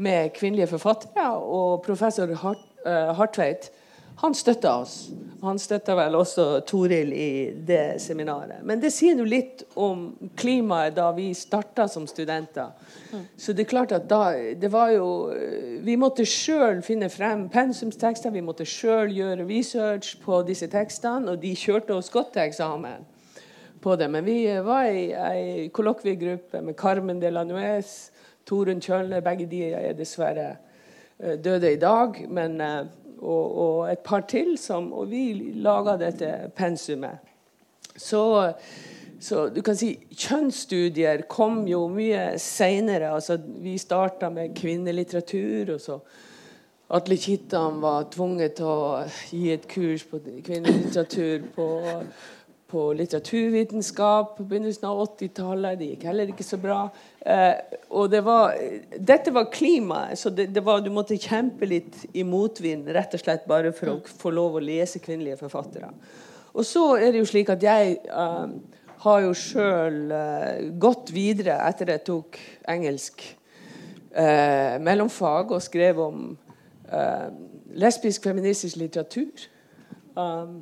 med 0.00 0.32
kvinnelige 0.36 0.70
forfattere. 0.70 1.26
Og 1.40 1.82
professor 1.84 2.30
Hart, 2.44 2.64
eh, 2.86 3.12
Hartveit 3.18 3.70
han 4.20 4.34
støtta 4.34 4.74
oss. 4.82 4.94
Han 5.40 5.56
støtta 5.58 5.94
vel 5.96 6.12
også 6.18 6.44
Toril 6.68 7.12
i 7.16 7.28
det 7.66 8.02
seminaret. 8.04 8.60
Men 8.68 8.82
det 8.82 8.90
sier 8.92 9.16
jo 9.16 9.24
litt 9.24 9.62
om 9.80 10.10
klimaet 10.36 10.92
da 10.98 11.06
vi 11.16 11.30
starta 11.32 11.86
som 11.88 12.04
studenter. 12.04 12.74
Så 13.40 13.54
det 13.56 13.64
er 13.64 13.70
klart 13.70 13.94
at 13.96 14.04
da 14.10 14.34
Det 14.60 14.68
var 14.70 14.90
jo 14.92 15.32
Vi 15.82 15.96
måtte 15.96 16.26
sjøl 16.28 16.82
finne 16.82 17.08
frem 17.08 17.48
pensumstekster. 17.48 18.30
Vi 18.30 18.44
måtte 18.44 18.68
sjøl 18.68 19.08
gjøre 19.08 19.48
research 19.48 20.20
på 20.20 20.42
disse 20.44 20.68
tekstene, 20.68 21.32
og 21.32 21.40
de 21.40 21.56
kjørte 21.56 21.96
oss 21.96 22.12
godt 22.12 22.34
til 22.34 22.42
eksamen 22.42 23.08
på 23.80 23.96
det. 23.96 24.10
Men 24.10 24.24
vi 24.24 24.44
var 24.60 24.84
i 24.84 25.10
ei 25.16 25.68
kollokviegruppe 25.72 26.60
med 26.60 26.76
Carmen 26.76 27.20
de 27.20 27.30
la 27.32 27.44
Nuez, 27.44 28.10
Torunn 28.44 28.84
Kjølle. 28.84 29.24
Begge 29.24 29.48
de 29.48 29.62
er 29.72 29.96
dessverre 29.96 30.58
eh, 31.18 31.38
døde 31.40 31.72
i 31.72 31.80
dag. 31.80 32.26
Men, 32.28 32.60
eh, 32.60 32.84
og, 33.20 33.58
og 33.64 33.92
et 33.92 34.02
par 34.06 34.26
til. 34.30 34.56
Som, 34.58 34.92
og 34.92 35.10
vi 35.10 35.52
laga 35.62 35.96
dette 36.00 36.50
pensumet. 36.56 37.20
Så, 37.96 38.22
så 39.20 39.48
du 39.52 39.60
kan 39.66 39.76
si 39.76 39.92
kjønnsstudier 40.10 41.26
kom 41.30 41.62
jo 41.68 41.86
mye 41.92 42.34
seinere. 42.40 43.12
Altså, 43.14 43.38
vi 43.38 43.78
starta 43.78 44.30
med 44.32 44.56
kvinnelitteratur. 44.56 45.76
og 45.76 45.80
så 45.80 46.00
Atle 46.90 47.16
Kittan 47.22 47.78
var 47.82 48.08
tvunget 48.10 48.56
til 48.58 48.66
å 48.66 49.02
gi 49.30 49.52
et 49.54 49.66
kurs 49.70 50.02
på 50.10 50.18
kvinnelitteratur 50.18 51.44
på, 51.54 51.66
på 52.70 52.84
litteraturvitenskap 52.94 54.36
på 54.36 54.46
begynnelsen 54.46 54.86
av 54.88 55.02
80-tallet. 55.04 55.78
Det 55.80 55.88
gikk 55.92 56.06
heller 56.08 56.30
ikke 56.30 56.46
så 56.46 56.58
bra. 56.62 56.80
Eh, 57.20 57.78
og 57.90 58.10
det 58.12 58.22
var, 58.26 58.54
dette 58.96 59.34
var 59.34 59.50
klimaet, 59.52 60.18
så 60.20 60.30
det, 60.30 60.48
det 60.54 60.62
var, 60.66 60.82
du 60.84 60.90
måtte 60.94 61.18
kjempe 61.18 61.68
litt 61.68 62.04
i 62.14 62.24
motvind 62.26 62.90
rett 62.94 63.16
og 63.16 63.24
slett 63.24 63.48
bare 63.50 63.74
for 63.76 63.96
å 63.96 64.00
få 64.22 64.34
lov 64.34 64.58
å 64.58 64.64
lese 64.64 65.02
kvinnelige 65.02 65.40
forfattere. 65.42 65.90
Og 66.54 66.66
så 66.66 66.84
er 66.98 67.10
det 67.10 67.22
jo 67.22 67.30
slik 67.30 67.50
at 67.52 67.66
jeg 67.66 67.98
eh, 68.06 68.54
har 69.04 69.20
jo 69.24 69.34
sjøl 69.36 70.00
eh, 70.12 70.64
gått 70.80 71.12
videre 71.16 71.58
etter 71.66 71.94
jeg 71.94 72.04
tok 72.06 72.40
engelsk 72.70 73.22
eh, 74.12 74.76
mellomfag 74.82 75.54
og 75.56 75.64
skrev 75.64 76.02
om 76.04 76.26
eh, 76.90 77.28
lesbisk 77.80 78.26
feministisk 78.28 78.80
litteratur. 78.80 79.46
Um, 80.18 80.60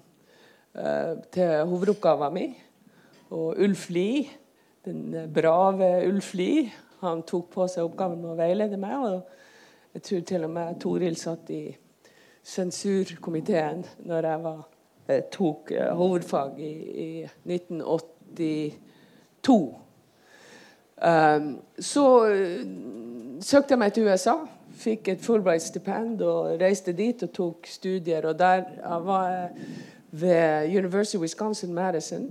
til 1.35 1.67
hovedoppgaven 1.67 2.35
min. 2.35 2.55
Og 3.31 3.57
Ulf 3.59 3.91
Lie, 3.91 4.27
den 4.85 5.15
eh, 5.15 5.35
brave 5.35 6.09
Ulf 6.09 6.35
Lie, 6.35 6.73
han 7.01 7.23
tok 7.23 7.51
på 7.53 7.67
seg 7.69 7.85
oppgaven 7.85 8.23
med 8.23 8.31
å 8.33 8.37
veilede 8.39 8.77
meg. 8.81 8.99
Og 9.05 9.23
jeg 9.95 10.03
tror 10.07 10.21
til 10.31 10.45
og 10.49 10.53
med 10.55 10.81
Toril 10.81 11.17
satt 11.21 11.51
i 11.53 11.77
sensurkomiteen 12.49 13.85
når 14.09 14.21
jeg 14.31 14.39
var, 14.47 14.61
eh, 15.09 15.23
tok 15.33 15.71
eh, 15.77 15.97
hovedfag 15.97 16.51
i, 16.61 16.73
i 17.05 17.09
1982. 17.45 19.75
Um, 20.99 21.63
så 21.79 22.27
eh, 22.27 22.67
søkte 23.45 23.73
jeg 23.77 23.83
meg 23.85 23.93
til 23.95 24.07
USA. 24.09 24.37
Fikk 24.79 25.09
et 25.13 25.23
Fulbright-stipend 25.23 26.23
og 26.25 26.61
reiste 26.61 26.93
dit 26.97 27.23
og 27.23 27.31
tok 27.35 27.67
studier. 27.69 28.27
Og 28.31 28.39
der 28.39 28.61
var 29.05 29.31
jeg 29.31 29.49
ved 30.11 30.69
University 30.79 31.17
of 31.17 31.23
Wisconsin-Madison. 31.23 32.31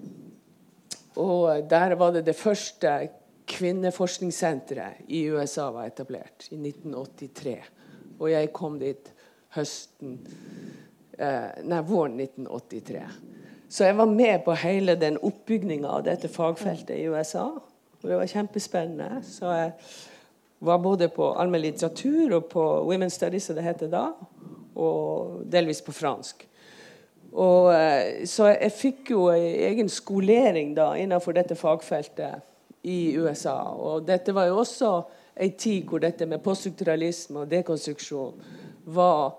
Og 1.15 1.69
der 1.69 1.95
var 1.95 2.11
det 2.11 2.25
det 2.25 2.35
første 2.35 3.09
kvinneforskningssenteret 3.47 5.07
i 5.07 5.29
USA 5.31 5.69
var 5.71 5.87
etablert 5.87 6.49
i 6.51 6.57
1983. 6.59 7.57
Og 8.19 8.31
jeg 8.31 8.51
kom 8.53 8.79
dit 8.79 9.13
høsten 9.55 10.17
eh, 11.17 11.63
Nei, 11.63 11.81
våren 11.85 12.19
1983. 12.19 13.01
Så 13.69 13.87
jeg 13.87 13.97
var 13.97 14.11
med 14.11 14.43
på 14.45 14.55
hele 14.55 14.95
den 14.99 15.17
oppbygninga 15.17 15.89
av 15.89 16.05
dette 16.05 16.29
fagfeltet 16.31 16.95
i 16.95 17.07
USA. 17.11 17.49
Og 18.01 18.05
det 18.05 18.19
var 18.19 18.29
kjempespennende. 18.31 19.23
Så 19.27 19.51
jeg 19.51 19.71
var 20.59 20.77
både 20.81 21.09
på 21.13 21.31
allmenn 21.37 21.65
litteratur 21.65 22.37
og 22.37 22.51
på 22.51 22.63
Women's 22.87 23.17
Studies, 23.17 23.47
som 23.49 23.57
det 23.57 23.65
heter 23.65 23.91
da, 23.91 24.05
og 24.77 25.43
delvis 25.51 25.81
på 25.85 25.95
fransk. 25.95 26.47
Og, 27.37 27.69
eh, 27.73 28.25
så 28.25 28.49
jeg 28.49 28.73
fikk 28.73 29.11
jo 29.13 29.27
en 29.29 29.47
egen 29.69 29.89
skolering 29.89 30.73
da 30.77 30.93
innenfor 30.97 31.35
dette 31.37 31.55
fagfeltet 31.55 32.41
i 32.87 33.17
USA. 33.17 33.59
Og 33.77 34.07
dette 34.07 34.33
var 34.33 34.49
jo 34.49 34.61
også 34.63 34.91
en 35.37 35.53
tid 35.53 35.85
hvor 35.85 36.01
dette 36.01 36.25
med 36.25 36.41
poststrukturalisme 36.41 37.43
og 37.43 37.51
dekonstruksjon 37.51 38.39
var 38.95 39.35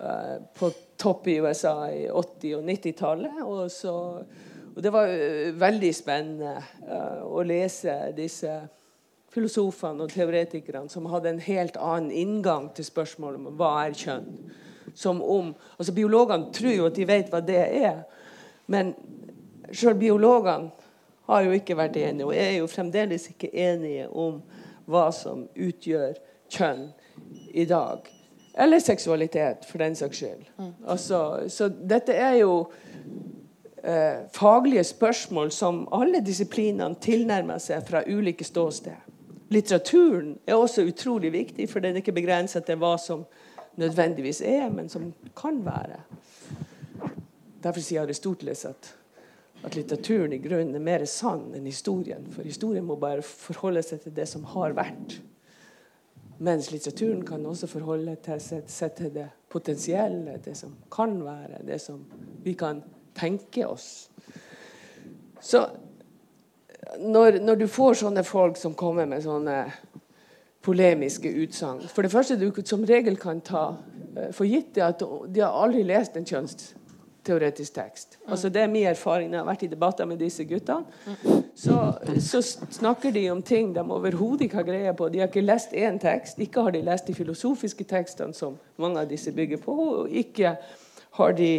uh, 0.00 0.38
på 0.56 0.70
topp 0.98 1.28
i 1.28 1.38
USA 1.44 1.74
i 1.92 2.06
80- 2.08 2.56
og 2.56 2.64
90-tallet. 2.66 3.42
Og, 3.44 3.70
og, 3.92 4.80
det 4.82 4.92
var 4.92 5.12
uh, 5.12 5.52
veldig 5.60 5.92
spennende 5.94 6.56
uh, 6.88 7.22
å 7.28 7.44
lese 7.46 7.94
disse 8.16 8.56
filosofene 9.36 10.06
og 10.06 10.14
teoretikerne 10.14 10.90
som 10.90 11.06
hadde 11.12 11.34
en 11.34 11.42
helt 11.44 11.76
annen 11.76 12.10
inngang 12.10 12.70
til 12.74 12.88
spørsmålet 12.88 13.42
om 13.42 13.58
hva 13.60 13.74
er 13.84 13.98
kjønn. 13.98 14.30
Som 14.96 15.20
om, 15.22 15.52
altså 15.76 15.92
Biologene 15.92 16.52
tror 16.56 16.72
jo 16.72 16.88
at 16.88 16.96
de 16.96 17.04
vet 17.08 17.28
hva 17.32 17.42
det 17.44 17.60
er, 17.60 17.98
men 18.72 18.94
sjøl 19.74 19.96
biologene 19.98 20.70
har 21.26 21.42
jo 21.42 21.54
ikke 21.56 21.76
vært 21.78 21.98
enige, 21.98 22.26
og 22.26 22.36
er 22.38 22.52
jo 22.60 22.68
fremdeles 22.70 23.28
ikke 23.32 23.50
enige 23.50 24.06
om 24.08 24.38
hva 24.86 25.08
som 25.14 25.46
utgjør 25.52 26.14
kjønn 26.52 26.86
i 27.54 27.66
dag. 27.66 28.06
Eller 28.56 28.80
seksualitet, 28.80 29.66
for 29.68 29.82
den 29.82 29.96
saks 29.98 30.22
skyld. 30.22 30.46
Mm. 30.56 30.70
Altså, 30.88 31.18
så 31.52 31.68
dette 31.68 32.14
er 32.14 32.38
jo 32.40 32.52
eh, 33.82 34.22
faglige 34.32 34.84
spørsmål 34.86 35.50
som 35.52 35.82
alle 35.92 36.22
disiplinene 36.24 36.96
tilnærmer 37.02 37.58
seg 37.60 37.84
fra 37.88 38.04
ulike 38.06 38.46
ståsted. 38.46 39.02
Litteraturen 39.52 40.36
er 40.46 40.56
også 40.58 40.86
utrolig 40.86 41.32
viktig, 41.34 41.68
for 41.70 41.82
den 41.82 41.94
er 41.94 42.02
ikke 42.02 42.16
begrenset 42.16 42.64
til 42.66 42.80
hva 42.80 42.96
som 42.98 43.26
nødvendigvis 43.76 44.40
er, 44.40 44.68
men 44.72 44.88
som 44.88 45.10
kan 45.36 45.60
være. 45.64 46.00
Derfor 47.62 47.82
sier 47.82 48.02
Aristoteles 48.02 48.64
at, 48.68 48.90
at 49.64 49.76
litteraturen 49.76 50.32
i 50.32 50.40
grunnen 50.42 50.74
er 50.76 50.84
mer 50.84 51.04
sann 51.10 51.48
enn 51.56 51.66
historien. 51.66 52.26
For 52.32 52.46
historien 52.46 52.86
må 52.86 52.98
bare 53.00 53.24
forholde 53.26 53.82
seg 53.84 54.04
til 54.04 54.14
det 54.16 54.28
som 54.30 54.44
har 54.54 54.76
vært. 54.76 55.18
Mens 56.38 56.68
litteraturen 56.70 57.24
kan 57.26 57.46
også 57.48 57.68
forholde 57.70 58.16
seg 58.40 58.94
til 58.98 59.12
det 59.14 59.30
potensielle, 59.48 60.36
det 60.44 60.56
som 60.58 60.74
kan 60.92 61.16
være, 61.24 61.64
det 61.64 61.80
som 61.80 62.02
vi 62.44 62.52
kan 62.58 62.82
tenke 63.16 63.64
oss. 63.66 64.10
Så 65.40 65.64
når, 67.00 67.40
når 67.40 67.60
du 67.60 67.66
får 67.68 68.02
sånne 68.02 68.24
folk 68.26 68.58
som 68.60 68.76
kommer 68.78 69.08
med 69.08 69.24
sånne 69.24 69.56
polemiske 70.66 71.30
utsagn. 71.30 71.84
For 71.94 72.02
det 72.02 72.10
første 72.12 72.38
du 72.40 72.50
som 72.64 72.84
regel 72.84 73.16
kan 73.20 73.40
ta 73.40 73.68
uh, 73.76 74.32
for 74.34 74.48
gitt, 74.48 74.76
er 74.78 74.90
at 74.90 75.04
de 75.30 75.44
har 75.44 75.54
aldri 75.54 75.84
lest 75.86 76.16
en 76.18 76.26
kjønnsteoretisk 76.26 77.76
tekst. 77.76 78.18
Mm. 78.18 78.32
Altså 78.32 78.48
Det 78.48 78.62
er 78.62 78.72
min 78.72 78.86
erfaring 78.90 79.30
når 79.30 79.38
jeg 79.38 79.44
har 79.44 79.50
vært 79.52 79.62
i 79.62 79.70
debatter 79.74 80.10
med 80.10 80.18
disse 80.18 80.44
guttene. 80.44 80.84
Mm. 81.06 81.44
Så, 81.56 81.76
så, 82.20 82.42
snakker 82.70 83.10
de 83.14 83.30
om 83.30 83.42
ting 83.42 83.74
de 83.74 83.80
overhodet 83.80 84.48
ikke 84.48 84.56
har 84.60 84.68
greie 84.68 84.94
på. 84.94 85.08
De 85.08 85.22
har 85.22 85.30
ikke 85.30 85.46
lest 85.46 85.72
én 85.72 86.00
tekst. 86.02 86.38
Ikke 86.38 86.66
har 86.66 86.74
de 86.74 86.82
lest 86.84 87.06
de 87.06 87.14
filosofiske 87.14 87.84
tekstene 87.84 88.34
som 88.34 88.58
mange 88.76 89.00
av 89.00 89.08
disse 89.08 89.32
bygger 89.32 89.62
på. 89.62 89.72
Og 89.72 90.10
ikke 90.10 90.56
har 91.16 91.32
de 91.38 91.52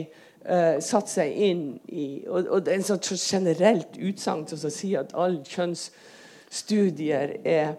uh, 0.49 0.77
satt 0.83 1.09
seg 1.09 1.33
inn 1.33 1.65
i 1.87 2.25
Og, 2.27 2.45
og 2.45 2.65
det 2.65 2.73
er 2.73 2.81
en 2.81 2.87
sånn 2.91 3.17
generelt 3.17 3.97
utsagn 3.97 4.45
som 4.51 4.69
sier 4.69 5.05
at 5.05 5.15
alle 5.15 5.41
kjønnsstudier 5.47 7.37
er 7.45 7.75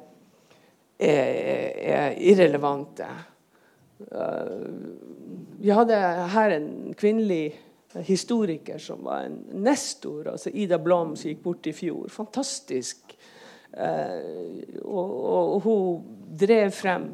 er, 0.98 1.72
er 1.78 2.18
irrelevante. 2.18 3.06
Uh, 3.98 4.66
vi 5.58 5.72
hadde 5.74 5.96
her 6.34 6.54
en 6.54 6.94
kvinnelig 6.98 7.56
historiker 8.06 8.78
som 8.78 9.04
var 9.04 9.26
en 9.26 9.38
nestor. 9.64 10.28
altså 10.28 10.50
Ida 10.52 10.78
Blom, 10.78 11.16
som 11.16 11.30
gikk 11.30 11.42
bort 11.42 11.66
i 11.66 11.72
fjor. 11.72 12.08
Fantastisk. 12.12 13.14
Og, 14.84 15.24
og, 15.24 15.54
og, 15.54 15.60
hun 15.60 16.36
drev 16.40 16.70
frem 16.72 17.08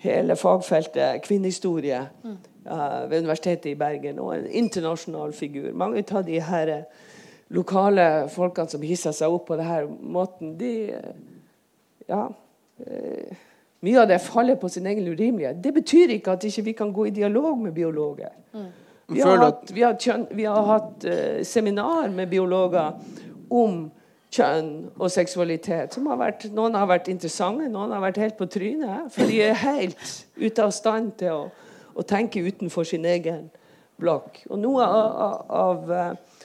hele 0.00 0.36
fagfeltet 0.36 1.20
kvinnehistorie 1.22 2.00
uh, 2.24 3.10
ved 3.10 3.18
Universitetet 3.18 3.72
i 3.72 3.78
Bergen. 3.78 4.18
Og 4.18 4.36
en 4.36 4.46
internasjonal 4.46 5.32
figur. 5.32 5.72
Mange 5.72 6.04
av 6.12 6.24
de 6.26 6.40
her 6.42 6.72
lokale 7.50 8.28
folkene 8.30 8.70
som 8.70 8.86
hissa 8.86 9.12
seg 9.16 9.32
opp 9.32 9.48
på 9.50 9.58
denne 9.58 9.82
måten, 10.00 10.54
de 10.60 10.72
ja, 12.08 12.28
Eh, 12.28 12.49
mye 13.80 14.00
av 14.00 14.08
det 14.10 14.18
faller 14.20 14.58
på 14.60 14.68
sin 14.68 14.86
egen 14.86 15.08
urimelighet. 15.08 15.62
Det 15.64 15.72
betyr 15.74 16.16
ikke 16.16 16.36
at 16.36 16.44
ikke 16.44 16.62
vi 16.62 16.74
ikke 16.74 16.84
kan 16.84 16.92
gå 16.92 17.06
i 17.08 17.14
dialog 17.16 17.58
med 17.58 17.72
biologer. 17.72 18.32
Mm. 18.52 18.66
Vi, 19.10 19.20
har 19.20 19.40
hatt, 19.42 19.70
vi, 19.72 19.82
har 19.82 19.96
kjønn, 19.98 20.26
vi 20.36 20.44
har 20.44 20.66
hatt, 20.68 21.06
uh, 21.06 21.40
seminar 21.46 22.12
med 22.14 22.30
biologer 22.30 22.92
om 23.50 23.88
kjønn 24.30 24.90
og 24.94 25.10
seksualitet. 25.10 25.96
Som 25.96 26.06
har 26.12 26.20
vært, 26.20 26.46
noen 26.54 26.76
har 26.78 26.86
vært 26.90 27.08
interessante, 27.10 27.66
noen 27.72 27.94
har 27.94 28.04
vært 28.04 28.20
helt 28.22 28.38
på 28.38 28.46
trynet. 28.52 29.08
For 29.14 29.30
de 29.30 29.40
er 29.48 29.58
helt 29.64 30.12
ute 30.38 30.66
av 30.66 30.74
stand 30.76 31.16
til 31.22 31.34
å, 31.34 31.48
å 31.96 32.06
tenke 32.06 32.42
utenfor 32.44 32.86
sin 32.86 33.08
egen 33.08 33.48
blokk. 34.00 34.44
Og 34.50 34.60
noe 34.60 34.86
av, 34.86 35.40
av, 35.64 35.92
eh, 35.96 36.44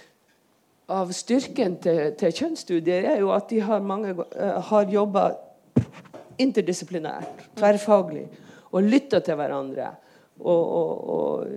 av 0.96 1.14
styrken 1.16 1.78
til, 1.84 2.02
til, 2.20 2.34
kjønnsstudier 2.34 3.12
er 3.14 3.22
jo 3.22 3.32
at 3.36 3.52
de 3.52 3.62
har, 3.68 3.86
mange, 3.86 4.16
uh, 4.16 4.58
har 4.72 4.90
jobba 4.92 5.30
interdisiplinært, 6.42 7.46
tverrfaglig, 7.58 8.26
og 8.72 8.84
lytter 8.84 9.24
til 9.24 9.38
hverandre. 9.40 9.92
Og, 10.40 10.64
og, 10.78 11.10
og, 11.10 11.48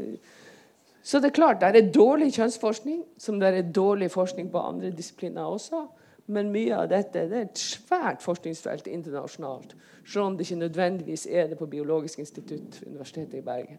så 1.02 1.20
det 1.20 1.30
er 1.30 1.38
klart, 1.38 1.60
det 1.60 1.82
er 1.82 1.92
dårlig 1.92 2.32
kjønnsforskning, 2.36 3.02
som 3.18 3.40
det 3.40 3.48
er 3.48 3.72
dårlig 3.72 4.10
forskning 4.12 4.50
på 4.52 4.62
andre 4.62 4.90
disipliner 4.94 5.48
også. 5.48 5.86
Men 6.28 6.50
mye 6.52 6.76
av 6.76 6.90
dette 6.90 7.24
det 7.30 7.36
er 7.38 7.46
et 7.46 7.60
svært 7.60 8.20
forskningsfelt 8.20 8.86
internasjonalt. 8.92 9.72
Selv 10.04 10.26
om 10.26 10.36
det 10.36 10.44
ikke 10.44 10.60
nødvendigvis 10.60 11.26
er 11.30 11.48
det 11.48 11.56
på 11.58 11.66
Biologisk 11.66 12.18
institutt 12.20 12.82
Universitetet 12.86 13.38
i 13.40 13.44
Bergen. 13.44 13.78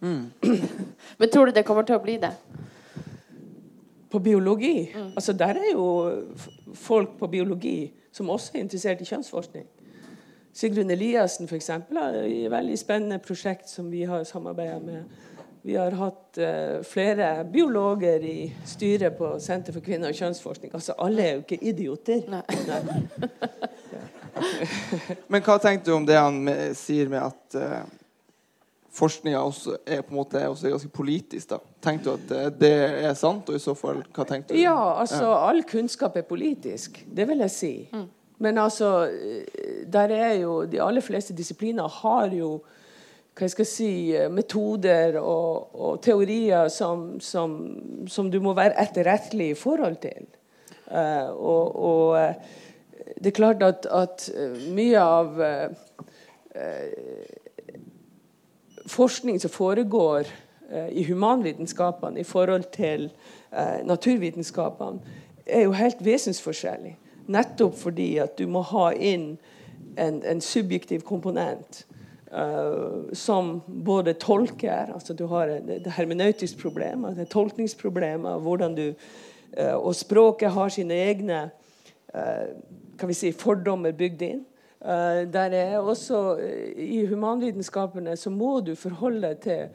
Mm. 0.00 0.30
Men 1.18 1.30
tror 1.30 1.46
du 1.46 1.52
det 1.52 1.66
kommer 1.68 1.84
til 1.84 1.98
å 1.98 2.02
bli 2.04 2.16
det? 2.22 2.32
På 4.10 4.18
biologi? 4.18 4.90
Mm. 4.94 5.12
Altså, 5.14 5.32
Der 5.32 5.60
er 5.60 5.72
jo 5.72 5.86
folk 6.74 7.18
på 7.18 7.26
biologi 7.26 7.92
som 8.12 8.30
også 8.30 8.56
er 8.56 8.64
interessert 8.64 9.00
i 9.00 9.04
kjønnsforskning. 9.04 9.68
Sigrun 10.52 10.90
Eliassen 10.90 11.48
for 11.48 11.56
eksempel, 11.56 11.98
har 12.00 12.16
et 12.24 12.50
veldig 12.50 12.78
spennende 12.78 13.20
prosjekt 13.22 13.70
som 13.70 13.90
vi 13.90 14.04
har 14.08 14.24
samarbeida 14.28 14.80
med. 14.82 15.04
Vi 15.62 15.76
har 15.76 15.92
hatt 15.92 16.38
uh, 16.40 16.80
flere 16.88 17.44
biologer 17.44 18.22
i 18.24 18.52
styret 18.66 19.18
på 19.18 19.34
Senter 19.44 19.76
for 19.76 19.84
kvinner 19.84 20.08
og 20.08 20.16
kjønnsforskning. 20.16 20.72
Altså, 20.74 20.96
Alle 20.98 21.26
er 21.26 21.34
jo 21.36 21.42
ikke 21.44 21.60
idioter. 21.68 22.22
Nei. 22.32 22.42
Nei. 22.68 22.80
Men 25.32 25.44
hva 25.44 25.58
tenker 25.60 25.84
du 25.84 25.94
om 25.98 26.06
det 26.08 26.16
han 26.16 26.38
med, 26.46 26.76
sier 26.78 27.10
med 27.12 27.20
at 27.26 27.58
uh, 27.60 27.82
forskninga 28.96 29.42
også 29.44 29.76
er 29.84 30.00
på 30.00 30.14
en 30.14 30.20
måte 30.22 30.46
også 30.48 30.72
ganske 30.72 30.92
politisk? 30.96 31.50
da? 31.52 31.60
Tenker 31.84 32.08
du 32.08 32.12
at 32.14 32.32
uh, 32.32 32.46
det 32.62 32.72
er 33.10 33.12
sant, 33.18 33.52
og 33.52 33.60
i 33.60 33.62
så 33.62 33.76
fall, 33.76 34.00
hva 34.16 34.24
tenker 34.24 34.54
du? 34.54 34.62
Ja, 34.62 34.78
altså, 35.02 35.26
ja. 35.26 35.36
all 35.50 35.60
kunnskap 35.68 36.16
er 36.16 36.24
politisk. 36.24 37.02
Det 37.04 37.28
vil 37.28 37.44
jeg 37.44 37.52
si. 37.58 37.74
Mm. 37.92 38.08
Men 38.40 38.56
altså 38.58 38.88
der 39.92 40.12
er 40.14 40.34
jo 40.40 40.64
De 40.66 40.82
aller 40.82 41.04
fleste 41.04 41.34
disipliner 41.36 41.88
har 42.00 42.34
jo 42.34 42.60
hva 43.40 43.46
jeg 43.46 43.54
skal 43.54 43.68
si, 43.68 43.92
metoder 44.28 45.16
og, 45.20 45.70
og 45.72 46.00
teorier 46.04 46.68
som, 46.68 47.20
som, 47.24 47.54
som, 48.10 48.28
du 48.28 48.40
må 48.42 48.52
være 48.58 48.76
etterrettelig 48.82 49.52
i 49.54 49.58
forhold 49.58 49.96
til. 50.02 50.26
Uh, 50.90 51.30
og, 51.38 51.76
og, 51.76 52.18
eh, 52.18 52.34
det 53.22 53.30
er 53.30 53.36
klart 53.36 53.62
at, 53.62 53.86
at 53.86 54.26
mye 54.74 54.98
av 55.00 55.38
uh, 55.38 55.70
forskning 58.90 59.38
som 59.40 59.54
foregår 59.54 60.26
uh, 60.26 60.90
i 60.90 61.06
humanvitenskapene 61.06 62.20
i 62.20 62.26
forhold 62.26 62.66
til 62.74 63.10
naturvitenskapene, 63.82 65.16
er 65.42 65.64
jo 65.64 65.72
helt 65.74 66.04
vesensforskjellig. 66.06 66.92
Nettopp 67.34 67.74
fordi 67.78 68.12
at 68.22 68.36
du 68.38 68.44
må 68.46 68.62
ha 68.68 68.92
inn 68.94 69.32
en, 70.00 70.22
en 70.24 70.40
subjektiv 70.40 71.04
komponent. 71.06 71.86
Uh, 72.30 73.10
som 73.12 73.56
både 73.66 74.12
tolker 74.14 74.92
altså 74.94 75.16
Du 75.18 75.24
har 75.26 75.50
et 75.50 75.86
hermeneutisk 75.96 76.60
problem, 76.62 77.04
altså 77.04 77.24
et 77.24 77.32
tolkningsproblem 77.32 78.26
av 78.30 78.44
hvordan 78.44 78.76
du 78.76 78.84
uh, 78.92 79.74
Og 79.74 79.96
språket 79.98 80.52
har 80.54 80.70
sine 80.70 80.94
egne 80.94 81.40
uh, 82.14 82.46
kan 82.98 83.10
vi 83.10 83.16
si, 83.18 83.32
fordommer 83.32 83.92
bygd 83.96 84.22
inn. 84.22 84.44
der 85.32 85.52
er 85.56 85.78
også 85.78 86.38
I 86.76 87.04
humanvitenskapene 87.06 88.16
så 88.16 88.30
må 88.30 88.60
du 88.60 88.74
forholde 88.74 89.28
deg 89.28 89.40
til 89.40 89.68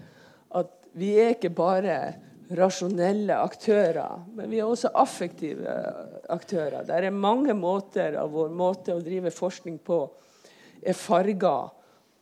at 0.56 0.72
vi 0.94 1.12
er 1.20 1.34
ikke 1.36 1.50
bare 1.50 2.14
rasjonelle 2.54 3.38
aktører, 3.41 4.20
men 4.36 4.50
vi 4.52 4.60
er 4.62 4.70
også 4.70 4.91
affektive 4.93 5.72
aktører. 6.30 6.84
Det 6.86 7.00
er 7.00 7.10
mange 7.10 7.56
måter 7.58 8.20
av 8.22 8.30
vår 8.36 8.52
måte 8.54 8.93
å 8.93 9.02
drive 9.02 9.34
forskning 9.34 9.80
på 9.86 10.04
er 10.86 10.93
farga 10.93 11.56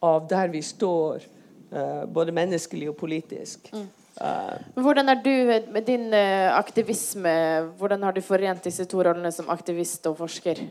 av 0.03 0.23
der 0.29 0.51
vi 0.53 0.61
står, 0.63 1.25
uh, 1.73 2.05
både 2.07 2.35
menneskelig 2.35 2.93
og 2.93 2.97
politisk. 2.99 3.69
Mm. 3.73 3.89
Hvordan 4.77 5.09
er 5.09 5.21
du 5.25 5.31
med 5.73 5.87
din 5.87 6.13
eh, 6.13 6.45
aktivisme? 6.53 7.31
Hvordan 7.79 8.03
har 8.03 8.13
du 8.13 8.21
forent 8.21 8.63
disse 8.63 8.85
to 8.85 9.01
rollene 9.01 9.31
som 9.33 9.49
aktivist 9.49 10.05
og 10.05 10.19
forsker? 10.19 10.61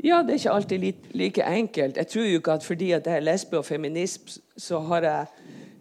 Ja, 0.00 0.22
det 0.22 0.32
er 0.32 0.40
ikke 0.40 0.54
alltid 0.54 1.12
like 1.12 1.44
enkelt. 1.44 1.96
Jeg 1.96 2.08
tror 2.08 2.24
jo 2.24 2.40
ikke 2.40 2.56
at 2.56 2.64
fordi 2.64 2.90
at 2.96 3.06
jeg 3.06 3.20
er 3.20 3.24
lesbe 3.24 3.58
og 3.58 3.64
feminist, 3.68 4.38
så 4.56 4.80
har 4.88 5.04
jeg 5.04 5.26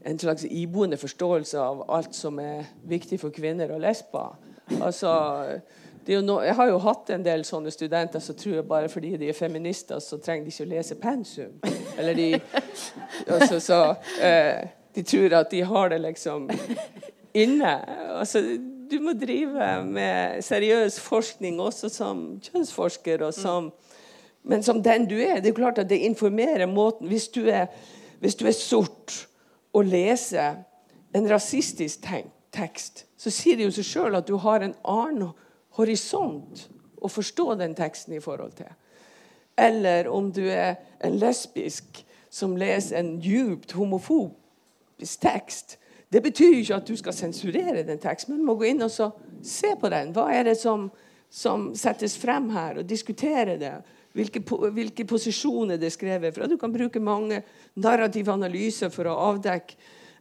en 0.06 0.20
slags 0.20 0.46
iboende 0.46 0.98
forståelse 0.98 1.60
av 1.60 1.86
alt 1.90 2.16
som 2.16 2.40
er 2.40 2.68
viktig 2.86 3.20
for 3.20 3.34
kvinner 3.34 3.72
og 3.74 3.82
lesber. 3.82 4.36
Altså, 4.82 5.12
no 6.22 6.38
jeg 6.46 6.56
har 6.56 6.70
jo 6.70 6.78
hatt 6.84 7.10
en 7.14 7.26
del 7.26 7.46
sånne 7.46 7.74
studenter 7.74 8.22
som 8.22 8.38
tror 8.38 8.60
jeg 8.60 8.68
bare 8.70 8.90
fordi 8.90 9.16
de 9.18 9.30
er 9.30 9.38
feminister, 9.38 10.00
så 10.00 10.20
trenger 10.22 10.46
de 10.46 10.54
ikke 10.54 10.68
å 10.68 10.72
lese 10.76 11.00
pensum. 11.02 11.58
Eller 11.98 12.14
de 12.14 12.30
altså, 13.28 13.60
så, 13.60 13.82
eh, 14.22 14.68
De 14.96 15.04
tror 15.04 15.34
at 15.36 15.52
de 15.52 15.62
har 15.62 15.90
det 15.90 16.02
liksom 16.02 16.50
inne. 17.34 17.72
Altså, 18.16 18.40
du 18.92 19.00
må 19.02 19.12
drive 19.14 19.84
med 19.84 20.44
seriøs 20.46 21.00
forskning 21.04 21.60
også 21.60 21.90
som 21.90 22.22
kjønnsforsker 22.46 23.26
og 23.26 23.34
som 23.34 23.74
men 24.46 24.62
som 24.64 24.84
den 24.84 25.08
du 25.10 25.16
er. 25.18 25.40
Det 25.42 25.50
er 25.50 25.58
klart 25.58 25.80
at 25.82 25.90
det 25.90 26.06
informerer 26.06 26.70
måten 26.70 27.08
Hvis 27.08 27.28
du 27.28 27.48
er, 27.50 27.66
hvis 28.22 28.36
du 28.36 28.46
er 28.46 28.54
sort 28.54 29.28
og 29.76 29.90
leser 29.92 30.62
en 31.16 31.28
rasistisk 31.30 32.08
tekst, 32.56 33.06
så 33.18 33.32
sier 33.32 33.60
det 33.60 33.68
jo 33.68 33.76
seg 33.76 33.88
sjøl 33.88 34.18
at 34.20 34.28
du 34.28 34.38
har 34.40 34.64
en 34.64 34.76
annen 34.88 35.34
horisont 35.76 36.68
å 37.04 37.12
forstå 37.12 37.58
den 37.60 37.76
teksten 37.78 38.16
i 38.16 38.24
forhold 38.24 38.56
til. 38.60 38.72
Eller 39.60 40.08
om 40.12 40.32
du 40.36 40.44
er 40.52 40.78
en 41.04 41.18
lesbisk 41.20 42.02
som 42.32 42.58
leser 42.60 43.00
en 43.00 43.16
djupt 43.24 43.76
homofobisk 43.78 45.22
tekst. 45.24 45.78
Det 46.12 46.22
betyr 46.24 46.52
jo 46.52 46.64
ikke 46.64 46.80
at 46.80 46.90
du 46.90 46.96
skal 47.00 47.16
sensurere 47.16 47.86
den 47.88 48.00
teksten, 48.04 48.34
men 48.34 48.44
du 48.44 48.50
må 48.50 48.58
gå 48.60 48.70
inn 48.70 48.84
og 48.84 48.92
se 48.92 49.72
på 49.80 49.92
den. 49.92 50.12
Hva 50.16 50.28
er 50.36 50.50
det 50.50 50.58
som, 50.60 50.90
som 51.32 51.70
settes 51.76 52.18
frem 52.20 52.50
her, 52.56 52.82
og 52.82 52.90
diskutere 52.90 53.56
det? 53.60 53.76
Hvilke, 54.16 54.40
hvilke, 54.72 55.06
posisjoner 55.08 55.80
det 55.80 55.90
er 55.90 55.96
skrevet 55.96 56.36
fra. 56.36 56.48
Du 56.48 56.56
kan 56.58 56.74
bruke 56.74 57.02
mange 57.04 57.42
narrative 57.76 58.32
analyser 58.32 58.92
for 58.94 59.10
å 59.12 59.16
avdekke 59.32 59.76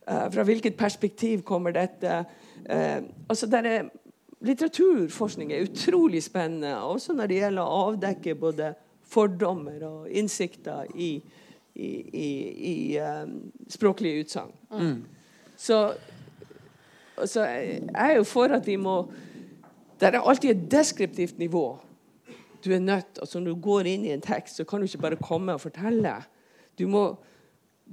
uh, 0.09 0.27
fra 0.35 0.45
hvilket 0.47 0.75
perspektiv 0.79 1.45
kommer 1.47 1.77
dette. 1.77 2.25
Uh, 2.67 3.05
altså 3.29 3.51
der 3.51 3.71
er 3.71 3.93
Litteraturforskning 4.45 5.53
er 5.53 5.63
utrolig 5.65 6.21
spennende, 6.21 6.75
også 6.85 7.15
når 7.17 7.31
det 7.31 7.37
gjelder 7.39 7.63
å 7.65 7.79
avdekke 7.87 8.35
både 8.37 8.75
fordommer 9.09 9.87
og 9.89 10.11
innsikter 10.13 10.91
i, 11.01 11.15
i, 11.75 11.91
i, 12.13 12.29
i 12.71 12.75
um, 13.01 13.39
språklige 13.73 14.27
utsagn. 14.27 14.53
Mm. 14.75 14.99
Så 15.57 15.79
altså, 17.17 17.47
jeg 17.47 17.89
er 17.95 18.19
jo 18.19 18.27
for 18.29 18.53
at 18.53 18.67
vi 18.67 18.77
må 18.77 19.05
Det 20.01 20.11
er 20.11 20.21
alltid 20.21 20.51
et 20.51 20.71
deskriptivt 20.71 21.39
nivå 21.39 21.79
du 22.65 22.73
er 22.73 22.79
nødt, 22.79 23.19
altså 23.21 23.41
Når 23.41 23.55
du 23.55 23.61
går 23.61 23.81
inn 23.81 24.05
i 24.05 24.13
en 24.15 24.21
tekst, 24.21 24.57
så 24.57 24.65
kan 24.65 24.81
du 24.81 24.85
ikke 24.85 24.99
bare 24.99 25.17
komme 25.17 25.53
og 25.53 25.61
fortelle. 25.61 26.15
Du 26.79 26.87
må, 26.89 27.17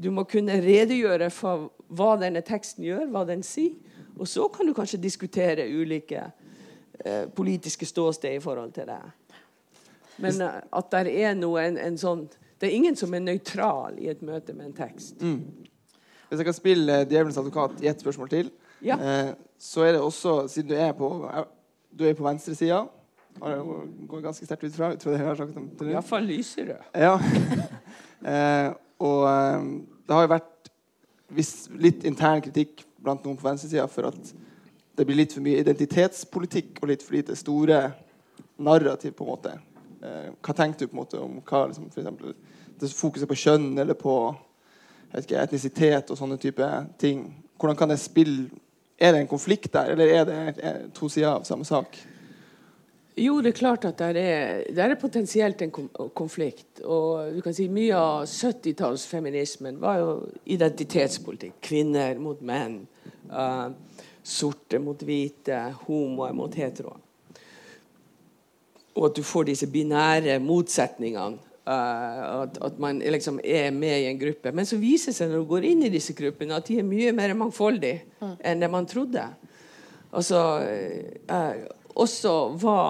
du 0.03 0.11
må 0.11 0.23
kunne 0.23 0.61
redegjøre 0.61 1.29
for 1.29 1.71
hva 1.91 2.15
denne 2.21 2.41
teksten 2.41 2.85
gjør, 2.85 3.09
hva 3.11 3.25
den 3.27 3.43
sier. 3.43 3.75
Og 4.17 4.27
så 4.27 4.47
kan 4.53 4.67
du 4.67 4.73
kanskje 4.73 5.01
diskutere 5.01 5.67
ulike 5.67 6.23
eh, 7.05 7.27
politiske 7.35 7.85
ståsted 7.85 8.37
i 8.37 8.39
forhold 8.39 8.71
til 8.71 8.87
det. 8.87 9.01
Men 10.17 10.41
eh, 10.41 10.61
at 10.77 10.91
det 10.91 11.15
er 11.23 11.35
noe 11.35 11.65
en, 11.65 11.77
en, 11.77 11.97
sånn 11.97 12.27
Det 12.61 12.69
er 12.69 12.77
ingen 12.77 12.95
som 12.95 13.13
er 13.13 13.23
nøytral 13.25 13.97
i 13.97 14.07
et 14.11 14.21
møte 14.21 14.53
med 14.53 14.69
en 14.69 14.75
tekst. 14.77 15.21
Mm. 15.21 15.65
Hvis 16.29 16.39
jeg 16.39 16.47
kan 16.47 16.55
spille 16.55 16.99
djevelens 17.09 17.39
advokat 17.41 17.81
i 17.81 17.89
ett 17.89 18.03
spørsmål 18.03 18.29
til, 18.29 18.51
ja. 18.85 18.95
eh, 18.95 19.31
så 19.57 19.83
er 19.87 19.95
det 19.95 20.01
også, 20.01 20.45
siden 20.47 20.69
du 20.69 20.75
er 20.77 20.93
på, 20.95 21.09
du 21.91 22.05
er 22.05 22.13
på 22.15 22.23
venstresida 22.27 22.85
går 23.39 24.21
ganske 24.21 24.45
sterkt 24.45 24.63
ut 24.63 24.75
fra. 24.75 24.91
Tror 24.95 25.15
jeg 25.15 25.25
har 25.25 25.39
sagt 25.39 25.55
til 25.55 25.87
deg. 25.87 25.93
Iallfall 25.95 26.27
lyser 26.29 26.73
det. 26.73 26.79
Ja. 26.95 27.15
eh, 28.31 28.69
og 29.01 29.25
eh, 29.29 29.65
det 30.07 30.17
har 30.17 30.27
jo 30.27 30.33
vært 30.35 30.71
viss, 31.35 31.55
litt 31.73 32.05
intern 32.07 32.43
kritikk 32.43 32.85
blant 33.01 33.25
noen 33.25 33.39
på 33.39 33.47
venstresida 33.47 33.87
for 33.89 34.11
at 34.11 34.33
det 34.97 35.07
blir 35.07 35.21
litt 35.23 35.33
for 35.33 35.43
mye 35.45 35.61
identitetspolitikk 35.63 36.81
og 36.81 36.91
litt 36.91 37.03
for 37.05 37.17
lite 37.17 37.37
store 37.39 37.81
narrativ. 38.61 39.15
på 39.17 39.25
en 39.25 39.31
måte. 39.31 39.57
Eh, 40.01 40.29
hva 40.41 40.55
tenker 40.57 40.79
du 40.79 40.91
på 40.91 40.97
en 40.97 41.03
måte 41.03 41.21
om 41.21 41.39
hva 41.41 41.65
liksom, 41.69 41.89
for 41.93 42.03
eksempel, 42.03 42.35
det 42.81 42.93
fokuset 42.97 43.29
på 43.29 43.37
kjønn 43.37 43.77
eller 43.79 43.97
på 43.97 44.15
ikke, 45.17 45.39
etnisitet 45.41 46.11
og 46.11 46.19
sånne 46.19 46.37
type 46.41 46.67
ting? 47.01 47.27
Hvordan 47.57 47.77
kan 47.77 47.89
det 47.93 48.01
spille 48.01 48.49
Er 49.01 49.15
det 49.15 49.19
en 49.23 49.27
konflikt 49.27 49.73
der, 49.73 49.95
eller 49.95 50.05
er 50.05 50.25
det 50.25 50.91
to 50.93 51.07
sider 51.09 51.31
av 51.31 51.43
samme 51.43 51.65
sak? 51.65 51.95
Jo, 53.19 53.41
det 53.43 53.51
er 53.51 53.57
klart 53.57 53.85
at 53.89 53.99
det 54.15 54.21
er, 54.23 54.61
er, 54.71 54.95
potensielt 54.95 55.61
en 55.65 55.71
konflikt. 56.15 56.79
Og 56.83 57.35
du 57.35 57.41
kan 57.43 57.55
si 57.55 57.67
Mye 57.71 57.97
av 57.97 58.23
70-tallsfeminismen 58.29 59.79
var 59.81 59.99
jo 59.99 60.13
identitetspolitikk. 60.47 61.57
Kvinner 61.63 62.19
mot 62.23 62.39
menn. 62.45 62.85
Uh, 63.27 63.73
sorte 64.23 64.79
mot 64.79 65.03
hvite. 65.03 65.59
Homoer 65.83 66.35
mot 66.37 66.55
heteroer. 66.55 67.01
Og 68.95 69.07
at 69.09 69.19
du 69.19 69.23
får 69.27 69.49
disse 69.51 69.67
binære 69.71 70.39
motsetningene. 70.43 71.47
Uh, 71.61 72.41
at, 72.41 72.55
at, 72.63 72.79
man 72.81 73.03
liksom 73.03 73.37
er 73.43 73.69
med 73.75 74.05
i 74.05 74.07
en 74.07 74.23
gruppe. 74.23 74.55
Men 74.55 74.65
så 74.65 74.79
viser 74.79 75.11
det 75.11 75.19
seg 75.19 75.29
når 75.29 75.43
du 75.43 75.51
går 75.51 75.67
inn 75.67 75.83
i 75.85 75.91
disse 75.93 76.15
gruppene, 76.17 76.55
at 76.57 76.71
de 76.71 76.79
er 76.79 76.87
mye 76.87 77.11
mer 77.15 77.35
mangfoldige 77.37 78.01
mm. 78.23 78.39
enn 78.39 78.63
det 78.63 78.71
man 78.71 78.87
trodde. 78.89 79.27
Altså, 80.15 80.39
uh, 81.27 81.80
også 81.95 82.33
hva, 82.61 82.81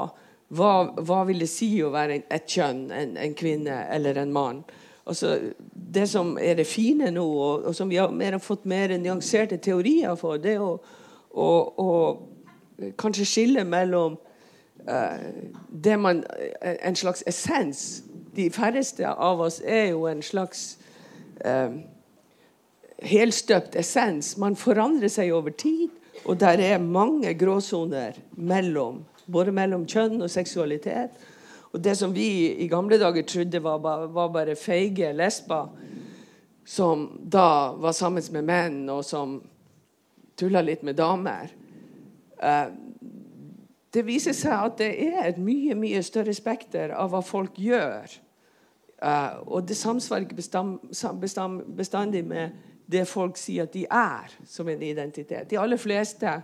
hva, 0.53 0.71
hva, 0.99 1.23
vil 1.29 1.43
det 1.43 1.49
si 1.51 1.73
å 1.83 1.91
være 1.93 2.21
et 2.29 2.47
kjønn, 2.49 2.89
en, 2.91 3.17
en 3.17 3.35
kvinne 3.37 3.83
eller 3.93 4.19
en 4.21 4.33
mann? 4.33 4.63
Altså, 5.05 5.39
det 5.73 6.09
som 6.09 6.37
er 6.41 6.59
det 6.59 6.67
fine 6.69 7.09
nå, 7.11 7.23
og, 7.25 7.63
og 7.65 7.75
som 7.75 7.89
vi 7.89 7.97
har 7.99 8.11
mer, 8.13 8.37
fått 8.37 8.65
mer 8.69 8.93
nyanserte 8.97 9.57
teorier 9.57 10.15
for, 10.15 10.37
det 10.37 10.55
er 10.55 10.65
å, 10.65 10.75
å, 11.31 11.47
å 11.81 12.91
kanskje 13.01 13.25
skille 13.25 13.63
mellom 13.67 14.17
uh, 14.87 15.97
man, 15.97 16.23
en 16.61 16.95
slags 16.95 17.23
essens. 17.27 18.03
De 18.35 18.49
færreste 18.53 19.07
av 19.07 19.41
oss 19.41 19.61
er 19.65 19.91
jo 19.91 20.05
en 20.07 20.21
slags 20.23 20.77
uh, 21.45 21.73
helstøpt 23.01 23.75
essens. 23.75 24.37
Man 24.37 24.55
forandrer 24.55 25.09
seg 25.09 25.33
over 25.33 25.49
tid. 25.49 25.89
Og 26.25 26.39
der 26.39 26.61
er 26.61 26.81
mange 26.81 27.33
gråsoner 27.33 28.17
mellom, 28.37 29.01
både 29.31 29.53
mellom 29.55 29.87
kjønn 29.89 30.21
og 30.21 30.29
seksualitet. 30.29 31.15
Og 31.71 31.83
det 31.83 31.95
som 31.97 32.13
vi 32.13 32.51
i 32.61 32.67
gamle 32.67 32.99
dager 32.99 33.25
trodde 33.25 33.63
var, 33.63 33.79
var 34.11 34.33
bare 34.33 34.55
feige 34.59 35.13
lesber, 35.15 35.71
som 36.65 37.07
da 37.31 37.73
var 37.79 37.95
sammen 37.97 38.23
med 38.31 38.45
menn, 38.45 38.81
og 38.89 39.05
som 39.05 39.39
tulla 40.37 40.61
litt 40.61 40.83
med 40.85 40.95
damer 40.95 41.49
eh, 42.41 42.69
Det 43.91 44.03
viser 44.07 44.35
seg 44.37 44.53
at 44.55 44.77
det 44.79 44.91
er 45.03 45.25
et 45.27 45.39
mye 45.41 45.75
mye 45.75 45.99
større 46.05 46.33
spekter 46.33 46.93
av 46.95 47.11
hva 47.11 47.19
folk 47.25 47.57
gjør. 47.59 48.13
Uh, 49.01 49.41
og 49.49 49.65
det 49.67 49.75
samsvarer 49.75 50.23
ikke 50.23 50.37
bestand, 50.37 50.77
bestand, 51.19 51.63
bestandig 51.75 52.21
med 52.23 52.53
det 52.85 53.05
folk 53.09 53.37
sier 53.39 53.67
at 53.67 53.73
de 53.75 53.85
er 53.85 54.33
som 54.47 54.69
en 54.69 54.81
identitet. 54.83 55.49
De 55.49 55.59
aller 55.59 55.79
fleste 55.79 56.39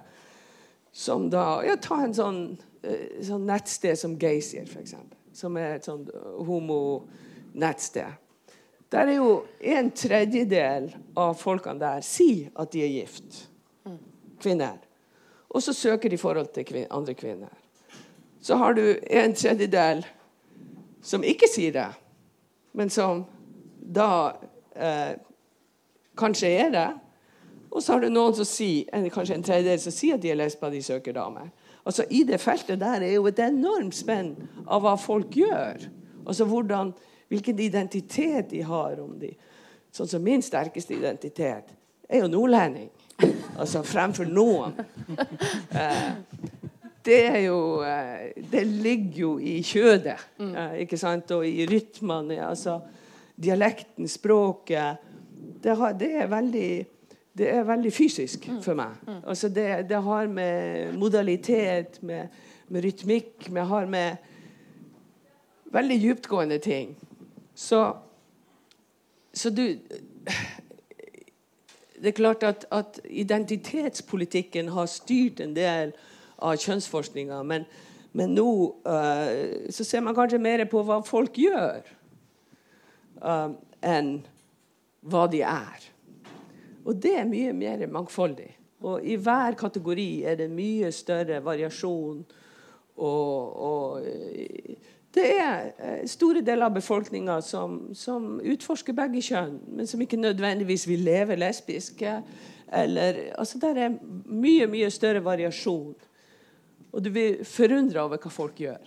som 0.91 1.29
da 1.29 1.61
ja, 1.65 1.75
Ta 1.81 1.99
en 2.03 2.15
sånn, 2.15 2.41
uh, 2.85 3.09
sånn 3.25 3.45
nettsted 3.49 3.99
som 3.99 4.15
Geysir, 4.19 4.65
f.eks. 4.65 4.95
Som 5.37 5.57
er 5.61 5.77
et 5.77 5.85
sånt 5.85 6.09
homonettsted. 6.47 8.15
Der 8.89 9.11
er 9.11 9.17
jo 9.19 9.31
en 9.59 9.91
tredjedel 9.91 10.89
av 11.19 11.35
folkene 11.37 11.81
der 11.81 12.03
sier 12.05 12.49
at 12.55 12.71
de 12.71 12.85
er 12.85 12.93
gift. 12.93 13.43
Kvinner. 14.39 14.77
Og 15.49 15.63
så 15.63 15.73
søker 15.73 16.09
de 16.09 16.19
forhold 16.19 16.53
til 16.55 16.65
kvin 16.67 16.87
andre 16.93 17.13
kvinner. 17.17 17.53
Så 18.41 18.55
har 18.55 18.73
du 18.73 18.99
en 19.09 19.33
tredjedel 19.35 20.05
som 21.01 21.23
ikke 21.23 21.49
sier 21.51 21.73
det, 21.75 21.87
men 22.77 22.89
som 22.93 23.25
da 23.77 24.37
eh, 24.75 25.15
Kanskje 26.17 26.51
er 26.65 26.73
det. 26.73 26.87
Og 27.71 27.83
så 27.83 27.93
har 27.93 28.01
du 28.01 28.09
noen 28.09 28.35
som 28.35 28.47
sier, 28.47 28.87
kanskje 29.13 29.37
en 29.37 29.45
tredjedel 29.45 29.79
som 29.81 29.93
sier 29.93 30.17
at 30.17 30.23
de 30.23 30.31
er 30.31 30.39
lesber, 30.39 30.71
de 30.73 30.81
søker 30.83 31.15
damer. 31.17 31.49
Altså 31.87 32.03
I 32.11 32.23
det 32.27 32.39
feltet 32.43 32.79
der 32.81 33.03
er 33.05 33.13
jo 33.15 33.27
et 33.29 33.39
enormt 33.43 33.95
spenn 33.95 34.33
av 34.65 34.83
hva 34.83 34.95
folk 34.99 35.35
gjør. 35.35 35.87
Altså 36.25 36.47
hvordan, 36.47 36.93
Hvilken 37.27 37.59
identitet 37.59 38.49
de 38.51 38.61
har. 38.63 38.99
om 39.03 39.17
de. 39.19 39.33
Sånn 39.91 40.07
som 40.07 40.23
Min 40.23 40.41
sterkeste 40.41 40.95
identitet 40.95 41.73
er 42.07 42.21
jo 42.21 42.29
nordlending. 42.31 42.89
Altså 43.57 43.83
fremfor 43.83 44.29
noen. 44.31 44.77
Eh, 45.77 46.13
det 47.05 47.17
er 47.27 47.39
jo 47.45 47.81
eh, 47.85 48.31
Det 48.51 48.63
ligger 48.67 49.19
jo 49.19 49.31
i 49.39 49.57
kjødet, 49.63 50.15
eh, 50.39 50.77
ikke 50.83 50.97
sant? 50.99 51.31
Og 51.35 51.45
i 51.47 51.65
rytmene. 51.67 52.39
altså 52.47 52.79
Dialekten, 53.35 54.07
språket 54.07 55.06
det, 55.67 55.75
har, 55.75 55.95
det, 55.99 56.11
er 56.15 56.29
veldig 56.31 56.69
det 57.37 57.49
er 57.51 57.65
veldig 57.67 57.91
fysisk 57.93 58.47
for 58.63 58.77
meg. 58.79 58.95
Altså 59.27 59.49
det, 59.49 59.89
det 59.89 59.99
har 60.03 60.27
med 60.31 60.93
modalitet, 60.97 61.99
med, 62.01 62.27
med 62.67 62.83
rytmikk 62.83 63.49
Vi 63.49 63.59
har 63.59 63.85
med 63.85 64.15
veldig 65.71 66.01
dyptgående 66.01 66.57
ting. 66.57 66.97
Så, 67.55 67.93
så 69.33 69.49
du 69.49 69.77
Det 71.97 72.07
er 72.07 72.11
klart 72.11 72.43
at, 72.43 72.65
at 72.71 72.99
identitetspolitikken 73.09 74.67
har 74.69 74.85
styrt 74.85 75.39
en 75.39 75.55
del 75.55 75.93
av 76.37 76.57
kjønnsforskninga, 76.61 77.41
men, 77.43 77.65
men 78.13 78.35
nå 78.37 78.51
uh, 78.85 79.71
så 79.73 79.83
ser 79.83 80.03
man 80.05 80.13
kanskje 80.15 80.37
mer 80.37 80.61
på 80.69 80.83
hva 80.85 80.99
folk 81.01 81.39
gjør, 81.41 81.81
uh, 83.25 83.49
enn 83.81 84.11
hva 85.07 85.25
de 85.31 85.41
er. 85.47 85.87
Og 86.87 86.95
det 87.03 87.15
er 87.19 87.27
mye 87.27 87.53
mer 87.55 87.83
mangfoldig. 87.91 88.51
Og 88.87 89.03
i 89.03 89.17
hver 89.19 89.57
kategori 89.57 90.11
er 90.29 90.37
det 90.39 90.51
mye 90.53 90.91
større 90.93 91.39
variasjon. 91.43 92.21
Og, 92.97 93.57
og 93.67 94.05
eh, 94.05 94.77
det 95.17 95.25
er 95.33 95.71
eh, 95.77 96.03
store 96.09 96.43
deler 96.45 96.67
av 96.67 96.75
befolkninga 96.77 97.39
som, 97.41 97.79
som 97.97 98.37
utforsker 98.39 98.95
begge 98.97 99.23
kjønn, 99.25 99.57
men 99.79 99.89
som 99.89 100.01
ikke 100.01 100.19
nødvendigvis 100.19 100.87
vil 100.89 101.05
leve 101.07 101.37
lesbiske. 101.39 102.19
Eller, 102.73 103.23
altså 103.37 103.59
Der 103.61 103.81
er 103.87 103.97
mye, 104.25 104.67
mye 104.69 104.91
større 104.93 105.23
variasjon. 105.25 105.95
Og 106.91 107.03
du 107.03 107.11
blir 107.11 107.43
forundra 107.45 108.05
over 108.05 108.21
hva 108.21 108.31
folk 108.31 108.61
gjør. 108.61 108.83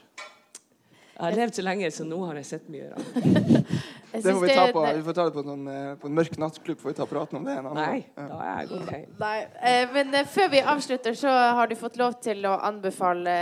Jeg 1.20 1.26
har 1.26 1.36
levd 1.36 1.58
så 1.58 1.62
lenge, 1.66 1.90
så 1.92 2.04
nå 2.08 2.16
har 2.24 2.38
jeg 2.40 2.46
sett 2.48 2.70
mye 2.72 2.94
rart. 2.94 3.66
Det 4.12 4.22
får 4.22 4.40
vi 4.42 4.54
ta 4.54 4.64
på, 4.74 4.82
vi 4.96 5.02
får 5.06 5.16
ta 5.16 5.24
det 5.28 5.34
på, 5.36 5.42
noen, 5.46 5.66
eh, 5.70 5.92
på 6.00 6.08
en 6.10 6.14
mørk 6.18 6.38
nattklubb. 6.42 6.78
Får 6.80 6.90
vi 6.90 6.96
ta 6.98 7.06
praten 7.06 7.38
om 7.38 7.44
det 7.46 7.52
en 7.58 7.68
annen 7.70 7.78
Nei, 7.78 8.00
da 8.16 8.40
er 8.42 8.56
jeg 8.60 8.70
gått. 8.72 8.90
Nei, 9.20 9.36
eh, 9.70 9.84
men 9.94 10.14
eh, 10.18 10.26
før 10.26 10.50
vi 10.50 10.62
avslutter, 10.74 11.14
så 11.18 11.34
har 11.58 11.70
du 11.70 11.76
fått 11.78 11.96
lov 12.00 12.16
til 12.22 12.42
å 12.50 12.56
anbefale 12.70 13.36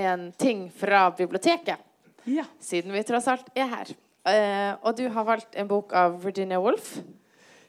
en 0.00 0.32
ting 0.38 0.66
fra 0.74 1.08
biblioteket. 1.14 1.78
Ja. 2.28 2.44
Siden 2.60 2.92
vi 2.92 3.04
tross 3.08 3.28
alt 3.30 3.46
er 3.54 3.70
her. 3.70 3.94
Eh, 4.28 4.74
og 4.82 4.96
du 4.98 5.06
har 5.08 5.24
valgt 5.24 5.54
en 5.56 5.68
bok 5.70 5.94
av 5.96 6.18
Virginia 6.24 6.58
Woolf. 6.60 6.98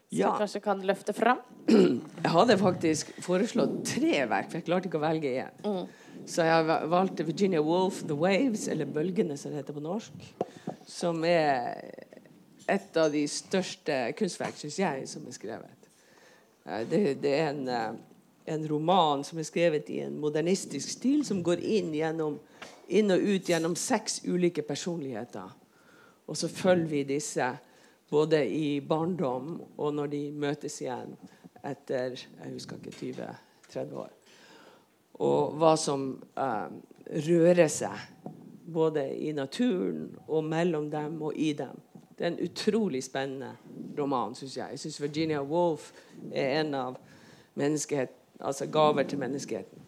Som 0.10 0.18
Ja. 0.18 0.32
du 0.34 0.40
kanskje 0.42 0.60
kan 0.66 0.80
løfte 0.82 1.14
fram. 1.14 1.38
Jeg 1.70 2.32
hadde 2.34 2.58
faktisk 2.58 3.12
foreslått 3.22 3.84
tre 3.86 4.26
verk, 4.26 4.50
for 4.50 4.58
jeg 4.58 4.66
klarte 4.66 4.90
ikke 4.90 4.98
å 4.98 5.04
velge 5.04 5.30
én. 5.46 5.84
Så 6.26 6.42
jeg 6.48 6.66
valgte 6.90 7.24
Virginia 7.28 7.62
Woolf 7.62 8.02
'The 8.02 8.18
Waves', 8.18 8.68
eller 8.72 8.86
'Bølgene', 8.90 9.38
som 9.38 9.52
det 9.52 9.62
heter 9.62 9.74
på 9.78 9.84
norsk. 9.86 10.14
Som 10.88 11.24
er 11.24 11.78
et 12.70 12.98
av 12.98 13.12
de 13.14 13.24
største 13.30 13.98
kunstverk, 14.20 14.58
syns 14.60 14.80
jeg, 14.80 15.08
som 15.10 15.26
er 15.28 15.36
skrevet. 15.36 15.90
Eh, 16.66 16.86
Det, 16.90 17.22
det 17.22 17.34
er 17.34 17.50
en, 17.50 17.68
eh, 17.68 17.94
en 18.56 18.68
roman 18.68 19.24
som 19.24 19.40
er 19.40 19.48
skrevet 19.48 19.90
i 19.90 20.00
en 20.06 20.20
modernistisk 20.20 20.90
stil, 20.90 21.26
som 21.26 21.44
går 21.44 21.60
inn, 21.60 21.94
gjennom, 21.94 22.40
inn 22.88 23.12
og 23.12 23.20
ut 23.22 23.50
gjennom 23.50 23.76
seks 23.76 24.22
ulike 24.26 24.62
personligheter. 24.62 25.50
Og 26.28 26.38
så 26.38 26.48
følger 26.48 26.88
vi 26.88 27.04
disse 27.04 27.58
både 28.10 28.44
i 28.46 28.80
barndom 28.82 29.60
og 29.78 29.94
når 29.94 30.08
de 30.08 30.22
møtes 30.32 30.82
igjen 30.82 31.16
etter 31.66 32.16
jeg 32.16 32.54
husker 32.54 32.78
ikke 32.80 32.96
20-30 33.70 33.98
år. 33.98 34.12
Og 35.20 35.56
hva 35.60 35.74
som 35.78 36.14
eh, 36.38 36.70
rører 37.28 37.68
seg 37.68 37.98
både 38.70 39.06
i 39.18 39.34
naturen 39.34 40.12
og 40.28 40.46
mellom 40.46 40.90
dem 40.92 41.18
og 41.26 41.36
i 41.36 41.52
dem. 41.58 41.76
Det 42.20 42.26
er 42.26 42.32
en 42.34 42.42
utrolig 42.44 43.00
spennende 43.04 43.54
roman, 43.98 44.34
syns 44.36 44.58
jeg. 44.58 44.68
Jeg 44.76 44.80
syns 44.80 45.02
Virginia 45.02 45.40
Woolf 45.40 45.94
er 46.36 46.60
en 46.60 46.74
av 46.76 46.98
altså 48.40 48.66
gaver 48.68 49.04
til 49.04 49.20
menneskeheten. 49.20 49.80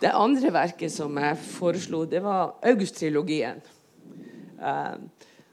Det 0.00 0.10
andre 0.12 0.52
verket 0.52 0.92
som 0.92 1.18
jeg 1.18 1.38
foreslo, 1.38 2.04
det 2.04 2.22
var 2.22 2.56
August-trilogien 2.62 3.62
eh, 4.58 4.96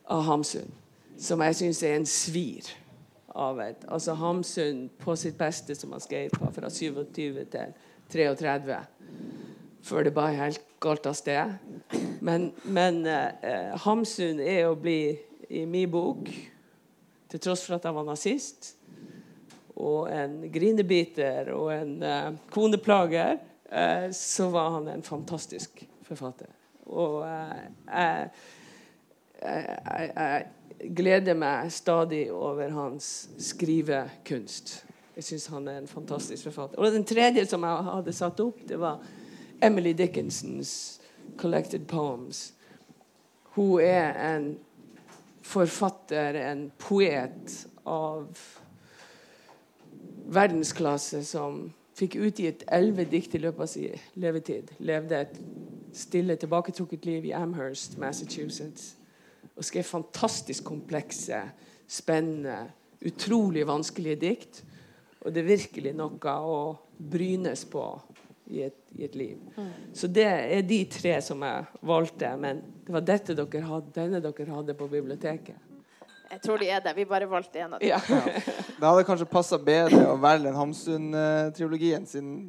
av 0.10 0.24
Hamsun. 0.26 0.74
Som 1.18 1.42
jeg 1.46 1.56
syns 1.56 1.84
er 1.84 2.00
en 2.00 2.10
svir 2.10 2.72
av 3.30 3.62
et 3.62 3.86
Altså 3.88 4.14
Hamsun 4.18 4.90
på 5.00 5.16
sitt 5.16 5.38
beste, 5.38 5.76
som 5.76 5.92
han 5.92 6.02
skrev 6.02 6.34
på 6.34 6.50
fra 6.54 6.70
27 6.70 7.14
til 7.14 7.74
33. 8.10 8.80
Før 9.84 10.04
det 10.04 10.14
bare 10.14 10.34
helt 10.34 10.66
galt 10.82 11.06
av 11.06 11.14
sted. 11.14 11.54
Men, 12.22 12.52
men 12.66 13.06
eh, 13.06 13.78
Hamsun 13.86 14.42
er 14.42 14.66
å 14.68 14.76
bli 14.76 15.16
i 15.54 15.66
min 15.70 15.92
bok, 15.92 16.30
til 17.30 17.42
tross 17.42 17.66
for 17.68 17.78
at 17.78 17.86
han 17.88 17.96
var 17.96 18.08
nazist, 18.08 18.74
og 19.76 20.10
en 20.14 20.42
grinebiter 20.54 21.50
og 21.54 21.72
en 21.74 21.96
uh, 22.06 22.36
koneplager, 22.54 23.40
uh, 23.70 24.10
så 24.14 24.50
var 24.54 24.76
han 24.78 24.92
en 24.94 25.06
fantastisk 25.06 25.86
forfatter. 26.06 26.52
Og 26.84 27.24
eh, 27.24 28.26
jeg, 29.42 30.10
jeg, 30.16 30.48
gleder 30.96 31.38
meg 31.40 31.72
stadig 31.72 32.26
over 32.34 32.74
hans 32.76 33.30
skrivekunst. 33.40 34.74
Jeg 35.16 35.28
syns 35.28 35.48
han 35.54 35.70
er 35.72 35.80
en 35.80 35.88
fantastisk 35.88 36.50
forfatter. 36.50 36.82
Og 36.82 36.92
den 36.92 37.06
tredje 37.08 37.46
som 37.48 37.64
jeg 37.64 37.86
hadde 37.88 38.16
satt 38.18 38.42
opp, 38.44 38.60
det 38.68 38.80
var 38.82 39.00
Emily 39.64 39.94
Dickinsons 39.96 41.00
'Collected 41.38 41.88
Poems'. 41.88 42.52
Hun 43.56 43.80
er 43.82 44.36
en 44.36 44.58
forfatter, 45.44 46.38
en 46.40 46.68
poet 46.80 47.56
av 47.90 48.30
verdensklasse 50.34 51.22
som 51.28 51.66
fikk 51.98 52.18
utgitt 52.26 52.64
elleve 52.74 53.06
dikt 53.10 53.36
i 53.36 53.42
løpet 53.44 53.66
av 53.66 53.70
sin 53.70 54.06
levetid. 54.20 54.72
Levde 54.82 55.20
et 55.26 55.40
stille, 55.94 56.38
tilbaketrukket 56.40 57.06
liv 57.06 57.28
i 57.30 57.36
Amherst, 57.38 58.00
Massachusetts. 58.02 58.96
Og 59.54 59.66
skrev 59.68 59.86
fantastisk 59.86 60.66
komplekse, 60.66 61.44
spennende, 61.88 62.72
utrolig 63.06 63.68
vanskelige 63.68 64.22
dikt. 64.24 64.64
Og 65.22 65.34
det 65.34 65.44
er 65.44 65.52
virkelig 65.52 65.94
noe 65.96 66.34
å 66.34 66.58
brynes 66.98 67.66
på 67.70 67.84
i 68.52 68.64
et, 68.68 68.76
i 68.98 69.06
et 69.06 69.16
liv. 69.16 69.38
Så 69.94 70.08
det 70.12 70.26
er 70.28 70.64
de 70.68 70.80
tre 70.92 71.16
som 71.24 71.44
jeg 71.46 71.86
valgte. 71.86 72.32
Men 72.40 72.64
det 72.86 72.96
var 72.96 73.06
dette 73.08 73.36
dere 73.38 73.64
hadde, 73.68 73.94
denne 73.96 74.22
dere 74.24 74.50
hadde 74.52 74.76
på 74.78 74.88
biblioteket. 74.92 75.70
Jeg 76.34 76.42
tror 76.42 76.58
de 76.58 76.70
er 76.74 76.82
det. 76.82 76.96
Vi 76.98 77.06
bare 77.06 77.30
valgte 77.30 77.62
en 77.62 77.76
av 77.78 77.80
dem. 77.80 77.90
Ja. 77.92 78.00
Det 78.80 78.84
hadde 78.84 79.06
kanskje 79.08 79.30
passa 79.30 79.60
bedre 79.62 80.02
å 80.10 80.18
velge 80.22 80.50
en 80.50 80.58
Hamsun-trilogien, 80.58 82.08
siden 82.10 82.40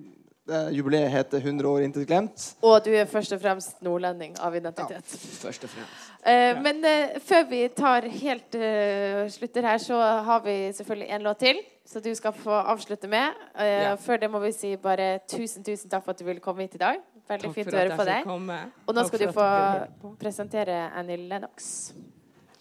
jubileet 0.47 1.11
heter 1.11 1.39
100 1.41 1.69
år 1.69 1.85
intet 1.87 2.07
glemt. 2.07 2.43
Og 2.63 2.81
du 2.85 2.91
er 2.93 3.07
først 3.09 3.33
og 3.33 3.41
fremst 3.41 3.79
nordlending 3.85 4.35
av 4.45 4.57
identitet. 4.57 5.01
Ja, 5.15 5.21
Først 5.41 5.65
og 5.65 5.71
fremst. 5.73 6.11
Ja. 6.25 6.61
men 6.65 6.85
uh, 6.85 7.21
før 7.21 7.47
vi 7.49 7.63
tar 7.77 8.07
helt 8.09 8.55
uh, 8.57 9.25
slutter 9.33 9.63
her, 9.71 9.79
så 9.79 9.97
har 10.25 10.41
vi 10.45 10.73
selvfølgelig 10.77 11.09
en 11.17 11.23
låt 11.23 11.39
til. 11.39 11.63
Så 11.85 12.01
du 12.01 12.15
skal 12.17 12.33
få 12.33 12.51
avslutte 12.51 13.09
med. 13.09 13.33
Uh, 13.57 13.65
Ja. 13.65 13.95
Før 14.01 14.17
det 14.21 14.31
må 14.31 14.39
vi 14.45 14.53
si 14.53 14.77
bare 14.77 15.19
tusen 15.29 15.65
tusen 15.65 15.91
takk 15.91 16.05
for 16.05 16.13
at 16.13 16.19
du 16.19 16.25
ville 16.25 16.41
komme 16.41 16.63
hit 16.65 16.75
i 16.75 16.79
dag. 16.79 17.01
Veldig 17.29 17.49
Takk 17.49 17.55
fint 17.57 17.73
å 17.73 17.77
høre 17.79 17.97
på 17.97 18.05
deg. 18.05 18.25
komme. 18.25 18.57
Og 18.87 18.95
nå 18.95 19.01
Takk 19.01 19.09
skal 19.09 19.23
du 19.27 19.33
få 19.33 20.15
presentere 20.21 20.91
Annie 20.95 21.17
Lennox. 21.17 21.93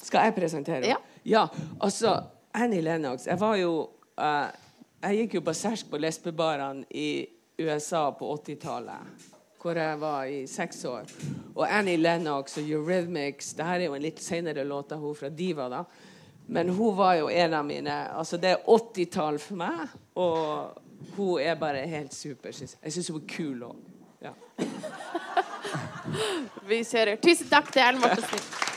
Skal 0.04 0.28
jeg 0.28 0.36
presentere? 0.36 0.88
Ja. 0.88 0.98
ja 1.24 1.48
altså, 1.82 2.22
Annie 2.54 2.82
Lennox 2.84 3.28
Jeg 3.28 3.40
var 3.40 3.56
jo 3.56 3.90
eh, 4.20 4.48
Jeg 5.04 5.18
gikk 5.22 5.34
jo 5.38 5.42
berserk 5.42 5.86
på 5.92 5.98
lesbebarene 5.98 6.84
i 6.92 7.28
USA 7.58 8.12
på 8.12 8.38
80-tallet. 8.38 8.97
Hvor 9.62 9.78
jeg 9.80 9.99
var 9.99 10.26
i 10.26 10.47
seks 10.47 10.86
år. 10.86 11.04
Og 11.56 11.68
Annie 11.70 11.97
Lennox 11.97 12.58
og 12.58 12.64
Eurythmics 12.68 13.54
Det 13.56 13.66
her 13.66 13.80
er 13.80 13.86
jo 13.86 13.93
en 13.95 14.01
litt 14.04 14.20
senere 14.20 14.64
låt 14.68 14.91
av 14.91 14.99
hun 14.99 15.16
fra 15.16 15.30
Diva. 15.30 15.70
da 15.70 15.86
Men 16.47 16.70
hun 16.70 16.97
var 16.97 17.14
jo 17.22 17.30
en 17.30 17.54
av 17.54 17.66
mine 17.66 18.10
Altså 18.12 18.38
Det 18.38 18.49
er 18.51 18.58
80-tall 18.68 19.39
for 19.39 19.56
meg, 19.56 19.88
og 20.16 20.82
hun 21.16 21.39
er 21.39 21.56
bare 21.56 21.88
helt 21.88 22.14
super. 22.14 22.51
synes 22.51 22.74
Jeg 22.74 22.80
Jeg 22.84 22.93
syns 22.93 23.08
hun 23.08 23.22
er 23.22 23.36
kul 23.36 23.64
òg. 23.64 23.76
Ja. 24.22 24.34
Vi 26.68 26.84
kjører. 26.84 27.16
Tusen 27.16 27.49
takk 27.49 27.72
til 27.72 27.82
Ellen 27.82 28.01
Mortensen. 28.01 28.72